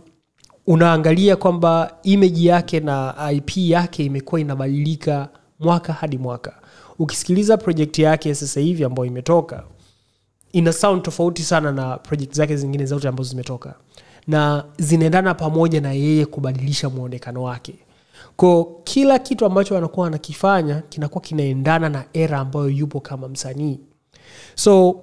unaangalia 0.68 1.36
kwamba 1.36 1.98
imeji 2.04 2.46
yake 2.48 2.80
na 2.80 3.16
ip 3.32 3.58
yake 3.58 4.06
imekuwa 4.06 4.42
inabadilika 4.42 5.30
mwaka 5.60 5.94
hadi 5.94 6.18
mwaka. 6.18 6.54
Ukisikiliza 7.00 7.58
projekti 7.58 8.02
yake 8.02 8.36
sasa 8.36 8.60
hivi 8.60 8.84
ambayo 8.84 9.06
imetoka 9.06 9.64
ina 10.52 10.74
sound 10.74 11.04
tofauti 11.04 11.44
sana 11.44 11.72
na 11.72 11.98
projekt 11.98 12.36
zake 12.36 12.56
zingine 12.56 12.86
zote 12.86 13.08
ambazo 13.08 13.30
zimetoka. 13.30 13.74
Na 14.28 14.66
zinaendana 14.78 15.34
pamoja 15.34 15.82
na 15.82 15.92
yeye 15.94 16.26
kubadilisha 16.26 16.90
mwonekano 16.90 17.44
wake. 17.44 17.76
Ko 18.36 18.82
kila 18.84 19.20
kitu 19.20 19.46
ambacho 19.46 19.78
anakuwa 19.78 20.08
anakifanya 20.08 20.82
kinakuwa 20.90 21.22
kinaendana 21.22 21.90
na 21.90 22.06
era 22.14 22.40
ambayo 22.40 22.70
yupo 22.70 23.00
kama 23.00 23.28
msanii. 23.28 23.80
So 24.56 25.02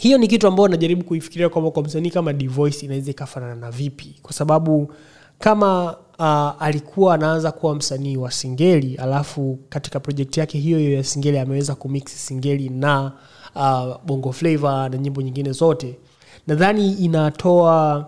hiyo 0.00 0.18
ni 0.18 0.28
kitu 0.28 0.46
ambayo 0.48 0.68
najaribu 0.68 1.04
kuifikiria 1.04 1.48
kwamba 1.48 1.70
kwa 1.70 1.82
msanii 1.82 2.10
kama 2.10 2.32
Divoice 2.32 2.86
inaweza 2.86 3.10
ikafanana 3.10 3.54
na 3.54 3.70
vipi? 3.70 4.16
Kwa 4.22 4.32
sababu 4.32 4.92
kama 5.38 5.96
uh, 6.18 6.62
alikuwa 6.62 7.14
anaanza 7.14 7.52
kuwa 7.52 7.74
msanii 7.74 8.16
wa 8.16 8.30
singeli 8.30 8.94
alafu 8.96 9.58
katika 9.68 10.00
projekti 10.00 10.40
yake 10.40 10.58
hiyo 10.58 10.78
hiyo 10.78 10.92
ya 10.92 11.04
singeli 11.04 11.38
ameweza 11.38 11.74
kumix 11.74 12.26
singeli 12.26 12.68
na 12.68 13.12
uh, 13.54 13.96
bongo 14.06 14.32
flavo 14.32 14.68
na 14.68 14.88
nyimbo 14.88 15.22
nyingine 15.22 15.52
zote 15.52 15.98
nadhani 16.46 16.92
inatoa 16.92 18.06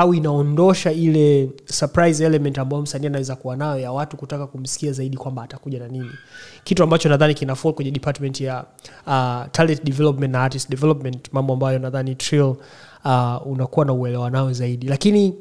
au 0.00 0.14
inaondosha 0.14 0.92
ile 0.92 1.50
surprise 1.64 2.24
element 2.24 2.58
ambayo 2.58 2.82
msanii 2.82 3.06
anaweza 3.06 3.36
kuwa 3.36 3.56
nayo 3.56 3.80
ya 3.80 3.92
watu 3.92 4.16
kutaka 4.16 4.46
kumsikia 4.46 4.92
zaidi 4.92 5.16
kwamba 5.16 5.42
atakuja 5.42 5.78
na 5.78 5.88
nini. 5.88 6.10
Kitu 6.64 6.82
ambacho 6.82 7.08
nadhani 7.08 7.34
kina 7.34 7.54
fall 7.54 7.72
kwenye 7.72 7.90
department 7.90 8.40
ya 8.40 8.64
uh, 9.06 9.50
talent 9.52 9.84
development 9.84 10.32
na 10.32 10.42
artist 10.42 10.70
development 10.70 11.28
mambo 11.32 11.52
ambayo 11.52 11.78
nadhani 11.78 12.14
trill 12.14 12.54
uh, 13.04 13.46
unakuwa 13.46 13.86
na 13.86 13.92
uelewa 13.92 14.30
nao 14.30 14.52
zaidi. 14.52 14.86
Lakini 14.86 15.34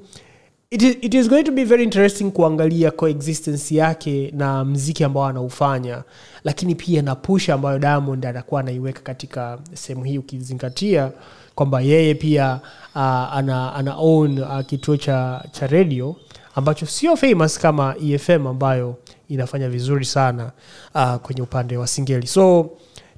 it 0.71 0.81
is, 0.81 0.97
it 1.01 1.13
is 1.13 1.29
going 1.29 1.43
to 1.43 1.51
be 1.51 1.63
very 1.63 1.83
interesting 1.83 2.31
kuangalia 2.31 2.91
coexistence 2.91 3.75
yake 3.75 4.31
na 4.37 4.65
mziki 4.65 5.03
ambao 5.03 5.25
anaufanya 5.25 6.03
lakini 6.43 6.75
pia 6.75 7.01
na 7.01 7.15
push 7.15 7.49
ambayo 7.49 7.79
diamond 7.79 8.25
anakuwa 8.25 8.61
anaiweka 8.61 9.01
katika 9.01 9.59
sehemu 9.73 10.03
hii 10.03 10.17
ukizingatia 10.17 11.11
kwamba 11.59 11.81
yeye 11.81 12.15
pia 12.15 12.59
uh, 12.95 13.01
ana, 13.37 13.73
ana 13.75 13.95
own 13.97 14.39
uh, 14.39 14.61
kituo 14.65 14.97
cha, 14.97 15.43
cha 15.51 15.67
radio 15.67 16.15
ambacho 16.55 16.85
sio 16.85 17.15
famous 17.15 17.59
kama 17.59 17.95
efm 17.97 18.47
ambayo 18.47 18.95
inafanya 19.29 19.69
vizuri 19.69 20.05
sana 20.05 20.51
uh, 20.95 21.15
kwenye 21.15 21.41
upande 21.41 21.77
wa 21.77 21.87
singeli. 21.87 22.27
So 22.27 22.69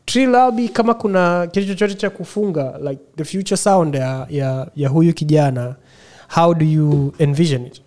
trilabi 0.05 0.69
kama 0.69 0.93
kuna 0.93 1.47
kitu 1.47 1.67
chochote 1.67 1.93
cha 1.93 2.09
kufunga 2.09 2.77
like 2.89 3.01
the 3.15 3.23
future 3.23 3.57
sound 3.57 3.95
ya, 3.95 4.27
ya, 4.29 4.71
ya 4.75 4.89
huyu 4.89 5.13
kijana 5.13 5.75
how 6.35 6.53
do 6.53 6.65
you 6.65 7.13
envision 7.19 7.65
it? 7.65 7.81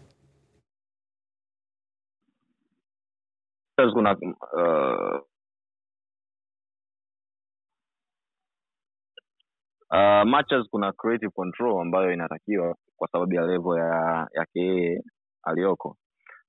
Kuna 3.92 4.12
uh, 4.12 5.20
uh, 9.94 10.28
matches 10.30 10.66
kuna 10.70 10.92
creative 10.92 11.30
control 11.30 11.80
ambayo 11.82 12.12
inatakiwa 12.12 12.76
kwa 12.96 13.08
sababu 13.08 13.34
ya 13.34 13.42
level 13.42 13.78
ya 13.78 14.28
yake 14.34 14.60
yeye 14.60 15.02
aliyoko 15.42 15.96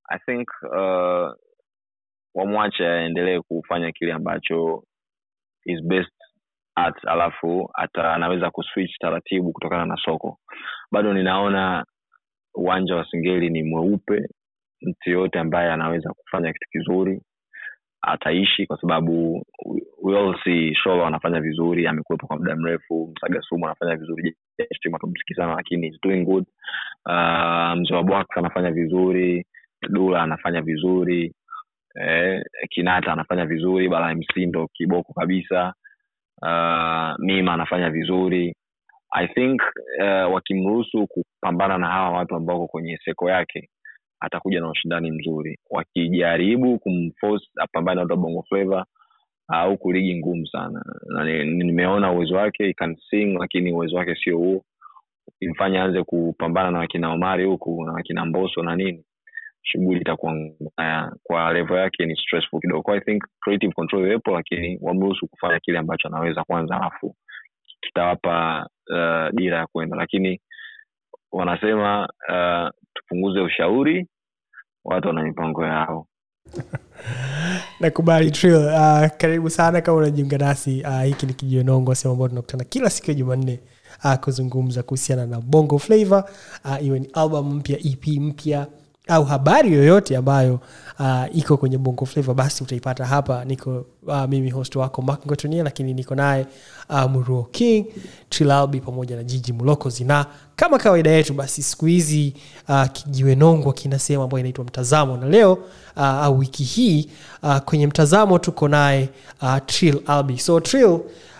i 0.09 0.19
think 0.19 0.47
uh, 0.63 1.33
wamwache 2.35 2.87
aendelee 2.87 3.39
kufanya 3.41 3.91
kile 3.91 4.13
ambacho 4.13 4.83
is 5.65 5.81
best 5.83 6.13
at 6.75 6.95
alafu 7.07 7.69
ata 7.73 8.13
anaweza 8.13 8.51
kuswitch 8.51 8.97
taratibu 8.99 9.53
kutokana 9.53 9.85
na 9.85 9.97
soko. 10.05 10.39
Bado 10.91 11.13
ninaona 11.13 11.85
uwanja 12.55 12.95
wa 12.95 13.05
singeli 13.11 13.49
ni 13.49 13.63
mweupe 13.63 14.27
mtu 14.81 15.09
yoyote 15.09 15.39
ambaye 15.39 15.71
anaweza 15.71 16.13
kufanya 16.13 16.53
kitu 16.53 16.69
kizuri 16.71 17.21
ataishi 18.07 18.65
kwa 18.67 18.81
sababu 18.81 19.45
we 20.03 20.75
anafanya 21.05 21.41
vizuri 21.41 21.87
amekuwepo 21.87 22.27
kwa 22.27 22.37
muda 22.37 22.55
mrefu 22.55 23.13
msaga 23.15 23.41
sumu 23.41 23.65
anafanya 23.65 23.95
vizuri 23.95 24.35
tumsikie 24.99 25.35
sana 25.35 25.55
lakini 25.55 25.87
is 25.87 26.01
doing 26.01 26.23
good. 26.25 26.45
Uh, 27.05 27.73
mzee 27.79 27.95
wa 27.95 28.03
Bwaks 28.03 28.37
anafanya 28.37 28.71
vizuri 28.71 29.45
dula 29.89 30.21
anafanya 30.23 30.61
vizuri 30.61 31.33
eh, 31.95 32.41
kinata 32.69 33.13
anafanya 33.13 33.45
vizuri 33.45 33.89
bala 33.89 34.15
msindo 34.15 34.67
kiboko 34.67 35.13
kabisa. 35.13 35.73
Uh, 36.41 37.25
mima 37.25 37.53
anafanya 37.53 37.89
vizuri. 37.89 38.55
I 39.11 39.27
think 39.27 39.61
uh, 40.01 40.33
wakimruhusu 40.33 41.07
kupambana 41.07 41.77
na 41.77 41.87
hawa 41.87 42.17
watu 42.17 42.35
ambao 42.35 42.55
wako 42.55 42.67
kwenye 42.67 42.97
seko 43.05 43.29
yake 43.29 43.69
atakuja 44.25 44.59
na 44.59 44.69
ushindani 44.69 45.11
mzuri. 45.11 45.59
Wakijaribu 45.69 46.79
kumforce 46.79 47.45
apambane 47.61 48.03
na 48.05 48.15
bongo 48.15 48.43
flavor 48.49 48.85
au 49.47 49.77
kuligi 49.77 50.15
ngumu 50.19 50.47
sana. 50.47 50.83
Na 51.05 51.23
nimeona 51.43 52.11
uwezo 52.11 52.35
wake 52.35 52.73
can 52.73 52.95
sing 53.09 53.37
lakini 53.39 53.71
uwezo 53.71 53.97
wake 53.97 54.15
sio 54.15 54.37
huo. 54.37 54.63
Imfanye 55.39 55.79
aanze 55.79 56.03
kupambana 56.03 56.71
na 56.71 56.79
wakina 56.79 57.11
omari 57.11 57.45
huku 57.45 57.85
na 57.85 57.93
wakina 57.93 58.25
mboso 58.25 58.63
na 58.63 58.75
nini. 58.75 59.03
Shughuli 59.63 60.01
itakuwa 60.01 60.33
mbaya 60.33 61.11
kwa 61.23 61.53
level 61.53 61.77
yake 61.77 62.05
ni 62.05 62.15
stressful 62.15 62.61
kidogo. 62.61 62.81
Kwa 62.81 62.95
i 62.97 63.01
think 63.01 63.23
creative 63.39 63.73
control 63.73 64.05
iwepo 64.05 64.31
lakini 64.31 64.77
wamruhusu 64.81 65.27
kufanya 65.27 65.59
kile 65.59 65.77
ambacho 65.77 66.07
anaweza 66.07 66.43
kwanza 66.43 66.75
alafu 66.75 67.15
kitawapa 67.81 68.67
uh, 68.89 69.35
dira 69.35 69.57
ya 69.57 69.67
kwenda 69.67 69.97
lakini 69.97 70.41
wanasema 71.31 72.09
uh, 72.29 72.69
tupunguze 72.93 73.39
ushauri 73.41 74.07
watu 74.85 75.07
wana 75.07 75.23
mipango 75.23 75.65
yao. 75.65 76.07
Nakubali. 77.79 78.27
Uh, 78.27 79.07
karibu 79.17 79.49
sana 79.49 79.81
kama 79.81 79.97
unajiunga 79.97 80.37
nasi. 80.37 80.81
Uh, 80.87 81.01
hiki 81.03 81.25
ni 81.25 81.33
kijionongo 81.33 81.95
sehemu 81.95 82.13
ambao 82.13 82.27
tunakutana 82.27 82.63
kila 82.63 82.89
siku 82.89 83.11
ya 83.11 83.13
jumanne 83.17 83.59
uh, 84.03 84.13
kuzungumza 84.13 84.83
kuhusiana 84.83 85.25
na 85.25 85.41
bongo 85.41 85.79
flavor. 85.79 86.23
Uh, 86.65 86.85
iwe 86.85 86.99
ni 86.99 87.09
album 87.13 87.53
mpya 87.55 87.77
ep 87.79 88.07
mpya 88.07 88.67
au 89.07 89.23
habari 89.25 89.73
yoyote 89.73 90.17
ambayo 90.17 90.59
uh, 90.99 91.37
iko 91.37 91.57
kwenye 91.57 91.77
bongo 91.77 92.05
flavo 92.05 92.33
basi 92.33 92.63
utaipata 92.63 93.05
hapa. 93.05 93.45
Niko 93.45 93.85
uh, 94.07 94.25
mimi 94.29 94.49
host 94.49 94.75
wako 94.75 95.03
Ngotonia 95.27 95.63
lakini 95.63 95.93
niko 95.93 96.15
naye 96.15 96.45
uh, 96.89 97.03
Muruo 97.11 97.43
King 97.51 97.85
Trilalbi 98.29 98.79
pamoja 98.81 99.15
na 99.15 99.23
Jiji 99.23 99.53
mlokozi 99.53 100.03
na 100.03 100.25
kama 100.55 100.77
kawaida 100.77 101.11
yetu 101.11 101.33
basi 101.33 101.63
siku 101.63 101.85
hizi 101.85 102.33
uh, 102.69 102.85
kijiwe 102.85 103.35
nongwa 103.35 103.73
kina 103.73 103.99
sehemu 103.99 104.23
ambayo 104.23 104.39
inaitwa 104.39 104.65
mtazamo. 104.65 105.17
Na 105.17 105.25
leo 105.29 105.53
uh, 105.53 106.03
au 106.03 106.39
wiki 106.39 106.63
hii 106.63 107.09
uh, 107.43 107.57
kwenye 107.57 107.87
mtazamo 107.87 108.39
tuko 108.39 108.67
naye 108.67 109.09
uh, 109.41 109.57
Trill 109.65 110.01
Albi. 110.07 110.37
So 110.37 110.59
Trill 110.59 110.99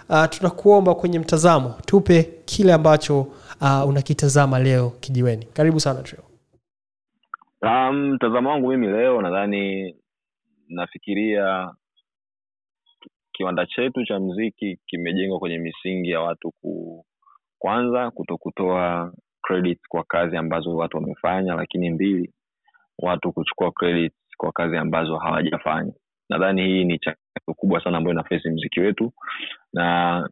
uh, 0.10 0.26
tunakuomba 0.30 0.96
kwenye 0.96 1.20
mtazamo 1.20 1.74
tupe 1.86 2.30
kile 2.46 2.74
ambacho 2.74 3.20
uh, 3.62 3.88
unakitazama 3.88 4.60
leo 4.60 4.90
kijiweni. 5.00 5.48
Karibu 5.54 5.80
sana 5.80 6.02
Trill 6.02 6.22
Um, 7.62 8.12
mtazamo 8.14 8.50
wangu 8.50 8.68
mimi 8.70 8.88
leo 8.88 9.22
nadhani 9.22 9.96
nafikiria 10.68 11.72
kiwanda 13.32 13.66
chetu 13.66 14.06
cha 14.06 14.20
mziki 14.20 14.80
kimejengwa 14.86 15.40
kwenye 15.40 15.58
misingi 15.60 16.10
ya 16.10 16.22
watu 16.22 16.52
ku 16.62 17.06
kwanza 17.60 18.12
kuto 18.12 18.38
kutoa 18.38 19.14
credit 19.42 19.80
kwa 19.90 20.04
kazi 20.04 20.38
ambazo 20.38 20.76
watu 20.76 20.98
wamefanya 20.98 21.56
lakini 21.56 21.90
mbili 21.90 22.34
watu 23.00 23.32
kuchukua 23.34 23.72
credit 23.72 24.14
kwa 24.38 24.52
kazi 24.52 24.78
ambazo 24.78 25.18
hawajafanya. 25.18 25.94
Nadhani 26.30 26.66
hii 26.68 26.84
ni 26.84 27.00
changamoto 27.00 27.54
kubwa 27.56 27.84
sana 27.84 27.98
ambayo 27.98 28.14
inafesi 28.14 28.50
mziki 28.50 28.80
wetu 28.80 29.14
na 29.74 30.30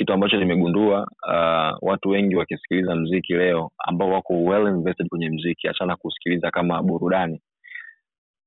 kitu 0.00 0.12
ambacho 0.12 0.36
nimegundua 0.36 1.00
uh, 1.28 1.88
watu 1.88 2.08
wengi 2.08 2.36
wakisikiliza 2.36 2.94
mziki 2.96 3.34
leo 3.34 3.70
ambao 3.78 4.10
wako 4.10 4.42
well 4.44 4.68
invested 4.68 5.08
kwenye 5.08 5.30
mziki 5.30 5.68
achana 5.68 5.96
kusikiliza 5.96 6.50
kama 6.50 6.82
burudani 6.82 7.42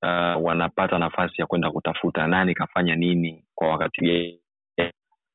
uh, 0.04 0.44
wanapata 0.46 1.00
nafasi 1.00 1.42
ya 1.42 1.48
kwenda 1.48 1.72
kutafuta 1.72 2.28
nani 2.28 2.54
kafanya 2.54 2.96
nini 2.96 3.46
kwa 3.56 3.68
wakati 3.68 4.40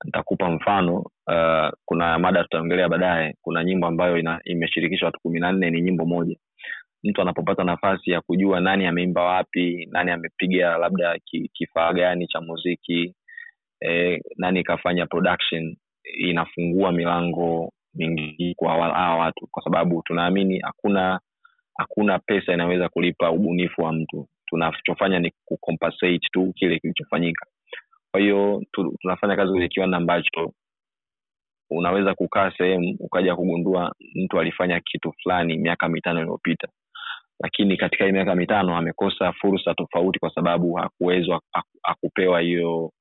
nitakupa 0.05 0.51
mfano 0.51 0.97
uh, 1.27 1.71
kuna 1.85 2.19
mada 2.19 2.43
tutaongelea 2.43 2.89
baadaye. 2.89 3.35
Kuna 3.43 3.65
nyimbo 3.65 3.87
ambayo 3.87 4.41
imeshirikisha 4.45 5.07
watu 5.07 5.21
kumi 5.21 5.41
na 5.41 5.53
nne 5.53 5.71
ni 5.71 5.81
nyimbo 5.81 6.07
moja. 6.07 6.37
Mtu 7.05 7.23
anapopata 7.23 7.65
nafasi 7.65 8.11
ya 8.11 8.21
kujua 8.21 8.61
nani 8.61 8.87
ameimba 8.87 9.23
wapi 9.25 9.89
nani 9.91 10.11
amepiga 10.11 10.79
labda 10.79 11.19
ki, 11.25 11.51
kifaa 11.55 11.93
gani 11.93 12.27
cha 12.27 12.41
muziki 12.41 13.15
eh, 13.81 14.21
nani 14.37 14.65
kafanya 14.65 15.07
production 15.07 15.77
inafungua 16.15 16.93
milango 16.93 17.73
mingi 17.95 18.55
kwa 18.55 18.77
wa- 18.77 18.95
hawa 18.95 19.17
watu 19.17 19.47
kwa 19.51 19.63
sababu 19.65 20.03
tunaamini 20.03 20.59
hakuna 20.61 21.21
hakuna 21.79 22.19
pesa 22.19 22.53
inaweza 22.55 22.89
kulipa 22.89 23.31
ubunifu 23.31 23.83
wa 23.83 23.93
mtu. 23.93 24.29
Tunachofanya 24.47 25.19
ni 25.19 25.33
kucompensate 25.45 26.19
tu 26.33 26.53
kile 26.53 26.79
kilichofanyika. 26.79 27.47
Kwa 28.11 28.21
hiyo 28.21 28.63
tu, 28.73 28.97
tunafanya 29.01 29.37
kazi 29.37 29.51
kwenye 29.53 29.69
kiwanda 29.69 29.97
ambacho 29.97 30.53
unaweza 31.71 32.15
kukaa 32.15 32.51
sehemu 32.59 32.97
ukaja 33.01 33.37
kugundua 33.37 33.95
mtu 34.15 34.41
alifanya 34.41 34.81
kitu 34.81 35.13
fulani 35.23 35.59
miaka 35.59 35.89
mitano 35.89 36.21
iliyopita. 36.21 36.69
Lakini 37.41 37.77
katika 37.77 38.05
hii 38.05 38.13
miaka 38.13 38.35
mitano 38.35 38.77
amekosa 38.77 39.33
fursa 39.33 39.75
tofauti 39.75 40.19
kwa 40.19 40.35
sababu 40.35 40.75
hakuwezwa 40.75 41.41
akupewa 41.83 42.41
hiyo 42.41 42.93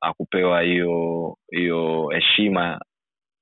hakupewa 0.00 0.62
hiyo 0.62 1.36
hiyo 1.50 2.08
heshima 2.08 2.80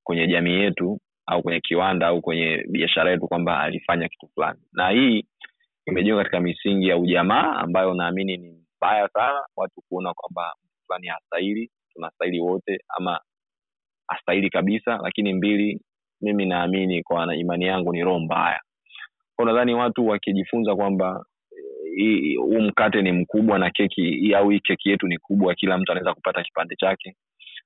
kwenye 0.04 0.26
jamii 0.26 0.54
yetu 0.60 0.98
au 1.26 1.42
kwenye 1.42 1.60
kiwanda 1.60 2.06
au 2.06 2.20
kwenye 2.20 2.64
biashara 2.70 3.10
yetu 3.10 3.28
kwamba 3.28 3.60
alifanya 3.60 4.08
kitu 4.08 4.28
fulani. 4.34 4.60
Na 4.72 4.88
hii 4.90 5.24
imejengwa 5.86 6.22
katika 6.22 6.40
misingi 6.40 6.88
ya 6.88 6.98
ujamaa 6.98 7.52
ambayo 7.56 7.94
naamini 7.94 8.36
ni 8.36 8.64
mbaya 8.76 9.08
sana. 9.08 9.40
Watu 9.56 9.82
kuona 9.88 10.14
kwamba 10.14 10.52
mtu 10.64 10.86
fulani 10.86 11.06
hastahili 11.08 11.70
tunastahili 11.92 12.40
wote 12.40 12.78
ama 12.88 13.20
hastahili 14.08 14.50
kabisa. 14.50 14.98
Lakini 15.02 15.32
mbili 15.32 15.80
mimi 16.20 16.46
naamini 16.46 17.02
kwa 17.02 17.36
imani 17.36 17.64
yangu 17.64 17.92
ni 17.92 18.04
roho 18.04 18.18
mbaya. 18.20 18.60
Kwa 19.36 19.44
nadhani 19.44 19.74
watu 19.74 20.06
wakijifunza 20.06 20.76
kwamba 20.76 21.24
huu 22.36 22.60
mkate 22.60 23.02
ni 23.02 23.12
mkubwa 23.12 23.58
na 23.58 23.70
keki 23.70 24.34
au 24.34 24.50
hii 24.50 24.60
keki 24.60 24.90
yetu 24.90 25.06
ni 25.06 25.18
kubwa 25.18 25.54
kila 25.54 25.78
mtu 25.78 25.92
anaweza 25.92 26.14
kupata 26.14 26.42
kipande 26.42 26.76
chake 26.76 27.16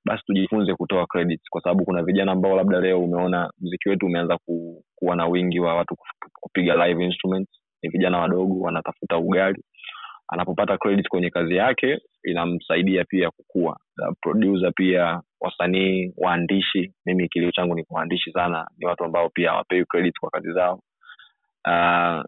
basi 0.05 0.23
tujifunze 0.27 0.75
kutoa 0.75 1.07
credits 1.07 1.51
kwa 1.51 1.63
sababu 1.63 1.85
kuna 1.85 2.03
vijana 2.03 2.33
ambao 2.33 2.57
labda 2.57 2.81
leo 2.81 3.01
umeona 3.03 3.51
mziki 3.61 3.89
wetu 3.89 4.07
umeanza 4.07 4.39
ku, 4.39 4.85
kuwa 4.95 5.17
na 5.17 5.27
wingi 5.27 5.61
wa 5.61 5.75
watu 5.75 5.97
kupiga 6.33 6.87
live 6.87 7.05
instruments 7.05 7.51
ni 7.83 7.89
vijana 7.89 8.19
wadogo 8.19 8.61
wanatafuta 8.61 9.19
ugali 9.19 9.65
anapopata 10.29 10.79
credit 10.79 11.09
kwenye 11.09 11.31
kazi 11.31 11.57
yake 11.57 11.99
inamsaidia 12.25 13.05
pia 13.05 13.31
kukua 13.31 13.79
producer 14.21 14.73
pia 14.75 15.21
wasanii 15.41 16.13
waandishi 16.17 16.93
mimi 17.07 17.29
kilio 17.29 17.51
changu 17.51 17.75
ni 17.75 17.85
kuandishi 17.85 18.33
sana 18.33 18.67
ni 18.79 18.87
watu 18.87 19.05
ambao 19.05 19.29
pia 19.29 19.51
hawapewi 19.51 19.85
credit 19.85 20.15
kwa 20.21 20.31
kazi 20.31 20.53
zao 20.53 20.81
uh, 21.69 22.25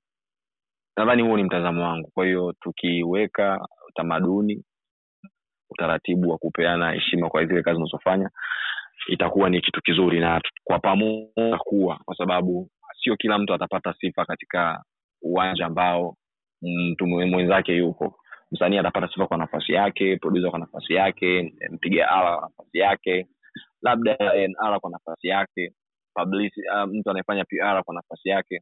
nadhani 0.97 1.23
huo 1.23 1.37
ni 1.37 1.45
mtazamo 1.45 1.85
wangu. 1.85 2.11
Kwa 2.15 2.25
hiyo 2.27 2.53
tukiweka 2.61 3.69
utamaduni 3.89 4.65
utaratibu 5.71 6.31
wa 6.31 6.39
kupeana 6.39 6.93
heshima 6.93 7.29
kwa 7.31 7.47
zile 7.47 7.63
kazi 7.63 7.77
unazofanya 7.77 8.31
itakuwa 9.09 9.51
ni 9.51 9.61
kitu 9.61 9.83
kizuri 9.83 10.21
na 10.21 10.41
kwa 10.65 10.79
pamoja 10.79 11.59
kuwa 11.59 12.01
kwa 12.05 12.17
sababu 12.17 12.71
sio 13.03 13.17
kila 13.17 13.39
mtu 13.39 13.55
atapata 13.55 13.95
sifa 14.01 14.25
katika 14.25 14.85
uwanja 15.23 15.67
ambao 15.67 16.17
mtu 16.63 17.07
mwenzake 17.07 17.77
yupo. 17.77 18.15
Msanii 18.53 18.79
atapata 18.79 19.09
sifa 19.09 19.27
kwa 19.27 19.37
nafasi 19.37 19.73
yake 19.73 20.17
produsa 20.17 20.51
kwa 20.51 20.59
nafasi 20.59 20.95
yake 20.95 21.55
mpiga 21.71 22.09
ala 22.11 22.37
kwa 22.37 22.49
nafasi 22.49 22.79
yake 22.79 23.27
labda 23.83 24.17
NR 24.49 24.81
kwa 24.81 24.91
nafasi 24.91 25.29
yake 25.29 25.73
publicity, 26.15 26.61
uh, 26.69 26.89
mtu 26.91 27.11
anayefanya 27.11 27.45
PR 27.45 27.83
kwa 27.85 27.95
nafasi 27.95 28.29
yake. 28.29 28.61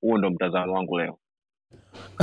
Huo 0.00 0.18
ndo 0.18 0.30
mtazamo 0.30 0.72
wangu 0.74 0.98
leo 0.98 1.18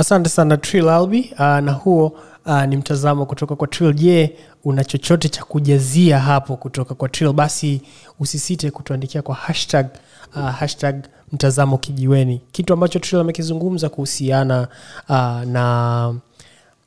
asante 0.00 0.28
sana 0.28 0.56
Trill 0.56 0.88
albi. 0.88 1.30
Uh, 1.32 1.40
na 1.40 1.72
huo 1.72 2.12
uh, 2.46 2.62
ni 2.64 2.76
mtazamo 2.76 3.26
kutoka 3.26 3.56
kwa 3.56 3.66
Trill. 3.68 3.94
je 3.94 4.36
una 4.64 4.84
chochote 4.84 5.28
cha 5.28 5.44
kujazia 5.44 6.18
hapo 6.18 6.56
kutoka 6.56 6.94
kwa 6.94 7.08
Trill? 7.08 7.32
basi 7.32 7.82
usisite 8.20 8.70
kutuandikia 8.70 9.22
kwa 9.22 9.34
hashtag, 9.34 9.86
uh, 10.36 10.50
hashtag 10.50 11.04
mtazamo 11.32 11.78
kijiweni. 11.78 12.40
Kitu 12.52 12.72
ambacho 12.72 12.98
Trill 12.98 13.20
amekizungumza 13.20 13.88
kuhusiana 13.88 14.68
uh, 15.08 15.16
na 15.42 16.14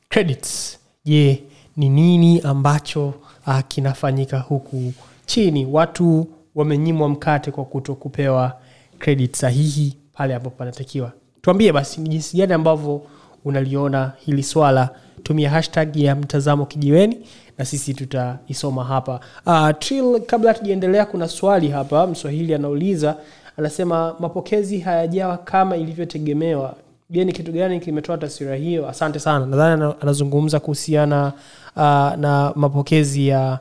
credits. 0.08 0.78
Je 1.04 1.44
ni 1.76 1.88
nini 1.88 2.40
ambacho 2.40 3.14
uh, 3.46 3.60
kinafanyika 3.68 4.38
huku 4.38 4.92
chini? 5.26 5.66
Watu 5.66 6.26
wamenyimwa 6.54 7.08
mkate 7.08 7.50
kwa 7.50 7.64
kuto 7.64 7.94
kupewa 7.94 8.56
credit 8.98 9.36
sahihi 9.36 9.96
pale 10.12 10.34
ambapo 10.34 10.56
panatakiwa 10.56 11.12
tuambie 11.44 11.72
basi 11.72 12.00
ni 12.00 12.08
jinsi 12.08 12.36
gani 12.36 12.52
ambavyo 12.52 13.02
unaliona 13.44 14.12
hili 14.18 14.42
swala? 14.42 14.88
Tumia 15.22 15.50
hashtag 15.50 15.96
ya 15.96 16.14
mtazamo 16.16 16.66
kijiweni 16.66 17.18
na 17.58 17.64
sisi 17.64 17.94
tutaisoma 17.94 18.84
hapa. 18.84 19.20
Uh, 19.46 19.70
Trill, 19.78 20.20
kabla 20.20 20.52
hatujaendelea 20.52 21.06
kuna 21.06 21.28
swali 21.28 21.68
hapa 21.68 22.06
mswahili 22.06 22.54
anauliza 22.54 23.16
anasema 23.58 24.14
mapokezi 24.18 24.78
hayajawa 24.78 25.36
kama 25.38 25.76
ilivyotegemewa. 25.76 26.74
Je 27.10 27.24
ni 27.24 27.32
kitu 27.32 27.52
gani 27.52 27.80
kimetoa 27.80 28.18
taswira 28.18 28.54
hiyo? 28.56 28.88
Asante 28.88 29.18
sana. 29.18 29.46
Nadhani 29.46 29.94
anazungumza 30.00 30.60
kuhusiana 30.60 31.32
uh, 31.76 31.82
na 32.16 32.52
mapokezi 32.56 33.28
ya 33.28 33.58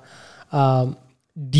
uh, 0.53 0.89
d 1.35 1.59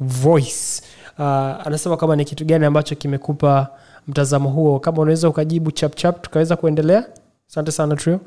voice. 0.00 0.82
Uh, 1.18 1.24
anasema 1.66 1.96
kama 1.96 2.16
ni 2.16 2.24
kitu 2.24 2.44
gani 2.44 2.64
ambacho 2.64 2.94
kimekupa 2.94 3.68
mtazamo 4.08 4.48
huo. 4.48 4.80
Kama 4.80 5.02
unaweza 5.02 5.28
ukajibu 5.28 5.70
chapchap 5.70 6.22
tukaweza 6.22 6.56
kuendelea. 6.56 7.04
Asante 7.48 7.70
sana 7.72 7.96
trio. 7.96 8.20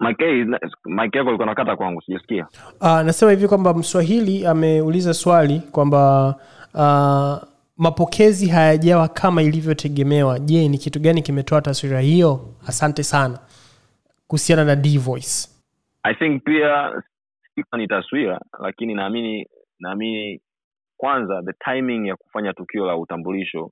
Mike, 0.00 0.44
mike 0.84 1.18
yako 1.18 1.28
ilikuwa 1.30 1.46
nakata 1.46 1.76
kwangu 1.76 2.02
sijasikia. 2.02 2.46
Uh, 2.80 3.00
nasema 3.00 3.30
hivi 3.30 3.48
kwamba 3.48 3.74
mswahili 3.74 4.46
ameuliza 4.46 5.14
swali 5.14 5.60
kwamba 5.60 6.28
uh, 6.74 7.48
mapokezi 7.76 8.48
hayajawa 8.48 9.08
kama 9.08 9.42
ilivyotegemewa. 9.42 10.38
Je 10.38 10.68
ni 10.68 10.78
kitu 10.78 11.00
gani 11.00 11.22
kimetoa 11.22 11.62
taswira 11.62 12.00
hiyo? 12.00 12.54
Asante 12.66 13.02
sana. 13.02 13.38
Kuhusiana 14.26 14.64
na 14.64 14.76
d 14.76 14.98
voice 14.98 15.56
i 16.06 16.14
think 16.14 16.44
pia 16.44 16.92
ni 17.76 17.86
taswira 17.86 18.40
lakini 18.62 18.94
naamini 18.94 19.46
naamini 19.80 20.40
kwanza 20.96 21.42
the 21.42 21.52
timing 21.64 22.08
ya 22.08 22.16
kufanya 22.16 22.52
tukio 22.52 22.86
la 22.86 22.96
utambulisho 22.96 23.70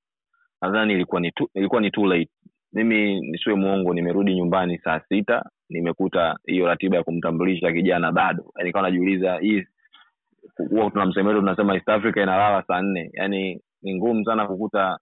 nadhani 0.62 0.92
ilikuwa 0.94 1.20
ni 1.20 1.30
too, 1.32 1.48
ilikuwa 1.54 1.80
ni 1.80 1.90
too 1.90 2.06
late. 2.06 2.30
Mimi 2.72 3.20
nisiwe 3.20 3.54
mwongo 3.56 3.94
nimerudi 3.94 4.34
nyumbani 4.34 4.78
saa 4.78 5.00
sita 5.08 5.50
nimekuta 5.68 6.36
hiyo 6.46 6.66
ratiba 6.66 6.96
ya 6.96 7.02
kumtambulisha 7.04 7.72
kijana 7.72 8.12
bado. 8.12 8.52
Yani 8.58 8.72
kawa 8.72 8.82
najiuliza 8.90 9.38
hii 9.38 9.64
huwa 10.70 10.90
tuna 10.90 11.06
msemo 11.06 11.28
wetu 11.28 11.40
tunasema 11.40 11.74
east 11.74 11.88
africa 11.88 12.16
inalala 12.16 12.62
saa 12.66 12.82
nne. 12.82 13.10
Yani 13.12 13.60
ni 13.82 13.94
ngumu 13.94 14.24
sana 14.24 14.46
kukuta 14.46 14.98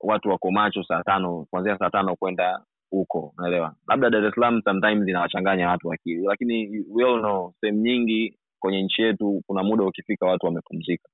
watu 0.00 0.28
wako 0.28 0.50
macho 0.50 0.82
saa 0.84 1.02
tano 1.02 1.46
kuanzia 1.50 1.78
saa 1.78 1.90
tano 1.90 2.16
kwenda 2.16 2.60
huko 2.90 3.34
unaelewa? 3.38 3.74
Labda 3.88 4.10
dar 4.10 4.24
es 4.24 4.34
salaam 4.34 4.62
sometimes 4.64 5.08
inawachanganya 5.08 5.68
watu 5.68 5.92
akili 5.92 6.22
lakini 6.26 6.84
we 6.90 7.04
all 7.04 7.18
know 7.20 7.52
sehemu 7.60 7.78
nyingi 7.80 8.38
kwenye 8.60 8.82
nchi 8.82 9.02
yetu 9.02 9.42
kuna 9.46 9.62
muda 9.62 9.84
ukifika 9.84 10.26
watu 10.26 10.46
wamepumzika. 10.46 11.08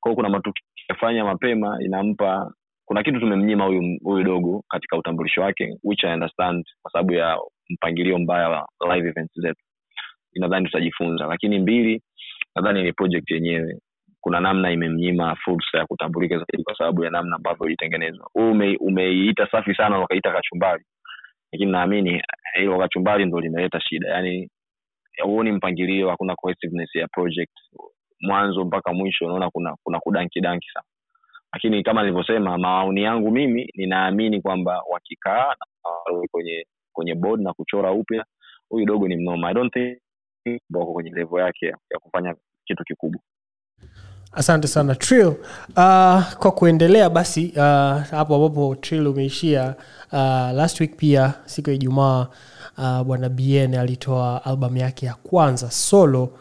Kwao 0.00 0.14
kuna 0.14 0.28
matukio 0.28 0.64
yafanya 0.88 1.24
mapema 1.24 1.78
inampa 1.82 2.52
kuna 2.86 3.02
kitu 3.02 3.20
tumemnyima 3.20 3.64
huyu 3.64 3.98
huyu 4.02 4.24
dogo 4.24 4.62
katika 4.68 4.96
utambulisho 4.98 5.40
wake 5.42 5.76
which 5.84 6.04
I 6.04 6.12
understand 6.14 6.64
kwa 6.82 6.90
sababu 6.92 7.12
ya 7.12 7.38
mpangilio 7.70 8.18
mbaya 8.18 8.48
wa 8.48 8.68
live 8.94 9.08
events 9.08 9.40
zetu. 9.40 9.60
Nadhani 10.34 10.66
tutajifunza 10.66 11.26
lakini 11.26 11.58
mbili 11.58 12.02
nadhani 12.56 12.82
ni 12.82 12.92
project 12.92 13.30
yenyewe. 13.30 13.78
Kuna 14.20 14.40
namna 14.40 14.70
imemnyima 14.72 15.36
fursa 15.36 15.78
ya 15.78 15.86
kutambulika 15.86 16.34
zaidi 16.36 16.64
kwa 16.64 16.76
sababu 16.78 17.04
ya 17.04 17.10
namna 17.10 17.36
ambavyo 17.36 17.66
ilitengenezwa. 17.66 18.30
Huu 18.32 18.50
ume, 18.50 18.76
umeiita 18.80 19.48
safi 19.50 19.74
sana 19.74 19.98
wakaita 19.98 20.32
kachumbari 20.32 20.84
lakini 21.52 21.72
naamini 21.72 22.22
hilo 22.54 22.78
kachumbari 22.78 23.26
ndo 23.26 23.40
limeleta 23.40 23.80
shida. 23.80 24.08
Yaani 24.08 24.50
huoni 25.22 25.52
mpangilio 25.52 26.10
hakuna 26.10 26.34
cohesiveness 26.36 26.94
ya 26.94 27.08
project. 27.08 27.52
Mwanzo 28.20 28.64
mpaka 28.64 28.92
mwisho 28.92 29.24
unaona 29.24 29.50
kuna 29.50 29.76
kuna 29.82 30.00
kudanki 30.00 30.40
danki 30.40 30.68
sana 30.74 30.84
lakini 31.54 31.82
kama 31.82 32.02
nilivyosema 32.02 32.58
maoni 32.58 33.02
yangu 33.02 33.30
mimi 33.30 33.70
ninaamini 33.74 34.40
kwamba 34.42 34.82
wakikaa 34.90 35.46
na 35.48 35.90
warudi 35.90 36.28
kwenye 36.28 36.66
kwenye 36.92 37.14
board 37.14 37.40
na 37.40 37.52
kuchora 37.52 37.92
upya 37.92 38.24
huyu 38.68 38.86
dogo 38.86 39.08
ni 39.08 39.16
mnoma. 39.16 39.48
I 39.48 39.54
don't 39.54 39.72
think 39.72 39.98
wako 40.74 40.92
kwenye 40.92 41.10
levo 41.10 41.40
yake 41.40 41.66
ya 41.66 41.78
ya 41.90 41.98
kufanya 41.98 42.34
kitu 42.64 42.84
kikubwa. 42.84 43.20
Asante 44.32 44.68
sana 44.68 44.94
trill. 44.94 45.26
Uh, 45.26 46.32
kwa 46.38 46.52
kuendelea 46.56 47.10
basi 47.10 47.52
uh, 47.56 47.62
hapo 48.10 48.34
ambapo 48.34 48.74
trill 48.74 49.06
umeishia 49.06 49.74
uh, 50.12 50.18
last 50.52 50.80
week 50.80 50.96
pia 50.96 51.34
siku 51.44 51.70
ya 51.70 51.76
ijumaa 51.76 52.26
uh, 52.78 53.02
bwana 53.02 53.28
bn 53.28 53.74
alitoa 53.74 54.44
albamu 54.44 54.76
yake 54.76 55.06
ya 55.06 55.14
kwanza 55.14 55.70
solo 55.70 56.38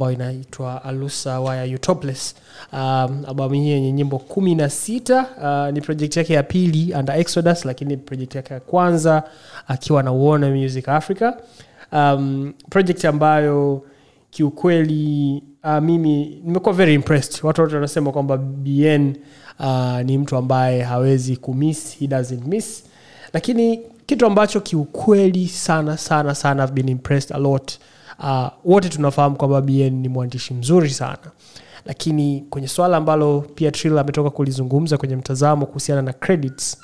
uh, 0.00 0.12
inaitwa 0.12 0.84
alusa 0.84 1.40
waya 1.40 1.74
utopless 1.74 2.34
um, 2.72 3.24
albamu 3.28 3.54
hii 3.54 3.68
yenye 3.68 3.92
nyimbo 3.92 4.18
kumi 4.18 4.54
na 4.54 4.70
sita 4.70 5.26
uh, 5.42 5.74
ni 5.74 5.80
project 5.80 6.16
yake 6.16 6.32
ya 6.34 6.42
pili 6.42 6.94
under 6.94 7.18
exodus 7.18 7.64
lakini 7.64 7.96
project 7.96 8.34
yake 8.34 8.54
ya 8.54 8.60
kwanza 8.60 9.22
akiwa 9.68 10.02
na 10.02 10.12
warner 10.12 10.50
music 10.54 10.88
africa. 10.88 11.32
Um, 11.92 12.52
project 12.70 13.04
ambayo 13.04 13.82
kiukweli 14.30 15.42
uh, 15.64 15.78
mimi 15.78 16.40
nimekuwa 16.44 16.74
very 16.74 16.94
impressed. 16.94 17.40
Watu 17.44 17.62
wote 17.62 17.74
wanasema 17.74 18.12
kwamba 18.12 18.36
bn 18.36 19.14
uh, 19.60 20.00
ni 20.00 20.18
mtu 20.18 20.36
ambaye 20.36 20.82
hawezi 20.82 21.36
kumiss 21.36 21.98
he 21.98 22.06
doesn't 22.06 22.46
miss. 22.46 22.84
Lakini 23.32 23.80
kitu 24.06 24.26
ambacho 24.26 24.60
kiukweli 24.60 25.48
sana 25.48 25.96
sana 25.96 26.34
sana 26.34 26.64
I've 26.64 26.72
been 26.72 26.88
impressed 26.88 27.36
a 27.36 27.38
lot 27.38 27.72
uh, 27.74 27.86
wote 28.64 28.88
tunafahamu 28.88 29.36
kwamba 29.36 29.60
bn 29.60 29.90
ni 29.90 30.08
mwandishi 30.08 30.54
mzuri 30.54 30.90
sana. 30.90 31.18
Lakini 31.84 32.44
kwenye 32.50 32.68
swala 32.68 32.96
ambalo 32.96 33.40
pia 33.54 33.70
trill 33.70 33.98
ametoka 33.98 34.30
kulizungumza 34.30 34.96
kwenye 34.98 35.16
mtazamo 35.16 35.66
kuhusiana 35.66 36.02
na 36.02 36.12
credits 36.12 36.78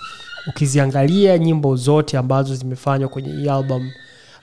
ukiziangalia 0.49 1.39
nyimbo 1.39 1.77
zote 1.77 2.19
ambazo 2.19 2.55
zimefanywa 2.55 3.09
kwenye 3.09 3.33
hii 3.33 3.49
album 3.49 3.91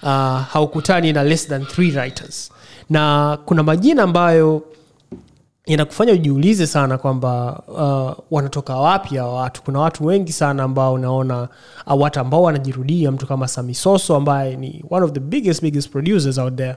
uh, 0.04 0.10
haukutani 0.52 1.14
na 1.14 1.24
less 1.24 1.48
than 1.48 1.66
three 1.66 1.92
writers. 1.98 2.52
Na 2.90 3.38
kuna 3.46 3.64
majina 3.64 4.04
ambayo 4.04 4.64
inakufanya 5.70 6.14
ujiulize 6.14 6.68
sana 6.68 6.98
kwamba 6.98 7.62
uh, 7.68 8.24
wanatoka 8.32 8.76
wapi 8.76 9.16
hawa 9.18 9.34
watu. 9.34 9.64
Kuna 9.64 9.80
watu 9.80 10.06
wengi 10.06 10.34
sana 10.34 10.64
ambao 10.64 10.94
unaona 10.94 11.48
uh, 11.88 12.02
watu 12.02 12.20
ambao 12.20 12.44
wanajirudia 12.44 13.12
mtu 13.12 13.28
kama 13.28 13.48
samisoso 13.48 14.16
ambaye 14.16 14.56
ni 14.56 14.84
one 14.90 15.06
of 15.06 15.12
the 15.12 15.20
biggest 15.20 15.62
biggest 15.62 15.90
producers 15.90 16.38
out 16.38 16.56
there. 16.56 16.76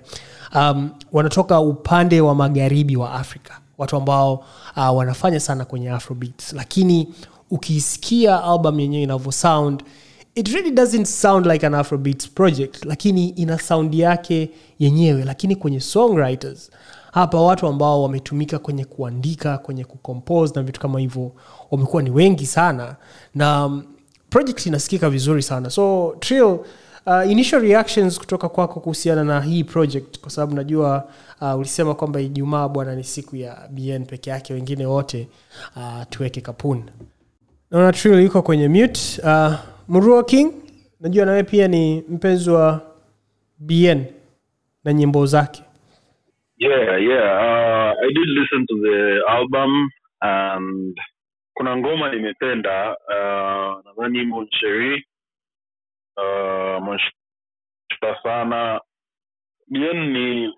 Um, 0.55 0.91
wanatoka 1.13 1.61
upande 1.61 2.21
wa 2.21 2.35
magharibi 2.35 2.97
wa 2.97 3.13
afrika. 3.13 3.59
Watu 3.79 3.97
ambao 3.97 4.35
uh, 4.77 4.97
wanafanya 4.97 5.41
sana 5.41 5.65
kwenye 5.65 5.91
afrobeats. 5.91 6.53
Lakini 6.53 7.09
ukiisikia 7.51 8.45
album 8.45 8.81
yenyewe 8.81 9.03
inavyo 9.03 9.33
sound 9.33 9.83
it 10.35 10.49
really 10.49 10.71
doesn't 10.71 11.05
sound 11.07 11.47
like 11.47 11.67
an 11.67 11.75
afrobeats 11.75 12.29
project 12.29 12.85
lakini 12.85 13.29
ina 13.29 13.59
saundi 13.59 14.01
yake 14.01 14.51
yenyewe. 14.79 15.25
Lakini 15.25 15.57
kwenye 15.57 15.81
songwriters 15.81 16.71
hapa 17.13 17.41
watu 17.41 17.67
ambao 17.67 18.03
wametumika 18.03 18.59
kwenye 18.59 18.85
kuandika 18.85 19.59
kwenye 19.59 19.85
kucompose 19.85 20.53
na 20.57 20.63
vitu 20.63 20.81
kama 20.81 21.01
hivyo 21.01 21.33
wamekuwa 21.71 22.03
ni 22.03 22.11
wengi 22.11 22.47
sana. 22.47 22.97
Na 23.35 23.67
um, 23.67 23.83
project 24.31 24.67
inasikika 24.67 25.11
vizuri 25.11 25.43
sana. 25.43 25.71
So 25.71 26.17
trill 26.21 26.43
uh, 27.07 27.31
initial 27.31 27.63
reactions 27.63 28.19
kutoka 28.19 28.49
kwako 28.49 28.81
kuhusiana 28.81 29.25
na 29.25 29.41
hii 29.41 29.65
project 29.65 30.21
kwa 30.21 30.31
sababu 30.31 30.55
najua 30.57 31.05
uh, 31.41 31.57
ulisema 31.59 31.95
kwamba 31.95 32.21
ijumaa 32.21 32.69
bwana 32.69 32.95
ni 32.95 33.05
siku 33.05 33.37
ya 33.37 33.69
bn 33.71 34.05
peke 34.05 34.31
yake 34.31 34.55
wengine 34.55 34.87
wote 34.87 35.29
uh, 35.77 36.03
tuweke 36.11 36.41
kapuni 36.41 36.85
naona 37.71 37.93
trill 37.93 38.23
yuko 38.25 38.43
kwenye 38.43 38.69
mute. 38.69 39.01
Uh, 39.25 39.53
mruo 39.89 40.23
king 40.23 40.53
najua 41.01 41.27
nawe 41.27 41.43
pia 41.43 41.69
ni 41.69 42.05
mpenzi 42.09 42.51
wa 42.51 42.81
bn 43.59 44.05
na 44.85 44.93
nyimbo 44.93 45.27
zake 45.27 45.63
yeah 46.63 46.93
yeah 47.09 47.29
uh, 47.47 47.91
i 48.05 48.09
did 48.17 48.29
listen 48.39 48.63
to 48.71 48.77
the 48.87 48.99
album 49.37 49.71
and 50.23 50.97
kuna 51.57 51.77
ngoma 51.77 52.07
nimependa 52.13 52.97
uh, 53.15 53.71
nadhani 53.85 54.25
monsheri 54.25 55.05
uh, 56.17 56.97
sana. 58.23 58.81
Bien 59.69 59.97
ni 60.13 60.53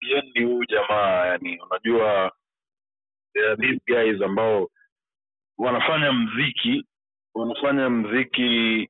bien 0.00 0.24
ni 0.34 0.44
huyu 0.44 0.64
jamaa 0.64 1.26
yani 1.26 1.58
unajua 1.60 2.32
there 3.34 3.46
are 3.50 3.56
these 3.56 3.80
guys 3.86 4.22
ambao 4.22 4.70
wanafanya 5.58 6.12
mziki 6.12 6.86
wanafanya 7.34 7.90
mziki 7.90 8.88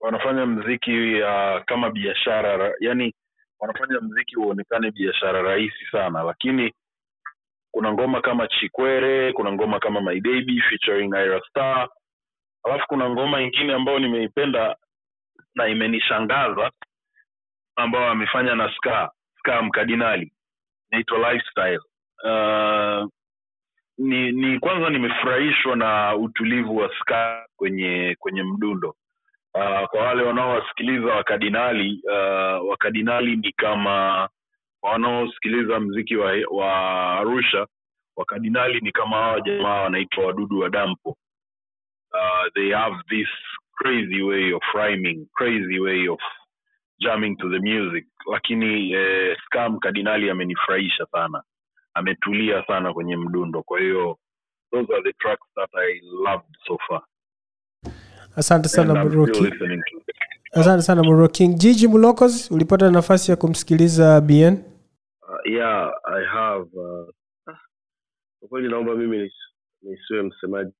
wanafanya 0.00 0.46
mziki 0.46 1.22
uh, 1.22 1.64
kama 1.64 1.90
biashara 1.90 2.74
yani 2.80 3.14
wanafanya 3.62 4.00
mziki 4.00 4.36
uonekane 4.36 4.90
biashara 4.90 5.42
rahisi 5.42 5.86
sana 5.92 6.22
lakini 6.22 6.74
kuna 7.70 7.92
ngoma 7.92 8.20
kama 8.20 8.48
chikwere 8.48 9.32
kuna 9.32 9.52
ngoma 9.52 9.80
kama 9.80 10.00
my 10.00 10.20
baby 10.20 10.60
featuring 10.60 11.08
ira 11.14 11.40
star 11.50 11.88
alafu 12.64 12.86
kuna 12.88 13.10
ngoma 13.10 13.40
ingine 13.42 13.72
ambayo 13.74 13.98
nimeipenda 13.98 14.76
na 15.54 15.68
imenishangaza 15.68 16.70
ambayo 17.76 18.08
amefanya 18.10 18.54
na 18.54 18.72
ska 18.76 19.10
ska 19.38 19.62
mkadinali 19.62 20.32
inaitwa 20.90 21.32
lifestyle. 21.32 21.80
Uh, 22.24 23.08
ni, 23.98 24.32
ni 24.32 24.58
kwanza 24.58 24.90
nimefurahishwa 24.90 25.76
na 25.76 26.16
utulivu 26.16 26.76
wa 26.76 26.90
ska 27.00 27.46
kwenye 27.56 28.16
kwenye 28.18 28.42
mdundo 28.42 28.96
uh, 29.54 29.88
kwa 29.88 30.00
wale 30.02 30.22
wanaowasikiliza 30.22 31.14
wakadinali 31.14 32.02
uh, 32.04 32.68
wakadinali 32.68 33.36
ni 33.36 33.52
kama 33.52 34.28
wanaosikiliza 34.82 35.80
mziki 35.80 36.16
wa, 36.16 36.32
wa 36.50 36.72
arusha 37.18 37.66
wakadinali 38.16 38.80
ni 38.80 38.92
kama 38.92 39.16
hawa 39.16 39.40
jamaa 39.40 39.80
wanaitwa 39.82 40.24
wadudu 40.26 40.58
wa 40.60 40.70
dampo. 40.70 41.16
Uh, 42.12 42.52
they 42.54 42.72
have 42.72 42.96
this 43.08 43.28
crazy 43.76 44.22
way 44.22 44.52
of 44.52 44.62
rhyming 44.74 45.26
crazy 45.34 45.78
way 45.80 46.08
of 46.08 46.20
jamming 47.00 47.36
to 47.36 47.48
the 47.50 47.58
music. 47.58 48.06
Lakini 48.32 48.92
eh, 48.92 49.36
scam 49.46 49.78
kadinali 49.78 50.30
amenifurahisha 50.30 51.06
sana. 51.06 51.42
Ametulia 51.94 52.64
sana 52.66 52.92
kwenye 52.92 53.16
mdundo. 53.16 53.62
Kwa 53.62 53.80
hiyo 53.80 54.18
those 54.72 54.92
are 54.94 55.02
the 55.02 55.12
tracks 55.12 55.46
that 55.54 55.70
i 55.74 56.00
loved 56.02 56.56
so 56.66 56.78
far 56.88 57.02
asante 58.36 58.68
sana 58.68 59.04
it. 59.04 59.84
asante 60.52 60.82
sana 60.82 61.02
Bro 61.02 61.28
King. 61.28 61.54
jiji 61.58 61.88
mulokos 61.88 62.50
ulipata 62.50 62.90
nafasi 62.90 63.30
ya 63.30 63.36
kumsikiliza 63.36 64.20
bn 64.20 64.56
Uh, 65.32 65.38
yeah, 65.46 65.88
I 66.06 66.20
have. 66.34 66.68
Uh, 66.76 67.06
ah, 67.48 67.58
kwa 68.40 68.48
kweli 68.48 68.68
naomba 68.68 68.94
mimi 68.94 69.32
nisiwe 69.82 70.22
msemaji. 70.22 70.72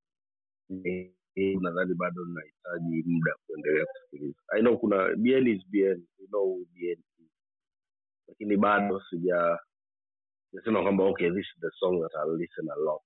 Nadhani 1.61 1.95
bado 1.95 2.25
nahitaji 2.25 3.03
muda 3.07 3.35
kuendelea 3.47 3.87
kusikiliza. 3.87 4.39
I 4.49 4.61
know 4.61 4.79
kuna 4.79 4.97
BN 5.17 5.47
is 5.49 5.63
BN, 5.71 6.03
you 6.19 6.27
know 6.29 6.45
who 6.45 6.67
BN 6.75 6.99
is. 7.19 7.31
Lakini 8.29 8.57
bado 8.57 9.03
sija 9.11 9.59
nasema 10.53 10.83
kwamba 10.83 11.05
okay 11.05 11.31
this 11.31 11.47
is 11.47 11.61
the 11.61 11.71
song 11.81 12.01
that 12.03 12.13
I'll 12.15 12.37
listen 12.37 12.69
a 12.71 12.77
lot. 12.77 13.05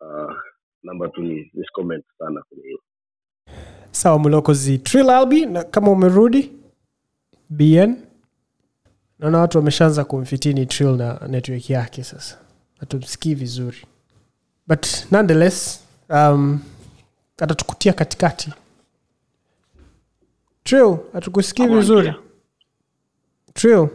Uh, 0.00 0.34
namba 0.82 1.08
tu 1.08 1.22
ni 1.22 1.52
comment 1.72 2.04
sana 2.18 2.42
kwenye 2.42 2.62
hiyo. 2.64 2.82
Sawa 3.90 4.18
mlokozi 4.18 4.78
trill 4.78 5.10
albi 5.10 5.46
na 5.46 5.64
kama 5.64 5.90
umerudi 5.90 6.52
bn 7.50 7.94
naona 9.18 9.38
watu 9.38 9.58
wameshaanza 9.58 10.04
kumfitini 10.04 10.66
trill 10.66 10.96
na 10.96 11.20
network 11.28 11.70
yake 11.70 12.04
sasa. 12.04 12.38
Hatumsikii 12.80 13.34
vizuri. 13.34 13.76
But 14.66 14.86
nonetheless 15.12 15.80
um, 16.10 16.60
atatukutia 17.38 17.92
katikati. 17.92 18.52
Trill 20.64 20.96
hatukusikii 21.12 21.66
vizuri? 21.66 22.14
trill. 23.54 23.88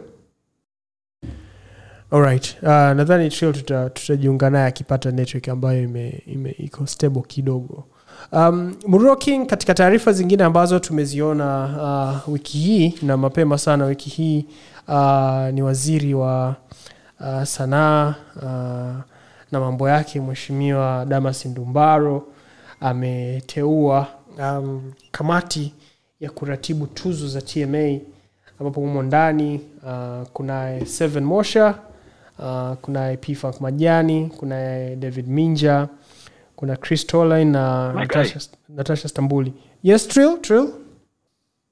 Alright 2.10 2.56
uh, 2.62 2.68
nadhani 2.68 3.30
trill 3.30 3.52
tuta- 3.52 3.90
tutajiunga 3.90 4.50
naye 4.50 4.66
akipata 4.66 5.10
network 5.10 5.48
ambayo 5.48 5.82
ime, 5.82 6.22
ime 6.26 6.50
iko 6.50 6.86
stable 6.86 7.22
kidogo 7.22 7.88
um, 8.32 8.74
King 9.18 9.46
katika 9.46 9.74
taarifa 9.74 10.12
zingine 10.12 10.44
ambazo 10.44 10.78
tumeziona 10.78 11.64
uh, 12.26 12.32
wiki 12.32 12.58
hii 12.58 12.94
na 13.02 13.16
mapema 13.16 13.58
sana 13.58 13.84
wiki 13.84 14.10
hii 14.10 14.46
uh, 14.88 15.48
ni 15.52 15.62
waziri 15.62 16.14
wa 16.14 16.56
uh, 17.20 17.42
sanaa 17.42 18.14
uh, 18.36 18.42
na 19.52 19.60
mambo 19.60 19.88
yake 19.88 20.20
mheshimiwa 20.20 21.04
damas 21.08 21.46
ndumbaro 21.46 22.26
ameteua 22.80 24.06
um, 24.38 24.92
kamati 25.12 25.74
ya 26.20 26.30
kuratibu 26.30 26.86
tuzo 26.86 27.28
za 27.28 27.42
tma 27.42 27.98
ambapo 28.60 28.80
humo 28.80 29.02
ndani 29.02 29.60
uh, 29.86 30.26
kunaye 30.28 30.86
seven 30.86 31.24
mosha 31.24 31.74
uh, 32.38 32.72
kunaye 32.72 33.16
pfunk 33.16 33.60
majani 33.60 34.26
kunaye 34.26 34.96
david 34.96 35.28
minja 35.28 35.88
kuna 36.56 36.76
chris 36.76 37.06
Toline 37.06 37.44
na 37.50 37.92
natasha, 37.92 38.40
natasha 38.68 39.08
stambuli. 39.08 39.54
Yes 39.82 40.08
trill 40.08 40.38
trill. 40.40 40.68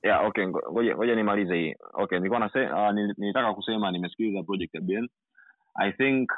Yeah 0.03 0.26
okay 0.26 0.47
ngoja 0.47 0.97
ngoja 0.97 1.14
nimalize 1.14 1.55
hii. 1.57 1.74
Okay 1.95 2.18
nilikuwa 2.18 2.41
nase, 2.41 2.61
uh, 2.61 2.72
nil- 2.93 3.14
nilitaka 3.16 3.55
kusema 3.55 3.91
nimesikiliza 3.91 4.43
project 4.43 4.74
ya 4.74 4.80
ben 4.80 5.09
i 5.74 5.93
think 5.93 6.30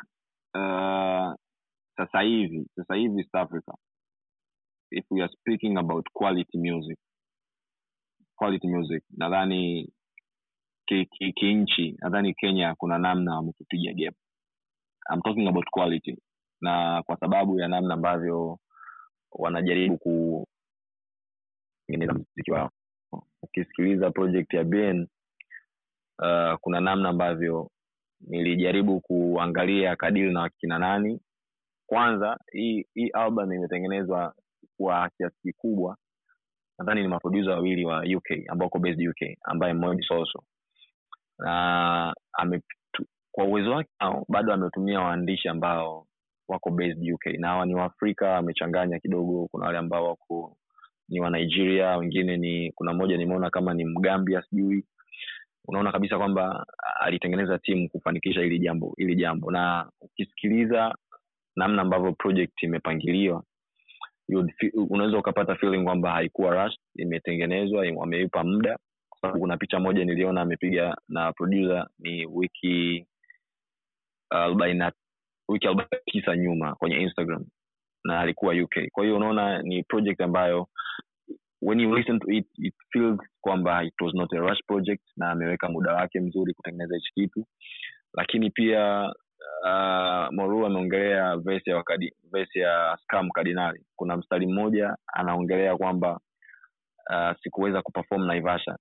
uh, 0.55 1.34
sasa 1.97 2.20
hivi 2.20 2.66
sasa 2.76 2.95
hivi 2.95 3.18
east 3.20 3.34
africa 3.34 3.72
if 4.90 5.05
we 5.11 5.22
are 5.22 5.32
speaking 5.32 5.78
about 5.78 6.07
quality 6.12 6.59
music 6.59 6.99
quality 8.36 8.68
music 8.68 9.03
nadhani 9.16 9.92
kinchi 10.86 11.32
ki, 11.32 11.64
ki 11.64 11.97
nadhani 11.99 12.34
kenya 12.34 12.74
kuna 12.74 12.99
namna 12.99 13.34
wametupiga 13.36 13.92
gap. 13.92 14.14
I'm 15.12 15.22
talking 15.22 15.49
about 15.49 15.64
quality 15.70 16.18
na 16.64 17.02
kwa 17.06 17.16
sababu 17.16 17.60
ya 17.60 17.68
namna 17.68 17.94
ambavyo 17.94 18.58
wanajaribu 19.32 19.98
ku 19.98 20.46
mziki 21.88 22.50
wao. 22.52 22.70
Ukisikiliza 23.42 24.10
project 24.10 24.54
ya 24.54 24.64
ben 24.64 25.08
uh, 26.18 26.54
kuna 26.60 26.80
namna 26.80 27.08
ambavyo 27.08 27.70
nilijaribu 28.20 29.00
kuangalia 29.00 29.96
kadili 29.96 30.32
na 30.32 30.40
wakina 30.40 30.78
nani. 30.78 31.20
Kwanza 31.86 32.38
hii 32.52 32.86
hii 32.94 33.08
album 33.08 33.52
imetengenezwa 33.52 34.34
kwa 34.76 35.10
kiasi 35.10 35.36
kikubwa. 35.42 35.96
Nadhani 36.78 37.02
ni 37.02 37.08
maprodusa 37.08 37.50
wawili 37.50 37.84
wa 37.84 38.00
uk 38.16 38.26
ambao 38.48 38.68
ko 38.68 38.78
based 38.78 39.08
uk 39.08 39.38
ambaye 39.42 39.72
mmoja 39.72 40.02
soso. 40.08 40.44
Na 41.38 42.14
ame, 42.32 42.60
tu, 42.92 43.06
kwa 43.32 43.44
uwezo 43.44 43.70
wake 43.70 43.90
nao 44.00 44.24
bado 44.28 44.52
ametumia 44.52 45.00
waandishi 45.00 45.48
ambao 45.48 46.06
wako 46.49 46.70
based 46.70 47.12
uk 47.12 47.26
na 47.26 47.49
hawa 47.49 47.66
ni 47.66 47.74
waafrika 47.74 48.28
wamechanganya 48.30 48.99
kidogo. 49.01 49.49
Kuna 49.51 49.66
wale 49.66 49.78
ambao 49.78 50.05
wako 50.09 50.57
ni 51.09 51.20
wa 51.20 51.30
nigeria 51.30 51.97
wengine 51.97 52.36
ni 52.36 52.72
kuna 52.72 52.92
mmoja 52.92 53.16
nimeona 53.16 53.51
kama 53.51 53.74
ni 53.74 53.84
mgambia 53.84 54.42
sijui. 54.42 54.84
Unaona 55.68 55.92
kabisa 55.92 56.18
kwamba 56.18 56.66
alitengeneza 57.01 57.59
timu 57.59 57.88
kufanikisha 57.88 58.40
hili 58.40 58.59
jambo 58.59 58.95
hili 58.97 59.16
jambo. 59.16 59.51
Na 59.51 59.90
ukisikiliza 60.01 60.95
namna 61.57 61.82
ambavyo 61.82 62.12
project 62.12 62.62
imepangiliwa 62.62 63.42
unaweza 64.90 65.18
ukapata 65.18 65.55
feeling 65.57 65.84
kwamba 65.84 66.11
haikuwa 66.12 66.64
rush 66.64 66.76
imetengenezwa 66.97 67.86
im- 67.86 67.97
wameipa 67.97 68.45
muda. 68.45 68.78
Kwa 69.09 69.32
kuna 69.32 69.57
picha 69.57 69.80
moja 69.80 70.05
niliona 70.05 70.40
amepiga 70.40 70.97
na 71.09 71.32
producer 71.32 71.86
ni 71.99 72.26
wiki 72.26 73.07
arobaini 74.30 74.78
na 74.78 74.92
wiki 75.49 75.66
arobaini 75.66 76.42
nyuma 76.42 76.74
kwenye 76.74 76.97
instagram 76.97 77.45
na 78.05 78.20
alikuwa 78.20 78.55
uk 78.55 78.74
kwa 78.92 79.05
hiyo 79.05 79.16
unaona 79.16 79.62
ni 79.62 79.82
project 79.82 80.20
ambayo 80.20 80.68
when 81.64 81.80
you 81.80 81.88
listen 81.97 82.20
to 82.20 82.28
it 82.30 82.47
it 82.59 82.74
feels 82.92 83.18
kwamba 83.40 83.84
it 83.84 83.95
was 84.01 84.14
not 84.14 84.32
a 84.32 84.40
rush 84.40 84.61
project 84.66 85.03
na 85.16 85.30
ameweka 85.30 85.68
muda 85.68 85.95
wake 85.95 86.20
mzuri 86.20 86.55
kutengeneza 86.55 86.95
hichi 86.97 87.12
kitu. 87.14 87.47
Lakini 88.14 88.51
pia 88.51 89.12
uh, 89.64 90.32
moru 90.34 90.66
ameongelea 90.66 91.36
vesi 91.36 91.70
ya 91.70 91.76
wakadi, 91.76 92.14
vesi 92.32 92.59
ya 92.59 92.99
scam 93.03 93.30
kardinali. 93.30 93.84
Kuna 93.97 94.16
mstari 94.16 94.47
mmoja 94.47 94.97
anaongelea 95.07 95.76
kwamba 95.76 96.20
uh, 97.11 97.36
sikuweza 97.42 97.82
kuperform 97.82 98.26
naivasha. 98.26 98.76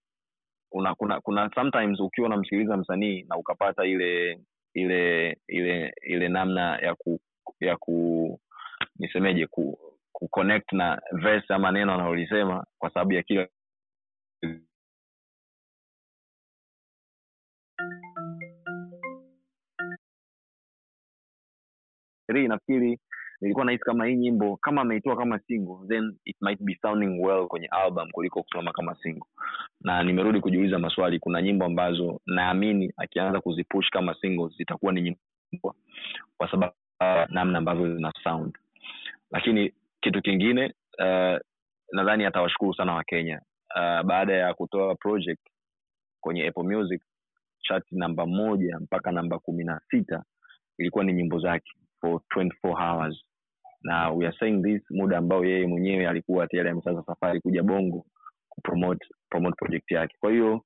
Una, 0.72 0.96
kuna 0.96 1.22
kuna 1.22 1.50
sometimes 1.56 2.00
ukiwa 2.00 2.28
unamsikiliza 2.28 2.78
msanii 2.78 3.26
na 3.30 3.38
ukapata 3.38 3.86
ile 3.86 4.40
ile 4.74 5.38
ile 5.48 5.94
ile 6.02 6.30
namna 6.30 6.78
ya 6.78 6.96
ku 6.96 7.20
ya 7.60 7.78
ku 7.78 8.40
nisemeje 9.00 9.48
ku, 9.48 9.78
ku 10.12 10.28
connect 10.28 10.72
na 10.74 11.02
verse 11.12 11.54
ama 11.54 11.72
neno 11.72 11.94
analolisema 11.94 12.66
kwa 12.80 12.90
sababu 12.90 13.14
ya 13.14 13.24
kila 13.24 13.48
nafikiri 22.48 23.00
nilikuwa 23.44 23.66
nahisi 23.66 23.84
kama 23.84 24.06
hii 24.06 24.16
nyimbo 24.16 24.58
kama 24.58 24.82
ameitoa 24.82 25.16
kama 25.18 25.40
single 25.40 25.88
then 25.88 26.16
it 26.26 26.36
might 26.42 26.62
be 26.62 26.78
sounding 26.82 27.20
well 27.26 27.48
kwenye 27.48 27.68
album 27.68 28.10
kuliko 28.12 28.44
kusimama 28.44 28.72
kama 28.72 28.96
single. 28.96 29.28
Na 29.82 30.04
nimerudi 30.04 30.40
kujiuliza 30.40 30.80
maswali 30.80 31.20
kuna 31.20 31.42
nyimbo 31.42 31.66
ambazo 31.66 32.22
naamini 32.26 32.94
akianza 32.98 33.42
kuzipush 33.42 33.90
kama 33.90 34.16
singles 34.22 34.58
zitakuwa 34.58 34.94
ni 34.94 35.02
nyimbo 35.02 35.76
kwa 36.38 36.52
sababu 36.52 36.74
uh, 37.02 37.30
namna 37.32 37.58
ambavyo 37.58 37.96
zina 37.96 38.12
sound. 38.24 38.58
Lakini 39.32 39.74
kitu 40.02 40.22
kingine 40.22 40.74
uh, 41.00 41.38
nadhani 41.92 42.26
atawashukuru 42.26 42.74
sana 42.74 42.94
wakenya 42.94 43.42
uh, 43.76 44.02
baada 44.02 44.34
ya 44.34 44.54
kutoa 44.54 44.96
project 44.96 45.42
kwenye 46.22 46.48
apple 46.48 46.64
music 46.64 47.02
chat 47.62 47.84
namba 47.92 48.26
moja 48.26 48.80
mpaka 48.80 49.12
namba 49.12 49.40
kumi 49.40 49.64
na 49.64 49.82
sita 49.92 50.24
ilikuwa 50.78 51.04
ni 51.04 51.14
nyimbo 51.14 51.40
zake 51.40 51.72
for 52.02 52.22
24 52.36 52.50
hours 52.64 53.24
na 53.84 54.12
we 54.12 54.26
are 54.26 54.38
saying 54.40 54.62
this 54.64 54.82
muda 54.90 55.18
ambao 55.18 55.46
yeye 55.46 55.68
mwenyewe 55.68 56.08
alikuwa 56.08 56.48
tayari 56.48 56.70
amesaza 56.70 57.04
safari 57.06 57.42
kuja 57.42 57.64
bongo 57.64 58.06
kupromote 58.50 59.06
promote 59.30 59.56
project 59.56 59.92
yake. 59.92 60.16
Kwa 60.20 60.32
hiyo 60.32 60.62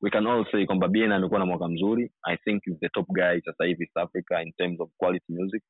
we 0.00 0.10
can 0.10 0.26
all 0.26 0.46
say 0.52 0.66
kwamba 0.66 0.88
bien 0.88 1.12
amekuwa 1.12 1.40
na 1.40 1.46
mwaka 1.46 1.68
mzuri. 1.68 2.10
I 2.22 2.36
think 2.36 2.66
is 2.66 2.78
the 2.80 2.88
top 2.88 3.06
guy 3.08 3.40
sasa 3.44 3.64
hivi 3.64 3.84
East 3.84 3.96
africa 3.96 4.42
in 4.46 4.52
terms 4.52 4.80
of 4.80 4.90
quality 4.96 5.32
music. 5.32 5.62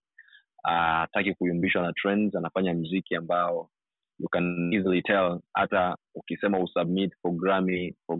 Hataki 0.62 1.30
uh, 1.30 1.36
kuyumbishwa 1.36 1.82
na 1.82 1.92
trends 1.92 2.34
anafanya 2.36 2.74
mziki 2.74 3.14
ambao 3.16 3.70
you 4.18 4.28
can 4.28 4.72
easily 4.72 5.02
tell 5.02 5.40
hata 5.54 5.96
ukisema 6.14 6.58
usubmit 6.58 7.12
for 7.22 7.32
grammy 7.32 7.94
for 8.06 8.18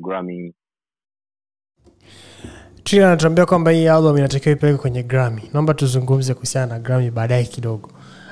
anatuambia 2.93 3.47
kwamba 3.47 3.71
hii 3.71 3.89
album 3.89 4.19
inatakiwa 4.19 4.53
ipeleke 4.55 4.79
kwenye 4.79 5.03
grammy. 5.03 5.43
Naomba 5.53 5.75
tuzungumze 5.75 6.35
kuhusiana 6.35 6.67
na 6.75 6.79
grammy 6.79 7.11
baadaye 7.11 7.45
kidogo 7.45 7.91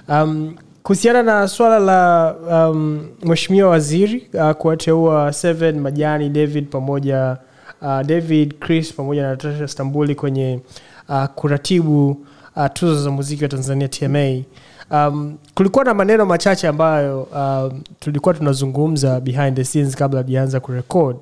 um, 0.08 0.56
kuhusiana 0.82 1.22
na 1.22 1.48
swala 1.48 1.78
la 1.78 2.34
um, 2.70 3.06
mweshimiwa 3.24 3.70
waziri 3.70 4.28
uh, 4.34 4.50
kuwateua 4.50 5.32
seven 5.32 5.80
majani 5.80 6.28
david 6.28 6.68
pamoja 6.68 7.36
uh, 7.82 8.00
david 8.02 8.58
chris 8.58 8.92
pamoja 8.94 9.22
na 9.22 9.28
natasha 9.30 9.68
stambuli 9.68 10.14
kwenye 10.14 10.60
uh, 11.08 11.24
kuratibu 11.24 12.10
uh, 12.56 12.66
tuzo 12.72 13.02
za 13.02 13.10
muziki 13.10 13.42
wa 13.42 13.48
tanzania 13.48 13.88
tma 13.88 14.42
um, 14.90 15.36
kulikuwa 15.54 15.84
na 15.84 15.94
maneno 15.94 16.26
machache 16.26 16.68
ambayo 16.68 17.22
um, 17.22 17.82
tulikuwa 18.00 18.34
tunazungumza 18.34 19.20
behind 19.20 19.56
the 19.56 19.64
scenes 19.64 19.96
kabla 19.96 20.18
hajaanza 20.20 20.60
kurekod 20.60 21.16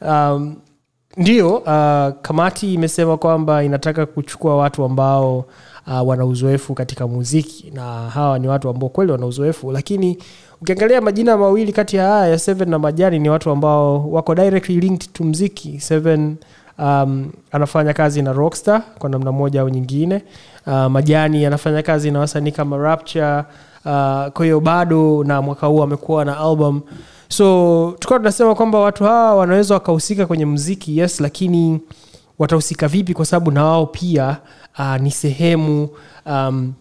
um, 0.00 0.56
ndio 1.16 1.56
uh, 1.56 2.20
kamati 2.22 2.74
imesema 2.74 3.16
kwamba 3.16 3.64
inataka 3.64 4.06
kuchukua 4.06 4.56
watu 4.56 4.84
ambao 4.84 5.44
uh, 5.86 6.08
wana 6.08 6.24
uzoefu 6.24 6.74
katika 6.74 7.06
muziki 7.08 7.70
na 7.74 7.82
hawa 8.10 8.38
ni 8.38 8.48
watu 8.48 8.68
ambao 8.68 8.88
kweli 8.88 9.12
wana 9.12 9.26
uzoefu. 9.26 9.72
Lakini 9.72 10.18
ukiangalia 10.62 11.00
majina 11.00 11.36
mawili 11.36 11.72
kati 11.72 11.96
ya 11.96 12.08
haya 12.08 12.28
ya 12.28 12.38
seven 12.38 12.70
na 12.70 12.78
majani 12.78 13.18
ni 13.18 13.28
watu 13.28 13.50
ambao 13.50 14.10
wako 14.10 14.34
directly 14.34 14.80
linked 14.80 15.12
to 15.12 15.24
mziki 15.24 15.80
seven 15.80 16.36
um, 16.78 17.32
anafanya 17.52 17.92
kazi 17.92 18.22
na 18.22 18.32
rockstar 18.32 18.82
kwa 18.98 19.10
namna 19.10 19.32
moja 19.32 19.60
au 19.60 19.68
nyingine. 19.68 20.22
Uh, 20.66 20.84
majani 20.86 21.46
anafanya 21.46 21.82
kazi 21.82 22.10
na 22.10 22.18
wasanii 22.18 22.50
kama 22.52 22.76
rapture. 22.76 23.38
Uh, 23.84 24.26
kwa 24.32 24.40
hiyo 24.44 24.60
bado 24.60 25.24
na 25.24 25.42
mwaka 25.42 25.66
huu 25.66 25.82
amekuwa 25.82 26.24
na 26.24 26.38
album. 26.38 26.80
So 27.28 27.96
tukawa 27.98 28.18
tunasema 28.20 28.54
kwamba 28.54 28.78
watu 28.78 29.04
hawa 29.04 29.34
wanaweza 29.34 29.74
wakahusika 29.74 30.26
kwenye 30.26 30.46
mziki 30.46 30.98
yes 30.98 31.20
lakini 31.20 31.80
watahusika 32.38 32.88
vipi 32.88 33.14
kwa 33.14 33.24
sababu 33.26 33.50
na 33.50 33.64
wao 33.64 33.86
pia 33.86 34.36
uh, 34.78 34.96
ni 34.96 35.10
sehemu 35.10 35.88
um, 36.26 36.72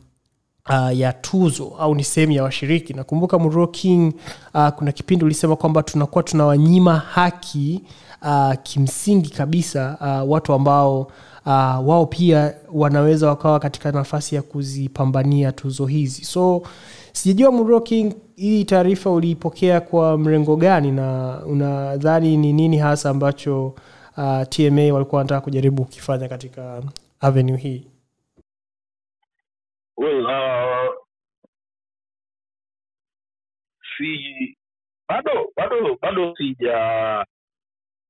uh, 0.70 0.98
ya 0.98 1.14
tuzo 1.14 1.72
au 1.80 1.96
ni 1.96 2.04
sehemu 2.04 2.32
ya 2.34 2.44
washiriki. 2.44 2.94
Nakumbuka 2.94 3.40
king 3.68 4.14
uh, 4.54 4.68
kuna 4.70 4.92
kipindi 4.92 5.26
ulisema 5.26 5.56
kwamba 5.56 5.84
tunakuwa 5.84 6.24
tunawanyima 6.24 6.96
haki 6.98 7.82
uh, 8.22 8.54
kimsingi 8.64 9.30
kabisa 9.30 9.98
uh, 10.02 10.32
watu 10.32 10.54
ambao 10.54 11.02
uh, 11.46 11.88
wao 11.88 12.06
pia 12.06 12.54
wanaweza 12.74 13.28
wakawa 13.28 13.60
katika 13.60 13.92
nafasi 13.92 14.36
ya 14.36 14.42
kuzipambania 14.42 15.52
tuzo 15.52 15.86
hizi. 15.86 16.26
So 16.26 16.62
sijajua 17.14 17.52
king 17.82 18.14
hii 18.36 18.64
taarifa 18.64 19.12
uliipokea 19.12 19.82
kwa 19.82 20.18
mrengo 20.18 20.56
gani 20.56 20.92
na 20.92 21.40
unadhani 21.46 22.38
ni 22.38 22.54
nini 22.54 22.78
hasa 22.78 23.10
ambacho 23.10 23.76
uh, 24.18 24.44
tma 24.50 24.94
walikuwa 24.94 25.18
wanataka 25.18 25.42
kujaribu 25.42 25.86
kukifanya 25.86 26.30
katika 26.30 26.84
avenue 27.20 27.58
hii. 27.58 27.88
Well 29.98 30.26
uh, 30.26 31.04
bado 35.10 35.52
bado 35.56 35.98
bado 36.02 36.36
sija 36.36 37.26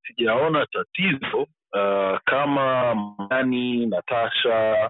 sijaona 0.08 0.66
tatizo 0.66 1.42
uh, 1.74 2.20
kama 2.26 2.96
mani 3.30 3.86
natasha 3.86 4.90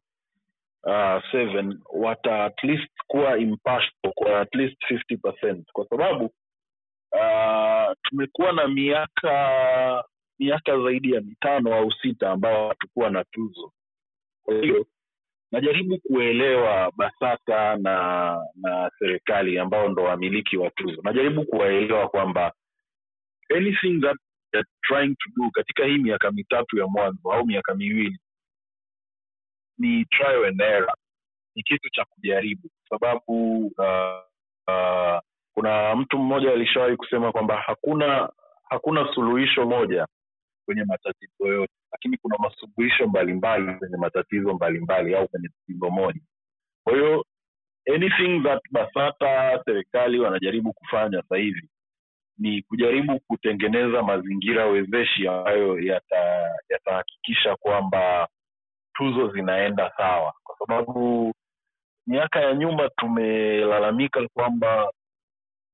uh, 0.84 1.32
seven 1.32 1.80
wata 1.93 2.43
at 2.45 2.64
least 2.64 2.91
kuwa 3.07 3.38
impartial 3.38 4.14
kwa 4.16 4.39
at 4.39 4.55
least 4.55 4.78
50 5.11 5.64
kwa 5.74 5.88
sababu 5.89 6.26
uh, 7.11 7.93
tumekuwa 8.03 8.51
na 8.51 8.68
miaka 8.68 10.03
miaka 10.44 10.80
zaidi 10.80 11.12
ya 11.12 11.22
mitano 11.22 11.74
au 11.76 11.91
sita 11.91 12.32
ambao 12.32 12.68
hatukuwa 12.70 13.10
na 13.10 13.24
tuzo. 13.24 13.72
Kwa 14.44 14.56
hiyo 14.56 14.86
najaribu 15.52 15.98
kuelewa 16.00 16.91
basata 16.98 17.76
na 17.76 18.38
na 18.56 18.91
serikali 19.00 19.60
ambao 19.60 19.89
ndo 19.89 20.04
wamiliki 20.04 20.58
wa 20.58 20.70
tuzo. 20.70 21.02
Najaribu 21.04 21.46
kuwaelewa 21.46 22.10
kwamba 22.10 22.54
anything 23.58 24.02
that 24.02 24.18
trying 24.82 25.16
to 25.16 25.30
do 25.36 25.50
katika 25.52 25.86
hii 25.86 25.98
miaka 25.98 26.32
mitatu 26.32 26.78
ya 26.78 26.88
mwanzo 26.88 27.32
au 27.32 27.46
miaka 27.46 27.76
miwili 27.76 28.18
ni 29.78 30.06
trial 30.06 30.46
and 30.46 30.62
error. 30.62 30.94
Ni 31.56 31.64
kitu 31.64 31.89
cha 31.89 32.06
kujaribu 32.06 32.70
kwa 32.88 33.00
sababu 33.00 33.66
uh, 33.66 34.24
uh, 34.68 35.20
kuna 35.54 35.96
mtu 35.96 36.18
mmoja 36.18 36.52
alishawahi 36.52 36.96
kusema 36.98 37.32
kwamba 37.32 37.58
hakuna 37.58 38.30
hakuna 38.70 39.14
suluhisho 39.16 39.66
moja 39.66 40.08
kwenye 40.66 40.84
matatizo 40.84 41.47
yote. 41.47 41.74
Lakini 41.91 42.18
kuna 42.18 42.38
masuluhisho 42.38 43.07
mbalimbali 43.07 43.74
kwenye 43.76 43.97
matatizo 43.97 44.53
mbalimbali 44.53 45.16
au 45.16 45.28
kwenye 45.28 45.49
tatizo 45.49 45.89
moja. 45.89 46.22
Kwa 46.84 46.93
hiyo 46.93 47.26
anything 47.95 48.43
that 48.43 48.61
basata 48.72 49.61
serikali 49.66 50.20
wanajaribu 50.20 50.74
kufanya 50.74 51.22
sasa 51.22 51.38
hivi 51.38 51.70
ni 52.38 52.61
kujaribu 52.61 53.20
kutengeneza 53.20 54.03
mazingira 54.03 54.66
wezeshi 54.66 55.28
ambayo 55.28 55.80
yatahakikisha 56.70 57.49
yata 57.49 57.61
kwamba 57.61 58.28
tuzo 58.93 59.32
zinaenda 59.32 59.91
sawa. 59.97 60.34
Kwa 60.43 60.55
sababu 60.57 61.34
miaka 62.07 62.39
ya 62.41 62.53
nyuma 62.55 62.89
tumelalamika 62.89 64.28
kwamba 64.34 64.91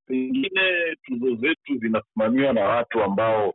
pengine 0.08 0.96
tuzo 1.04 1.36
zetu 1.36 1.78
zinasimamiwa 1.78 2.54
na 2.54 2.66
watu 2.66 3.04
ambao 3.04 3.54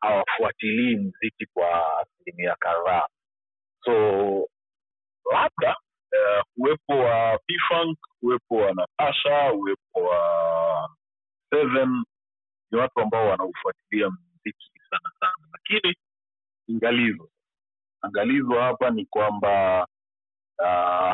hawafuatilii 0.00 0.96
mziki 0.96 1.46
kwa 1.46 1.98
asilimia 2.00 2.56
kadhaa. 2.58 3.06
So 3.84 3.92
labda 5.32 5.76
uh, 6.12 6.42
uwepo 6.56 6.92
wa 6.98 7.38
pfunk 7.38 7.98
uwepo 8.22 8.56
wa 8.56 8.74
natasha 8.74 9.52
uwepo 9.52 10.00
wa 10.02 10.90
seven 11.50 12.04
ni 12.70 12.78
watu 12.78 13.00
ambao 13.00 13.28
wanaufuatilia 13.28 14.10
mziki 14.10 14.70
sana 14.90 15.10
sana. 15.20 15.48
Lakini 15.52 15.96
angalizo. 16.70 17.30
Angalizo 18.02 18.60
hapa 18.60 18.90
ni 18.90 19.06
kwamba 19.06 19.86
uh, 20.58 20.66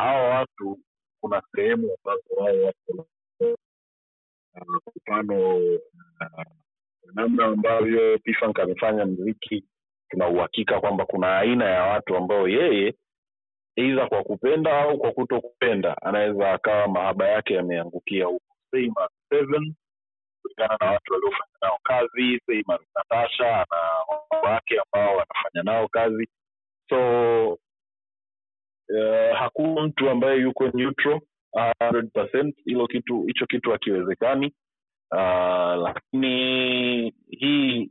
hawa 0.03 0.29
watu 0.29 0.79
kuna 1.21 1.43
sehemu 1.55 1.97
ambazo 1.99 2.35
wao 2.37 2.63
wako 2.63 3.09
mfano 4.97 5.57
uh, 5.57 6.62
namna 7.15 7.45
ambavyo 7.45 8.19
pfunk 8.19 8.61
amefanya 8.61 9.07
mziki 9.07 9.65
tuna 10.11 10.29
uhakika 10.29 10.81
kwamba 10.81 11.07
kuna 11.07 11.39
aina 11.39 11.65
ya 11.65 11.83
watu 11.83 12.17
ambao 12.17 12.49
yeye 12.49 12.95
eidha 13.77 14.07
kwa 14.09 14.23
kupenda 14.23 14.81
au 14.81 14.99
kwa 14.99 15.13
kuto 15.13 15.41
kupenda 15.41 16.03
anaweza 16.03 16.53
akawa 16.53 16.89
mahaba 16.89 17.29
yake 17.29 17.55
yameangukia 17.55 18.27
huko 18.27 18.57
seven 19.31 19.75
kulingana 20.43 20.77
na 20.81 20.91
watu 20.91 21.13
waliofanya 21.13 21.57
nao 21.63 21.79
kazi 21.83 22.41
Seyman 22.47 22.79
natasha 22.95 23.67
na 23.71 23.79
wake 24.51 24.81
ambao 24.81 25.17
wanafanya 25.17 25.63
nao 25.63 25.89
kazi 25.89 26.29
so 26.89 27.53
uh, 27.53 29.37
hakuna 29.39 29.83
mtu 29.83 30.11
ambaye 30.11 30.41
yuko 30.41 30.69
neutral 30.75 31.21
100%. 31.55 32.53
hilo 32.65 32.87
kitu 32.87 33.23
hicho 33.23 33.47
kitu 33.47 33.71
hakiwezekani 33.71 34.53
uh, 35.13 35.83
lakini 35.83 37.15
hii 37.29 37.91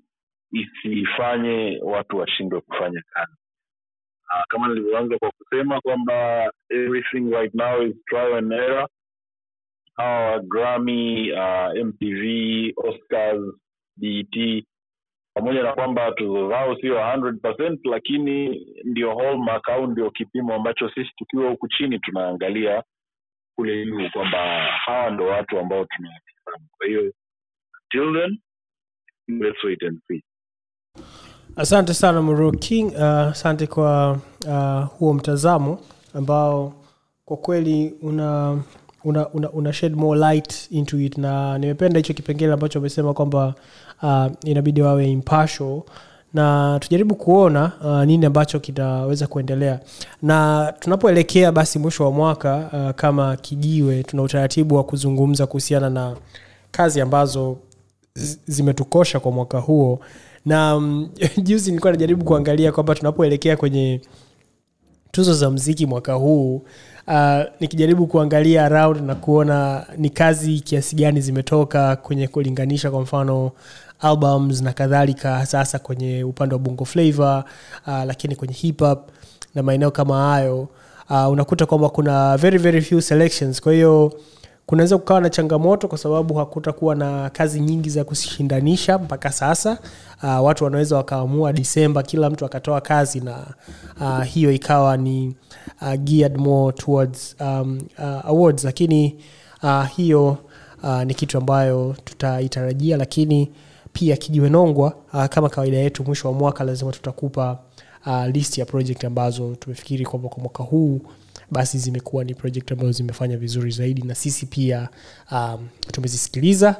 isifanye 0.51 1.79
watu 1.83 2.17
washindwe 2.17 2.61
kufanya 2.61 3.03
kazi. 3.13 3.33
Uh, 4.33 4.43
kama 4.49 4.67
nilivyoanza 4.67 5.17
kwa 5.17 5.31
kusema 5.31 5.81
kwamba 5.81 6.51
everything 6.69 7.31
right 7.31 7.53
now 7.53 7.81
is 7.83 7.95
trial 8.05 8.33
and 8.35 8.51
error. 8.53 8.87
Hawa 9.95 10.39
grammy 10.39 11.31
uh, 11.31 11.85
mtv 11.85 12.23
oscars 12.77 13.41
bet 13.97 14.65
pamoja 15.33 15.63
na 15.63 15.73
kwamba 15.73 16.11
tuzo 16.11 16.49
zao 16.49 16.75
sio 16.75 16.95
100% 16.95 17.77
lakini 17.83 18.65
ndio 18.83 19.15
hallmark 19.17 19.69
au 19.69 19.87
ndio 19.87 20.11
kipimo 20.11 20.53
ambacho 20.55 20.89
sisi 20.89 21.11
tukiwa 21.17 21.49
huku 21.49 21.67
chini 21.67 21.99
tunaangalia 21.99 22.83
kule 23.55 23.85
juu 23.85 24.09
kwamba 24.13 24.37
hawa 24.85 25.09
ndo 25.11 25.25
watu 25.25 25.59
ambao 25.59 25.85
tunawatizama 26.51 26.67
kwa 26.77 26.87
hiyo 26.87 27.13
till 27.89 28.37
let's 29.27 29.63
wait 29.63 29.83
and 29.83 29.99
see. 30.07 30.23
Asante 31.55 31.93
sana 31.93 32.21
muro 32.21 32.51
king. 32.51 32.87
Uh, 32.87 33.03
asante 33.03 33.67
kwa 33.67 34.19
uh, 34.47 34.85
huo 34.97 35.13
mtazamo 35.13 35.79
ambao 36.13 36.73
kwa 37.25 37.37
kweli 37.37 37.93
una 38.01 38.59
una, 39.03 39.29
una, 39.29 39.49
una 39.51 39.73
shed 39.73 39.95
more 39.95 40.19
light 40.19 40.71
into 40.71 40.99
it. 40.99 41.17
Na 41.17 41.57
nimependa 41.57 41.99
hicho 41.99 42.13
kipengele 42.13 42.53
ambacho 42.53 42.79
amesema 42.79 43.13
kwamba 43.13 43.55
uh, 44.03 44.25
inabidi 44.45 44.81
wawe 44.81 45.11
impartial 45.11 45.81
na 46.33 46.77
tujaribu 46.81 47.15
kuona 47.15 47.71
uh, 47.83 48.03
nini 48.03 48.25
ambacho 48.25 48.59
kitaweza 48.59 49.27
kuendelea. 49.27 49.79
Na 50.21 50.73
tunapoelekea 50.79 51.51
basi 51.51 51.79
mwisho 51.79 52.03
wa 52.03 52.11
mwaka 52.11 52.69
uh, 52.73 52.95
kama 52.95 53.35
kijiwe 53.35 54.03
tuna 54.03 54.23
utaratibu 54.23 54.75
wa 54.75 54.83
kuzungumza 54.83 55.47
kuhusiana 55.47 55.89
na 55.89 56.15
kazi 56.71 57.01
ambazo 57.01 57.57
zimetukosha 58.47 59.19
kwa 59.19 59.31
mwaka 59.31 59.59
huo. 59.59 59.99
Na 60.45 60.75
um, 60.75 61.09
juzi 61.43 61.69
nilikuwa 61.71 61.91
najaribu 61.93 62.25
kuangalia 62.25 62.71
kwamba 62.71 62.95
tunapoelekea 62.95 63.57
kwenye 63.57 64.01
tuzo 65.11 65.33
za 65.33 65.49
mziki 65.49 65.85
mwaka 65.85 66.13
huu 66.13 66.61
uh, 67.07 67.41
nikijaribu 67.59 68.07
kuangalia 68.07 68.65
around 68.65 69.01
na 69.01 69.15
kuona 69.15 69.85
ni 69.97 70.09
kazi 70.09 70.59
kiasi 70.59 70.95
gani 70.95 71.21
zimetoka 71.21 71.95
kwenye 71.95 72.27
kulinganisha 72.27 72.91
kwa 72.91 73.01
mfano 73.01 73.51
albums 74.01 74.61
na 74.61 74.73
kadhalika 74.73 75.45
sasa 75.45 75.79
kwenye 75.79 76.23
upande 76.23 76.55
wa 76.55 76.59
bongo 76.59 76.85
flavor 76.85 77.43
uh, 77.87 78.03
lakini 78.05 78.35
kwenye 78.35 78.53
hip 78.53 78.79
hop 78.79 79.09
na 79.55 79.63
maeneo 79.63 79.91
kama 79.91 80.21
hayo 80.29 80.67
uh, 81.09 81.29
unakuta 81.29 81.65
kwamba 81.65 81.89
kuna 81.89 82.37
very 82.37 82.57
very 82.57 82.81
few 82.81 83.01
selections. 83.01 83.61
Kwa 83.61 83.73
hiyo 83.73 84.13
kunaweza 84.65 84.97
kukawa 84.97 85.21
na 85.21 85.29
changamoto 85.29 85.87
kwa 85.87 85.97
sababu 85.97 86.33
hakutakuwa 86.33 86.95
na 86.95 87.29
kazi 87.29 87.59
nyingi 87.59 87.89
za 87.89 88.03
kushindanisha 88.03 88.97
mpaka 88.97 89.31
sasa. 89.31 89.77
Uh, 90.23 90.43
watu 90.45 90.63
wanaweza 90.63 90.95
wakaamua 90.97 91.53
disemba 91.53 92.03
kila 92.03 92.29
mtu 92.29 92.45
akatoa 92.45 92.81
kazi 92.81 93.19
na 93.19 93.45
uh, 94.01 94.23
hiyo 94.23 94.51
ikawa 94.51 94.97
ni 94.97 95.35
uh, 95.81 95.93
geared 95.93 96.37
more 96.37 96.77
towards 96.77 97.35
um, 97.39 97.79
uh, 97.99 98.25
awards. 98.25 98.63
Lakini 98.63 99.15
uh, 99.63 99.85
hiyo 99.87 100.37
uh, 100.83 101.03
ni 101.03 101.13
kitu 101.13 101.37
ambayo 101.37 101.95
tutaitarajia 102.03 102.97
lakini 102.97 103.51
pia 103.93 104.17
kijiwenongwa 104.17 104.95
uh, 105.13 105.25
kama 105.25 105.49
kawaida 105.49 105.77
yetu 105.77 106.03
mwisho 106.03 106.27
wa 106.27 106.33
mwaka 106.33 106.63
lazima 106.63 106.91
tutakupa 106.91 107.59
uh, 108.05 108.25
list 108.25 108.57
ya 108.57 108.65
project 108.65 109.03
ambazo 109.03 109.55
tumefikiri 109.55 110.05
kwamba 110.05 110.29
kwa 110.29 110.39
mwaka 110.43 110.63
huu 110.63 111.01
basi 111.51 111.77
zimekuwa 111.77 112.23
ni 112.23 112.33
project 112.35 112.71
ambazo 112.71 112.91
zimefanya 112.91 113.37
vizuri 113.37 113.71
zaidi. 113.71 114.01
Na 114.01 114.15
sisi 114.15 114.45
pia 114.45 114.89
um, 115.31 115.67
tumezisikiliza 115.91 116.75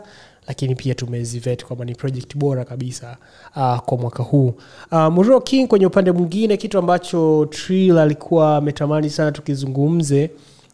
lakini 0.47 0.76
pia 0.76 0.95
tumezivet 0.95 1.66
kwamba 1.66 1.86
ni 1.86 1.95
project 1.95 2.38
bora 2.38 2.66
kabisa 2.66 3.18
uh, 3.55 3.78
kwa 3.80 3.97
mwaka 3.97 4.24
huu. 4.24 4.53
Uh, 4.91 5.07
Muro 5.07 5.41
king 5.41 5.68
kwenye 5.68 5.86
upande 5.86 6.12
mwingine 6.12 6.57
kitu 6.57 6.78
ambacho 6.78 7.45
trill 7.49 7.97
alikuwa 7.97 8.57
ametamani 8.57 9.09
sana 9.09 9.32
tukizungumze 9.32 10.32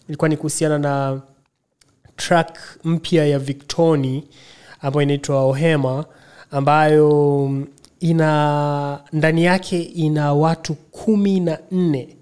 ilikuwa 0.08 0.30
ni 0.30 0.38
kuhusiana 0.38 0.80
na 0.80 1.22
track 2.16 2.58
mpya 2.84 3.26
ya 3.28 3.40
victoni 3.40 4.24
ambayo 4.82 5.02
inaitwa 5.04 5.42
ohema 5.44 6.06
ambayo 6.52 7.52
ina 8.00 9.00
ndani 9.14 9.44
yake 9.44 9.82
ina 9.82 10.34
watu 10.34 10.74
kumi 10.76 11.40
na 11.40 11.58
nne 11.72 12.18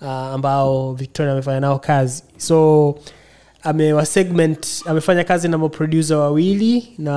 uh, 0.00 0.08
ambao 0.08 0.92
victoria 0.94 1.32
amefanya 1.32 1.60
nao 1.60 1.78
kazi. 1.78 2.22
So 2.36 2.94
amewasegment 3.62 4.82
amefanya 4.86 5.24
kazi 5.24 5.48
na 5.48 5.58
maprodusa 5.58 6.18
wawili 6.18 6.88
na 6.98 7.12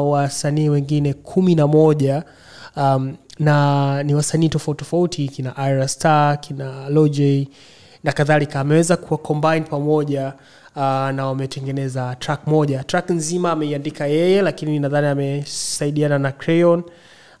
wasanii 0.00 0.68
wengine 0.68 1.12
kumi 1.14 1.54
na 1.54 1.66
moja 1.66 2.22
um, 2.76 3.16
na 3.38 4.02
ni 4.02 4.14
wasanii 4.14 4.48
tofauti 4.48 4.78
tofauti 4.78 5.28
kina 5.28 5.68
ira 5.70 5.88
star 5.88 6.40
kina 6.40 6.88
loj 6.88 7.20
na 8.04 8.12
kadhalika. 8.12 8.60
Ameweza 8.60 8.96
kuwa 8.96 9.18
combine 9.18 9.60
pamoja 9.60 10.32
uh, 10.76 10.82
na 11.10 11.26
wametengeneza 11.26 12.16
track 12.18 12.46
moja. 12.46 12.84
Track 12.84 13.10
nzima 13.10 13.52
ameiandika 13.52 14.06
yeye 14.06 14.42
lakini 14.42 14.78
nadhani 14.78 15.06
amesaidiana 15.06 16.18
na 16.18 16.32
crayon 16.32 16.82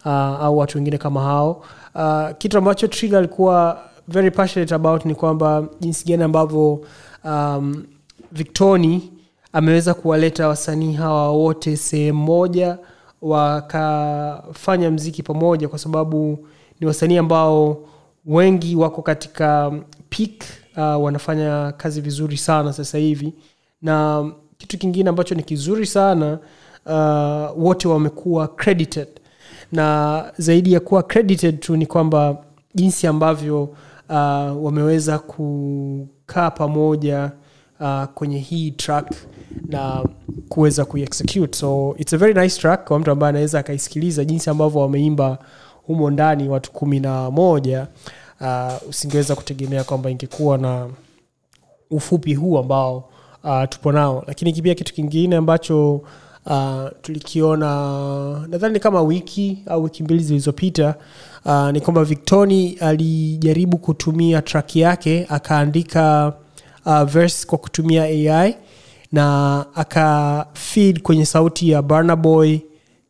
uh, 0.04 0.12
au 0.12 0.58
watu 0.58 0.78
wengine 0.78 0.98
kama 0.98 1.20
hao. 1.22 1.64
Uh, 1.94 2.36
kitu 2.38 2.58
ambacho 2.58 2.86
trigger 2.88 3.18
alikuwa 3.18 3.80
very 4.08 4.30
passionate 4.30 4.74
about 4.74 5.04
ni 5.04 5.14
kwamba 5.14 5.68
jinsi 5.80 6.04
gani 6.06 6.22
ambavyo 6.22 6.80
um, 7.24 7.84
victoni 8.32 9.12
ameweza 9.52 9.94
kuwaleta 9.94 10.48
wasanii 10.48 10.92
hawa 10.92 11.28
wote 11.30 11.76
sehemu 11.76 12.22
moja 12.22 12.78
wakafanya 13.22 14.90
mziki 14.90 15.22
pamoja 15.22 15.68
kwa 15.68 15.78
sababu 15.78 16.46
ni 16.80 16.86
wasanii 16.86 17.16
ambao 17.16 17.78
wengi 18.26 18.76
wako 18.76 19.02
katika 19.02 19.72
peak 20.10 20.44
uh, 20.76 21.04
wanafanya 21.04 21.72
kazi 21.76 22.00
vizuri 22.00 22.36
sana 22.36 22.72
sasa 22.72 22.98
hivi. 22.98 23.34
Na 23.82 24.24
kitu 24.58 24.78
kingine 24.78 25.10
ambacho 25.10 25.34
ni 25.34 25.42
kizuri 25.42 25.86
sana 25.86 26.38
uh, 26.86 27.64
wote 27.64 27.88
wamekuwa 27.88 28.48
credited. 28.48 29.08
Na 29.72 30.24
zaidi 30.38 30.72
ya 30.72 30.80
kuwa 30.80 31.02
credited 31.02 31.60
tu 31.60 31.76
ni 31.76 31.86
kwamba 31.86 32.44
jinsi 32.74 33.06
ambavyo 33.06 33.62
uh, 33.62 34.64
wameweza 34.64 35.18
kukaa 35.18 36.50
pamoja 36.50 37.30
uh, 37.80 38.04
kwenye 38.04 38.38
hii 38.38 38.70
track 38.70 39.10
na 39.68 40.04
kuweza 40.48 40.84
kuiexecute 40.84 41.58
so 41.58 41.94
its 41.98 42.12
a 42.12 42.16
very 42.16 42.34
nice 42.34 42.60
track 42.60 42.84
kwa 42.88 42.98
mtu 42.98 43.10
ambaye 43.10 43.28
anaweza 43.28 43.58
akaisikiliza 43.58 44.24
jinsi 44.24 44.50
ambavyo 44.50 44.80
wameimba 44.80 45.38
humo 45.86 46.10
ndani 46.10 46.48
watu 46.48 46.72
kumi 46.72 47.00
na 47.00 47.30
moja 47.30 47.86
uh, 48.40 48.88
usingeweza 48.88 49.34
kutegemea 49.36 49.84
kwamba 49.84 50.10
ingekuwa 50.10 50.58
na 50.58 50.88
ufupi 51.90 52.34
huu 52.34 52.58
ambao 52.58 53.08
uh, 53.44 53.64
tupo 53.68 53.92
nao. 53.92 54.24
Lakini 54.26 54.52
pia 54.62 54.74
kitu 54.74 54.94
kingine 54.94 55.36
ambacho 55.36 55.94
uh, 56.46 56.84
tulikiona 57.02 58.46
nadhani 58.48 58.80
kama 58.80 59.02
wiki 59.02 59.62
au 59.66 59.82
wiki 59.84 60.02
mbili 60.02 60.22
zilizopita 60.24 60.94
uh, 61.44 61.70
ni 61.70 61.80
kwamba 61.80 62.04
victoni 62.04 62.72
alijaribu 62.72 63.78
kutumia 63.78 64.42
track 64.42 64.76
yake 64.76 65.26
akaandika 65.28 66.32
uh, 66.86 67.02
verse 67.02 67.46
kwa 67.46 67.58
kutumia 67.58 68.02
ai 68.04 68.56
na 69.12 69.66
akafid 69.74 71.02
kwenye 71.02 71.26
sauti 71.26 71.70
ya 71.70 71.82
barnaboy 71.82 72.58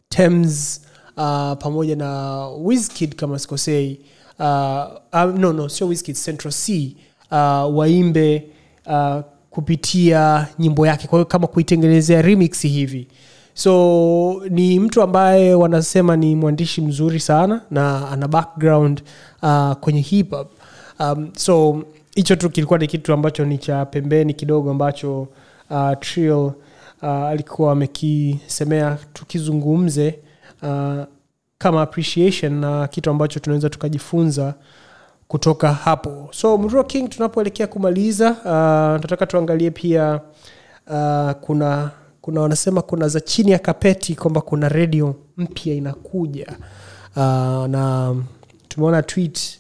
tems 0.08 0.80
uh, 1.16 1.52
pamoja 1.58 1.96
na 1.96 2.40
wizkid 2.48 3.14
kama 3.14 3.38
sikosei 3.38 4.00
uh, 4.38 4.84
uh, 5.12 5.38
no 5.38 5.52
no 5.52 5.68
sio 5.68 5.86
wizkid 5.86 6.16
central 6.24 6.52
c 6.52 6.96
uh, 7.30 7.76
waimbe 7.76 8.44
uh, 8.86 9.20
kupitia 9.50 10.46
nyimbo 10.58 10.86
yake. 10.86 11.06
Kwa 11.08 11.18
hiyo 11.18 11.24
kama 11.26 11.46
kuitengenezea 11.46 12.22
remix 12.22 12.60
hivi. 12.62 13.08
So 13.54 14.42
ni 14.50 14.80
mtu 14.80 15.02
ambaye 15.02 15.54
wanasema 15.54 16.16
ni 16.16 16.36
mwandishi 16.36 16.80
mzuri 16.80 17.20
sana 17.20 17.60
na 17.70 18.08
ana 18.10 18.28
background 18.28 19.02
uh, 19.42 19.72
kwenye 19.72 20.00
hip 20.00 20.30
hop. 20.30 20.50
Um, 21.00 21.30
so 21.36 21.82
hicho 22.14 22.36
tu 22.36 22.50
kilikuwa 22.50 22.78
ni 22.78 22.86
kitu 22.86 23.12
ambacho 23.12 23.44
ni 23.44 23.58
cha 23.58 23.84
pembeni 23.86 24.34
kidogo 24.34 24.70
ambacho 24.70 25.28
uh, 25.70 25.92
trill 26.00 26.32
uh, 26.32 26.52
alikuwa 27.08 27.72
amekisemea 27.72 28.98
tukizungumze 29.12 30.18
uh, 30.62 31.02
kama 31.64 31.82
appreciation 31.82 32.52
na 32.60 32.88
kitu 32.88 33.10
ambacho 33.10 33.40
tunaweza 33.40 33.70
tukajifunza 33.70 34.54
kutoka 35.28 35.72
hapo. 35.72 36.28
So 36.32 36.58
mruo 36.58 36.84
king 36.84 37.08
tunapoelekea 37.10 37.66
kumaliza 37.66 38.30
uh, 38.30 39.02
nataka 39.02 39.26
tuangalie 39.26 39.70
pia 39.70 40.20
uh, 40.86 41.30
kuna 41.30 41.90
kuna 42.20 42.40
wanasema 42.40 42.82
kuna 42.82 43.08
za 43.08 43.20
chini 43.20 43.50
ya 43.50 43.58
kapeti 43.58 44.14
kwamba 44.14 44.40
kuna 44.40 44.68
redio 44.68 45.14
mpya 45.36 45.74
inakuja. 45.74 46.46
Uh, 47.16 47.22
na 47.66 48.14
tumeona 48.68 49.02
tweet 49.02 49.58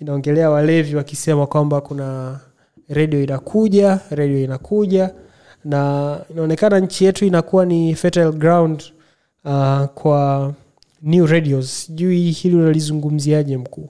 inaongelea 0.00 0.50
walevi 0.50 0.96
wakisema 0.96 1.46
kwamba 1.46 1.80
kuna 1.80 2.40
redio 2.88 3.22
inakuja 3.22 4.00
redio 4.10 4.38
inakuja. 4.44 5.10
Na 5.64 6.18
inaonekana 6.30 6.80
nchi 6.80 7.04
yetu 7.04 7.24
inakuwa 7.24 7.66
ni 7.66 7.94
fertile 7.94 8.32
ground 8.32 8.82
uh, 9.44 9.84
kwa 9.84 10.52
new 11.02 11.26
radios. 11.26 11.86
Sijui 11.86 12.30
hili 12.30 12.56
unalizungumziaje 12.56 13.56
mkuu? 13.56 13.88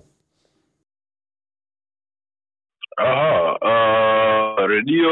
Uh, 2.99 4.67
redio 4.67 5.11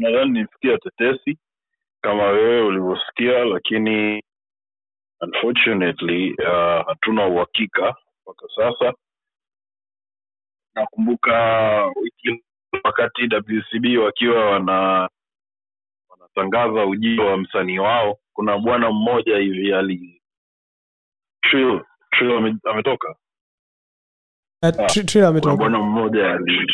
nadhani 0.00 0.40
nisikia 0.40 0.78
tetesi 0.78 1.38
kama 2.00 2.22
wewe 2.24 2.62
ulivyosikia 2.62 3.44
lakini 3.44 4.22
unfortunately 5.20 6.30
uh, 6.34 6.86
hatuna 6.86 7.26
uhakika 7.26 7.94
mpaka 8.22 8.46
sasa. 8.56 8.94
Nakumbuka 10.74 11.36
wiki 12.02 12.44
wakati 12.84 13.22
wcb 13.22 13.98
wakiwa 14.04 14.50
wana 14.50 15.08
wanatangaza 16.08 16.86
ujio 16.86 17.26
wa 17.26 17.36
msanii 17.36 17.78
wao. 17.78 18.18
Kuna 18.32 18.58
bwana 18.58 18.90
mmoja 18.90 19.36
hivi 19.38 19.74
ali 19.74 20.21
Trill, 21.42 21.80
Trill 22.12 22.36
ame, 22.36 22.56
ametoka. 22.70 23.14
Uh, 24.62 24.86
Trill 24.86 25.06
kuna 25.12 25.28
ametoka. 25.28 25.56
bwana 25.56 25.78
mmoja 25.78 26.30
ali 26.32 26.66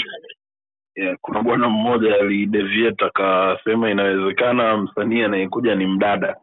yeah, 0.96 1.16
kuna 1.20 1.42
bwana 1.42 1.68
mmoja 1.68 2.14
alideviate 2.14 3.04
akasema 3.04 3.90
inawezekana 3.90 4.76
msanii 4.76 5.22
anayekuja 5.22 5.74
ni 5.74 5.86
mdada. 5.86 6.36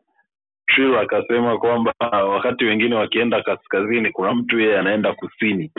Trill 0.67 0.97
akasema 0.97 1.57
kwamba 1.57 1.93
wakati 2.11 2.65
wengine 2.65 2.95
wakienda 2.95 3.43
kaskazini 3.43 4.11
kuna 4.11 4.34
mtu 4.34 4.59
yeye 4.59 4.80
anaenda 4.80 5.13
kusini. 5.13 5.71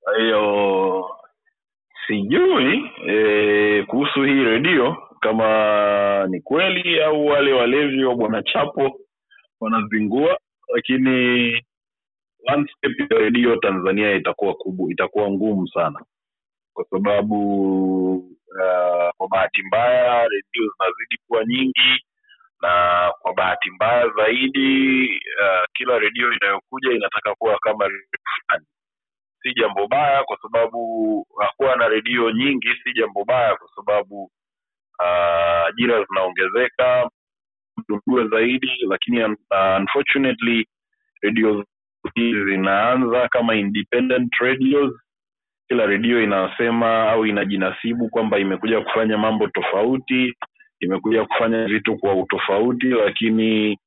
Kwa 0.00 0.18
hiyo 0.18 1.10
sijui 2.06 2.90
e, 3.08 3.82
kuhusu 3.82 4.22
hii 4.22 4.44
redio 4.44 4.96
kama 5.20 6.26
ni 6.28 6.40
kweli 6.40 7.02
au 7.02 7.26
wale 7.26 7.52
walevi 7.52 8.04
wa 8.04 8.14
bwana 8.14 8.42
chapo 8.42 9.00
wanazingua 9.60 10.38
lakini 10.74 11.52
landscape 12.44 13.14
ya 13.14 13.20
redio 13.20 13.56
tanzania 13.56 14.12
itakuwa 14.14 14.54
kubwa 14.54 14.90
itakuwa 14.92 15.30
ngumu 15.30 15.68
sana. 15.68 16.04
Kwa 16.74 16.84
sababu 16.90 17.38
uh, 18.16 19.10
kwa 19.16 19.28
bahati 19.30 19.62
mbaya 19.62 20.22
redio 20.28 20.72
zinazidi 20.72 21.18
kuwa 21.28 21.44
nyingi 21.44 22.04
na 22.62 23.12
kwa 23.20 23.34
bahati 23.34 23.70
mbaya 23.70 24.08
zaidi 24.16 25.04
uh, 25.42 25.64
kila 25.74 25.98
redio 25.98 26.32
inayokuja 26.32 26.92
inataka 26.92 27.34
kuwa 27.34 27.58
kama 27.58 27.84
fulani. 28.46 28.66
Si 29.42 29.54
jambo 29.54 29.86
baya 29.88 30.24
kwa 30.24 30.38
sababu 30.42 31.26
hakuwa 31.40 31.76
na 31.76 31.88
redio 31.88 32.30
nyingi 32.30 32.68
si 32.84 32.92
jambo 32.92 33.24
baya 33.24 33.56
kwa 33.56 33.68
sababu 33.76 34.24
uh, 35.00 35.66
ajira 35.68 36.04
zinaongezeka 36.04 37.10
mdudue 37.76 38.28
zaidi 38.28 38.70
lakini 38.88 39.24
uh, 39.24 39.32
unfortunately 39.80 40.66
hizi 42.14 42.44
zinaanza 42.44 43.28
kama 43.28 43.54
independent 43.54 44.34
radios. 44.40 44.94
Kila 45.68 45.86
redio 45.86 46.22
inasema 46.22 47.10
au 47.10 47.26
inajinasibu 47.26 48.08
kwamba 48.08 48.38
imekuja 48.38 48.80
kufanya 48.80 49.18
mambo 49.18 49.46
tofauti 49.48 50.34
imekuja 50.80 51.24
kufanya 51.24 51.64
vitu 51.66 51.98
kwa 51.98 52.14
utofauti 52.14 52.86
lakini 52.86 53.78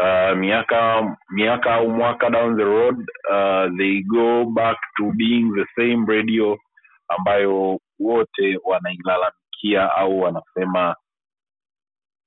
uh, 0.00 0.36
miaka 0.38 1.16
miaka 1.30 1.74
au 1.74 1.88
mwaka 1.90 2.30
down 2.30 2.56
the 2.56 2.64
road 2.64 2.96
uh, 3.30 3.76
they 3.76 4.02
go 4.02 4.44
back 4.44 4.78
to 4.96 5.04
being 5.16 5.52
the 5.54 5.66
same 5.76 6.06
radio 6.06 6.58
ambayo 7.08 7.78
wote 8.00 8.58
wanailalamikia 8.64 9.92
au 9.96 10.20
wanasema 10.20 10.96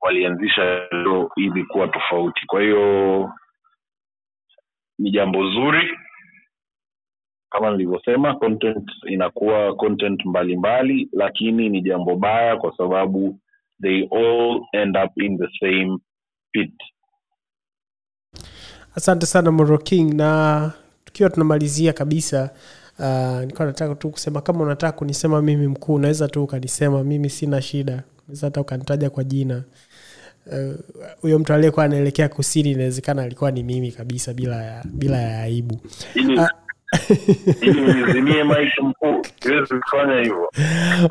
walianzisha 0.05 0.87
leo 0.91 1.29
ili 1.37 1.63
kuwa 1.65 1.87
tofauti. 1.87 2.41
Kwa 2.47 2.61
hiyo 2.61 3.29
ni 4.99 5.11
jambo 5.11 5.49
zuri. 5.51 5.97
Kama 7.51 7.71
nilivyosema 7.71 8.35
content 8.35 8.91
inakuwa 9.07 9.75
content 9.75 10.25
mbalimbali 10.25 10.93
mbali, 10.93 11.09
lakini 11.13 11.69
ni 11.69 11.81
jambo 11.81 12.15
baya 12.15 12.57
kwa 12.57 12.77
sababu 12.77 13.39
they 13.81 14.07
all 14.11 14.61
end 14.73 14.97
up 15.05 15.17
in 15.21 15.37
the 15.37 15.47
same 15.59 15.97
pit. 16.51 16.73
Asante 18.95 19.25
sana 19.25 19.51
Moro 19.51 19.77
king. 19.77 20.13
Na 20.13 20.71
tukiwa 21.05 21.29
tunamalizia 21.29 21.93
kabisa 21.93 22.49
uh, 22.99 23.39
nilikuwa 23.39 23.65
nataka 23.67 23.95
tu 23.95 24.09
kusema 24.09 24.41
kama 24.41 24.63
unataka 24.63 24.97
kunisema 24.97 25.41
mimi 25.41 25.67
mkuu 25.67 25.93
unaweza 25.93 26.27
tu 26.27 26.43
ukanisema 26.43 27.03
mimi 27.03 27.29
sina 27.29 27.61
shida. 27.61 28.03
Unaweza 28.23 28.47
hata 28.47 28.61
ukanitaja 28.61 29.09
kwa 29.09 29.23
jina 29.23 29.63
huyo 31.21 31.35
uh, 31.35 31.41
mtu 31.41 31.53
aliyekuwa 31.53 31.85
anaelekea 31.85 32.29
kusini 32.29 32.71
inawezekana 32.71 33.21
alikuwa 33.21 33.51
ni 33.51 33.63
mimi 33.63 33.91
kabisa 33.91 34.33
bila 34.33 34.63
ya 34.63 34.83
bila 34.93 35.17
ya 35.17 35.41
aibu. 35.41 35.79
Mike 38.43 38.81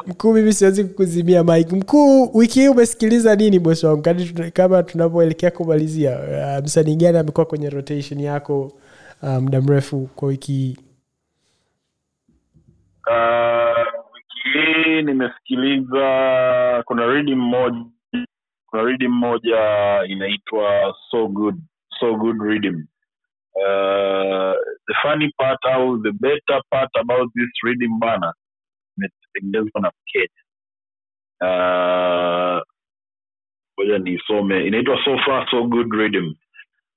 mkuu 0.06 0.32
mimi 0.34 0.52
siwezi 0.52 0.84
kukuzimia 0.84 1.44
mike 1.44 1.76
mkuu 1.76 2.38
wiki 2.38 2.60
hii 2.60 2.68
umesikiliza 2.68 3.36
nini 3.36 3.58
bosi 3.58 3.86
wangu? 3.86 4.02
Kadi 4.02 4.50
kama 4.50 4.82
tunavyoelekea 4.82 5.50
kumalizia 5.50 6.18
uh, 6.18 6.64
msanii 6.64 6.96
gani 6.96 7.18
amekuwa 7.18 7.46
kwenye 7.46 7.70
rotation 7.70 8.20
yako 8.20 8.72
uh, 9.22 9.28
muda 9.28 9.60
mrefu 9.60 10.08
kwa 10.16 10.28
wiki 10.28 10.52
hii? 10.52 10.76
Uh, 13.10 13.86
wiki 14.14 14.58
hii 14.58 15.02
nimesikiliza 15.02 16.82
kuna 16.86 17.06
redi 17.06 17.34
moja 17.34 17.84
kuna 18.74 18.86
reading 18.86 19.08
moja 19.08 19.58
inaitwa 20.08 20.94
so 21.10 21.28
good 21.28 21.56
so 22.00 22.16
good 22.16 22.40
reading 22.42 22.86
uh, 23.56 24.54
the 24.86 24.94
funny 25.02 25.30
part 25.38 25.58
au 25.66 25.98
the 26.02 26.12
better 26.12 26.60
part 26.70 26.90
about 27.00 27.32
this 27.34 27.50
reading 27.64 27.98
bana 27.98 28.34
imetengenezwa 28.98 29.80
na 29.80 29.92
mkenya. 30.00 30.42
Uh, 31.40 32.62
ngoja 33.78 33.98
niisome 33.98 34.66
inaitwa 34.66 35.04
so 35.04 35.18
far 35.18 35.50
so 35.50 35.64
good 35.64 35.92
reading 35.92 36.36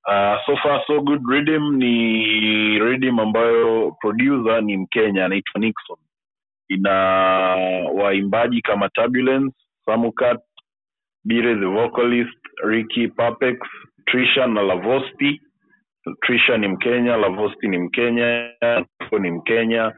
Uh, 0.10 0.38
so 0.46 0.56
far 0.64 0.84
so 0.88 1.02
good 1.02 1.22
reading 1.30 1.72
ni 1.78 2.80
reading 2.80 3.20
ambayo 3.20 3.92
producer 3.92 4.62
ni 4.64 4.78
mkenya 4.78 5.26
anaitwa 5.26 5.62
nixon. 5.62 5.98
Ina 6.70 6.92
waimbaji 7.94 8.62
kama 8.62 8.90
turbulence 8.90 9.56
samukat 9.86 10.47
bire 11.28 11.56
the 11.60 11.66
vocalist 11.66 12.38
ricky 12.64 13.08
papex 13.08 13.58
trisha 14.06 14.48
na 14.48 14.62
lavosti 14.62 15.42
trisha 16.22 16.58
ni 16.58 16.68
mkenya 16.68 17.18
lavosti 17.18 17.68
ni 17.68 17.78
mkenya 17.78 18.52
ni 19.20 19.32
mkenya 19.32 19.94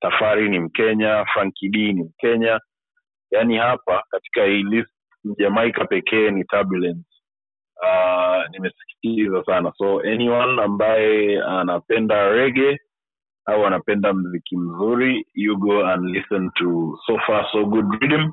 tafari 0.00 0.48
ni 0.48 0.58
mkenya 0.60 1.24
franki 1.32 1.68
d 1.68 1.92
ni 1.92 2.02
mkenya. 2.02 2.60
Yaani 3.30 3.56
hapa 3.58 4.02
katika 4.10 4.44
hii 4.44 4.62
list 4.62 4.90
jamaika 5.38 5.84
pekee 5.84 6.30
ni 6.30 6.44
turbulence 6.44 7.08
uh, 7.82 8.50
nimesikiliza 8.50 9.44
sana. 9.44 9.72
So 9.78 10.00
anyone 10.00 10.62
ambaye 10.62 11.42
anapenda 11.42 12.28
rege 12.28 12.78
au 13.46 13.66
anapenda 13.66 14.12
mziki 14.12 14.56
mzuri 14.56 15.26
you 15.34 15.56
go 15.56 15.86
and 15.86 16.04
listen 16.16 16.50
to 16.54 16.98
so 17.06 17.18
far 17.26 17.46
so 17.52 17.64
good 17.66 17.86
rhythm 18.02 18.30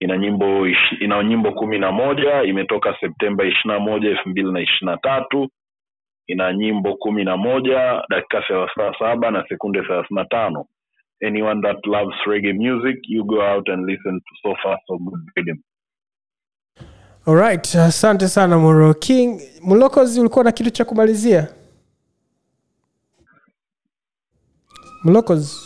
ina 0.00 0.18
nyimbo 0.18 0.66
ina 1.00 1.22
nyimbo 1.24 1.52
kumi 1.52 1.78
na 1.78 1.92
moja 1.92 2.42
imetoka 2.42 2.96
septemba 3.00 3.44
ishirina 3.44 3.80
moja 3.80 4.08
elfu 4.08 4.28
mbili 4.28 4.52
na 4.52 4.60
ishirina 4.60 4.96
tatu. 4.96 5.48
Ina 6.26 6.52
nyimbo 6.52 6.96
kumi 6.96 7.24
na 7.24 7.36
moja 7.36 8.02
dakika 8.10 8.42
thelathini 8.42 8.86
na 8.86 8.98
saba 8.98 9.30
na 9.30 9.44
sekunde 9.48 9.82
thelathini 9.82 10.20
na 10.20 10.24
tano. 10.24 10.66
Anyone 11.26 11.60
that 11.62 11.86
loves 11.86 12.16
reggae 12.26 12.52
music 12.52 12.96
you 13.08 13.24
go 13.24 13.42
out 13.42 13.68
and 13.68 13.86
listen 13.86 14.20
to 14.20 14.34
so 14.42 14.54
far 14.62 14.78
so 14.86 14.98
good 14.98 15.20
rhythm. 15.36 15.58
Alright 17.26 17.74
asante 17.74 18.28
sana 18.28 18.58
moro 18.58 18.94
king. 18.94 19.40
Mlokozi 19.66 20.20
ulikuwa 20.20 20.44
na 20.44 20.52
kitu 20.52 20.70
cha 20.70 20.84
kumalizia? 20.84 21.48
Mlokozi. 25.04 25.56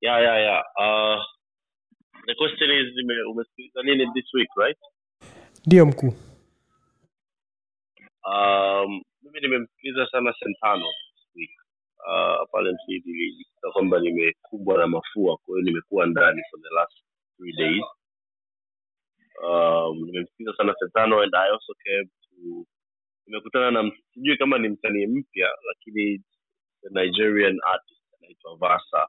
Yeah 0.00 0.22
yeah 0.22 0.38
yeah. 0.40 0.62
Uh 0.78 1.22
the 2.30 2.36
question 2.38 2.70
is 2.70 2.86
umesikiliza 3.30 3.82
nini 3.82 4.06
this 4.14 4.34
week 4.34 4.48
right? 4.56 4.78
Ndio 5.66 5.86
mkuu. 5.86 6.14
Um 8.24 9.02
mimi 9.22 9.40
nimemsikiliza 9.40 10.06
sana 10.06 10.34
sentano 10.38 10.86
this 11.14 11.26
week. 11.34 11.50
Uh, 11.98 12.48
pale 12.52 12.76
nilijikuta 12.88 13.70
kwamba 13.72 14.00
nimekumbwa 14.00 14.78
na 14.78 14.86
mafua 14.86 15.36
kwa 15.36 15.54
hiyo 15.54 15.60
nimekuwa 15.62 16.06
ndani 16.06 16.42
for 16.50 16.60
the 16.60 16.74
last 16.74 16.96
three 17.36 17.52
days. 17.52 17.84
Um, 19.44 20.04
nimemsikiliza 20.04 20.56
sana 20.56 20.74
sentano 20.78 21.20
and 21.22 21.34
i 21.34 21.50
also 21.50 21.74
came 21.84 22.04
to 22.04 22.66
nimekutana 23.26 23.70
na 23.70 23.92
sijui 24.14 24.36
kama 24.36 24.58
ni 24.58 24.68
msanii 24.68 25.06
mpya 25.06 25.48
lakini 25.68 26.22
the 26.82 26.88
nigerian 26.90 27.58
artist 27.64 28.02
anaitwa 28.18 28.56
vasa 28.56 29.08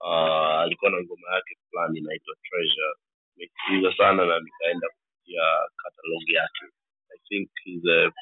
uh, 0.00 0.60
alikuwa 0.60 0.90
na 0.90 1.02
ngoma 1.02 1.34
yake 1.34 1.56
fulani 1.70 1.98
inaitwa 1.98 2.36
treasure. 2.42 2.94
Nimesikiliza 3.36 3.96
sana 3.96 4.26
na 4.26 4.40
nikaenda 4.40 4.88
kupitia 4.88 5.42
catalog 5.76 6.30
yake. 6.30 6.66
I 7.14 7.18
think 7.28 7.50
he's 7.64 7.84
a, 7.86 8.12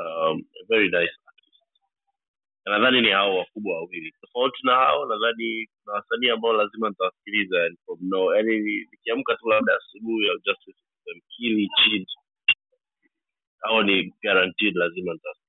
um, 0.00 0.44
a 0.62 0.64
very 0.68 0.88
nice 0.90 1.14
artist. 1.26 1.62
Na 2.66 2.78
nadhani 2.78 3.00
ni 3.02 3.10
hao 3.10 3.38
wakubwa 3.38 3.76
wawili. 3.76 4.12
Tofauti 4.20 4.58
na 4.64 4.74
hao 4.74 5.06
nadhani 5.06 5.68
kuna 5.84 5.96
wasanii 5.96 6.30
ambao 6.30 6.52
lazima 6.52 6.88
nitawasikiliza 6.88 7.70
no 8.00 8.36
yani 8.36 8.58
nikiamka 8.92 9.36
tu 9.36 9.48
labda 9.48 9.76
asubuhi 9.76 10.28
au 10.30 10.38
just 10.38 10.68
mkili 11.16 11.68
chid 11.84 12.06
hao 13.60 13.82
ni 13.82 14.14
guaranteed 14.22 14.76
lazima 14.76 15.12
nitawasikiliza 15.12 15.45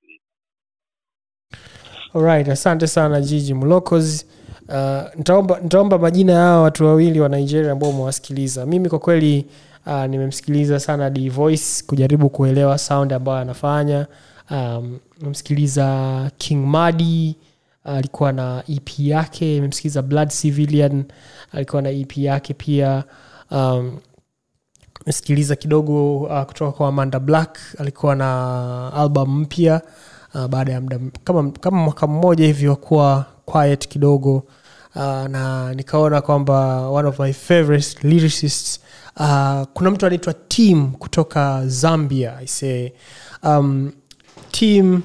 alright 2.15 2.49
asante 2.49 2.87
sana 2.87 3.21
jiji 3.21 3.53
mlokozi. 3.53 4.25
Uh, 4.69 5.15
nitaomba, 5.15 5.59
nitaomba 5.59 5.97
majina 5.97 6.33
yao 6.33 6.63
watu 6.63 6.85
wawili 6.85 7.19
wa 7.19 7.29
nigeria 7.29 7.71
ambao 7.71 7.89
umewasikiliza. 7.89 8.65
Mimi 8.65 8.89
kwa 8.89 8.99
kweli 8.99 9.45
uh, 9.85 10.05
nimemsikiliza 10.05 10.79
sana 10.79 11.09
d 11.09 11.29
voice 11.29 11.83
kujaribu 11.87 12.29
kuelewa 12.29 12.77
sound 12.77 13.13
ambayo 13.13 13.37
anafanya. 13.37 14.07
Um, 14.51 14.99
nimemsikiliza 15.19 16.31
king 16.37 16.65
madi 16.65 17.35
alikuwa 17.83 18.31
na 18.31 18.63
ep 18.69 18.89
yake. 18.99 19.57
Imemsikiliza 19.57 20.01
blood 20.01 20.29
civilian 20.41 21.03
alikuwa 21.51 21.81
na 21.81 21.89
ep 21.89 22.17
yake 22.17 22.53
pia. 22.53 23.03
Um, 23.51 23.97
mesikiliza 25.05 25.55
kidogo 25.55 26.17
uh, 26.17 26.41
kutoka 26.43 26.71
kwa 26.71 26.87
amanda 26.87 27.19
black 27.19 27.57
alikuwa 27.77 28.15
na 28.15 28.91
album 28.93 29.39
mpya. 29.41 29.81
uh, 29.81 29.89
baada 30.47 30.71
ya 30.71 30.81
muda 30.81 30.99
kama, 31.23 31.51
kama 31.51 31.77
mwaka 31.83 32.07
mmoja 32.07 32.45
hivi 32.45 32.67
wakuwa 32.67 33.25
quiet 33.45 33.87
kidogo 33.87 34.35
uh, 34.95 35.01
na 35.03 35.73
nikaona 35.73 36.21
kwamba 36.21 36.87
one 36.89 37.07
of 37.07 37.19
my 37.19 37.33
favorite 37.33 38.07
lyricists 38.07 38.79
uh, 39.19 39.63
kuna 39.73 39.91
mtu 39.91 40.05
anaitwa 40.05 40.33
tim 40.33 40.91
kutoka 40.91 41.67
zambia 41.67 42.41
ise 42.41 42.93
um, 43.43 43.91
tim 44.51 45.01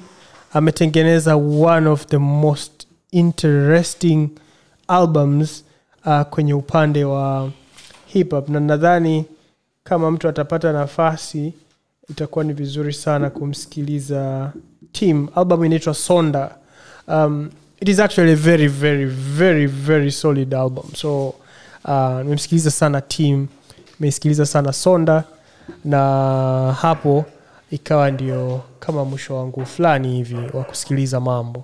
ametengeneza 0.53 1.35
one 1.35 1.87
of 1.89 2.05
the 2.05 2.17
most 2.17 2.87
interesting 3.11 4.29
albums 4.87 5.63
uh, 6.05 6.21
kwenye 6.21 6.53
upande 6.53 7.05
wa 7.05 7.51
hip 8.05 8.31
hop. 8.31 8.49
Na 8.49 8.59
nadhani 8.59 9.25
kama 9.83 10.11
mtu 10.11 10.27
atapata 10.27 10.71
nafasi 10.73 11.53
itakuwa 12.09 12.45
ni 12.45 12.53
vizuri 12.53 12.93
sana 12.93 13.29
kumsikiliza 13.29 14.51
tim 14.93 15.27
album 15.35 15.65
inaitwa 15.65 15.93
sonda. 15.93 16.55
Um, 17.07 17.49
it 17.81 17.89
is 17.89 17.99
actually 17.99 18.31
a 18.31 18.35
very 18.35 18.67
very 18.67 19.05
very 19.05 19.65
very 19.67 20.11
solid 20.11 20.53
album. 20.53 20.85
So 20.95 21.35
uh, 21.85 22.35
sana 22.69 23.01
team 23.01 23.47
nimeisikiliza 23.99 24.45
sana 24.45 24.73
sonda. 24.73 25.23
Na 25.85 26.75
hapo 26.81 27.25
ikawa 27.71 28.11
ndio 28.11 28.61
kama 28.79 29.05
mwisho 29.05 29.35
wangu 29.35 29.65
fulani 29.65 30.15
hivi 30.15 30.35
wa 30.53 30.63
kusikiliza 30.63 31.19
mambo. 31.19 31.63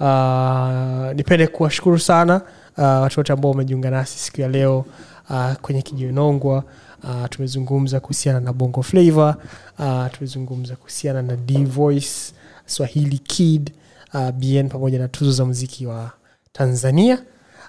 Uh, 0.00 1.12
nipende 1.16 1.46
kuwashukuru 1.46 1.98
sana 1.98 2.40
uh, 2.78 2.84
watu 2.84 3.20
wote 3.20 3.32
ambao 3.32 3.50
wamejiunga 3.50 3.90
nasi 3.90 4.18
siku 4.18 4.40
ya 4.40 4.48
leo 4.48 4.84
uh, 5.30 5.52
kwenye 5.52 5.82
kijionongwa 5.82 6.64
uh, 7.04 7.26
tumezungumza 7.30 8.00
kuhusiana 8.00 8.40
na 8.40 8.52
bongo 8.52 8.82
flavor 8.82 9.34
uh, 9.78 10.06
tumezungumza 10.12 10.76
kuhusiana 10.76 11.22
na 11.22 11.36
d 11.36 11.64
voice 11.64 12.32
swahili 12.70 13.18
kid 13.18 13.72
uh, 14.14 14.30
bn 14.30 14.68
pamoja 14.68 14.98
na 14.98 15.08
tuzo 15.08 15.32
za 15.32 15.44
muziki 15.44 15.86
wa 15.86 16.10
tanzania. 16.52 17.18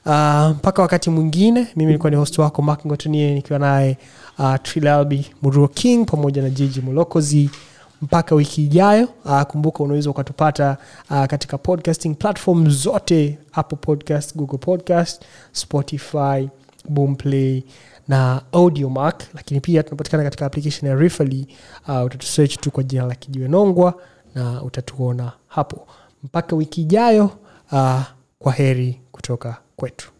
Uh, 0.05 0.47
mpaka 0.49 0.81
wakati 0.81 1.09
mwingine 1.09 1.59
mimi 1.75 1.85
nilikuwa 1.85 2.09
ni 2.09 2.15
host 2.15 2.37
wako 2.37 2.63
ngotonie 2.87 3.33
nikiwa 3.33 3.59
naye 3.59 3.97
uh, 4.39 4.55
trilalbi 4.63 5.25
muruo 5.41 5.67
king 5.67 6.05
pamoja 6.05 6.41
na 6.41 6.49
jiji 6.49 6.81
mulokozi 6.81 7.49
mpaka 8.01 8.35
wiki 8.35 8.63
ijayo 8.63 9.07
uh, 9.25 9.41
kumbuka 9.41 9.83
unaweza 9.83 10.09
ukatupata 10.09 10.77
uh, 11.09 11.25
katika 11.25 11.57
podcasting 11.57 12.15
platform 12.15 12.69
zote 12.69 13.37
apple 13.53 13.77
podcast 13.77 14.35
google 14.35 14.57
podcast 14.57 15.21
spotify 15.51 16.49
boomplay 16.89 17.63
na 18.07 18.41
audiomark. 18.51 19.23
Lakini 19.33 19.59
pia 19.59 19.83
tunapatikana 19.83 20.23
katika 20.23 20.45
application 20.45 20.89
ya 20.91 20.95
rifali 20.97 21.47
uh, 21.87 22.03
utatusearch 22.05 22.57
tu 22.59 22.71
kwa 22.71 22.83
jina 22.83 23.05
la 23.05 23.15
kijiwe 23.15 23.47
nongwa 23.47 23.93
na 24.35 24.63
utatuona 24.63 25.31
hapo. 25.47 25.87
Mpaka 26.23 26.55
wiki 26.55 26.81
ijayo 26.81 27.25
uh, 27.71 28.01
kwa 28.39 28.53
heri 28.53 29.01
kutoka 29.11 29.57
kwetu 29.75 30.10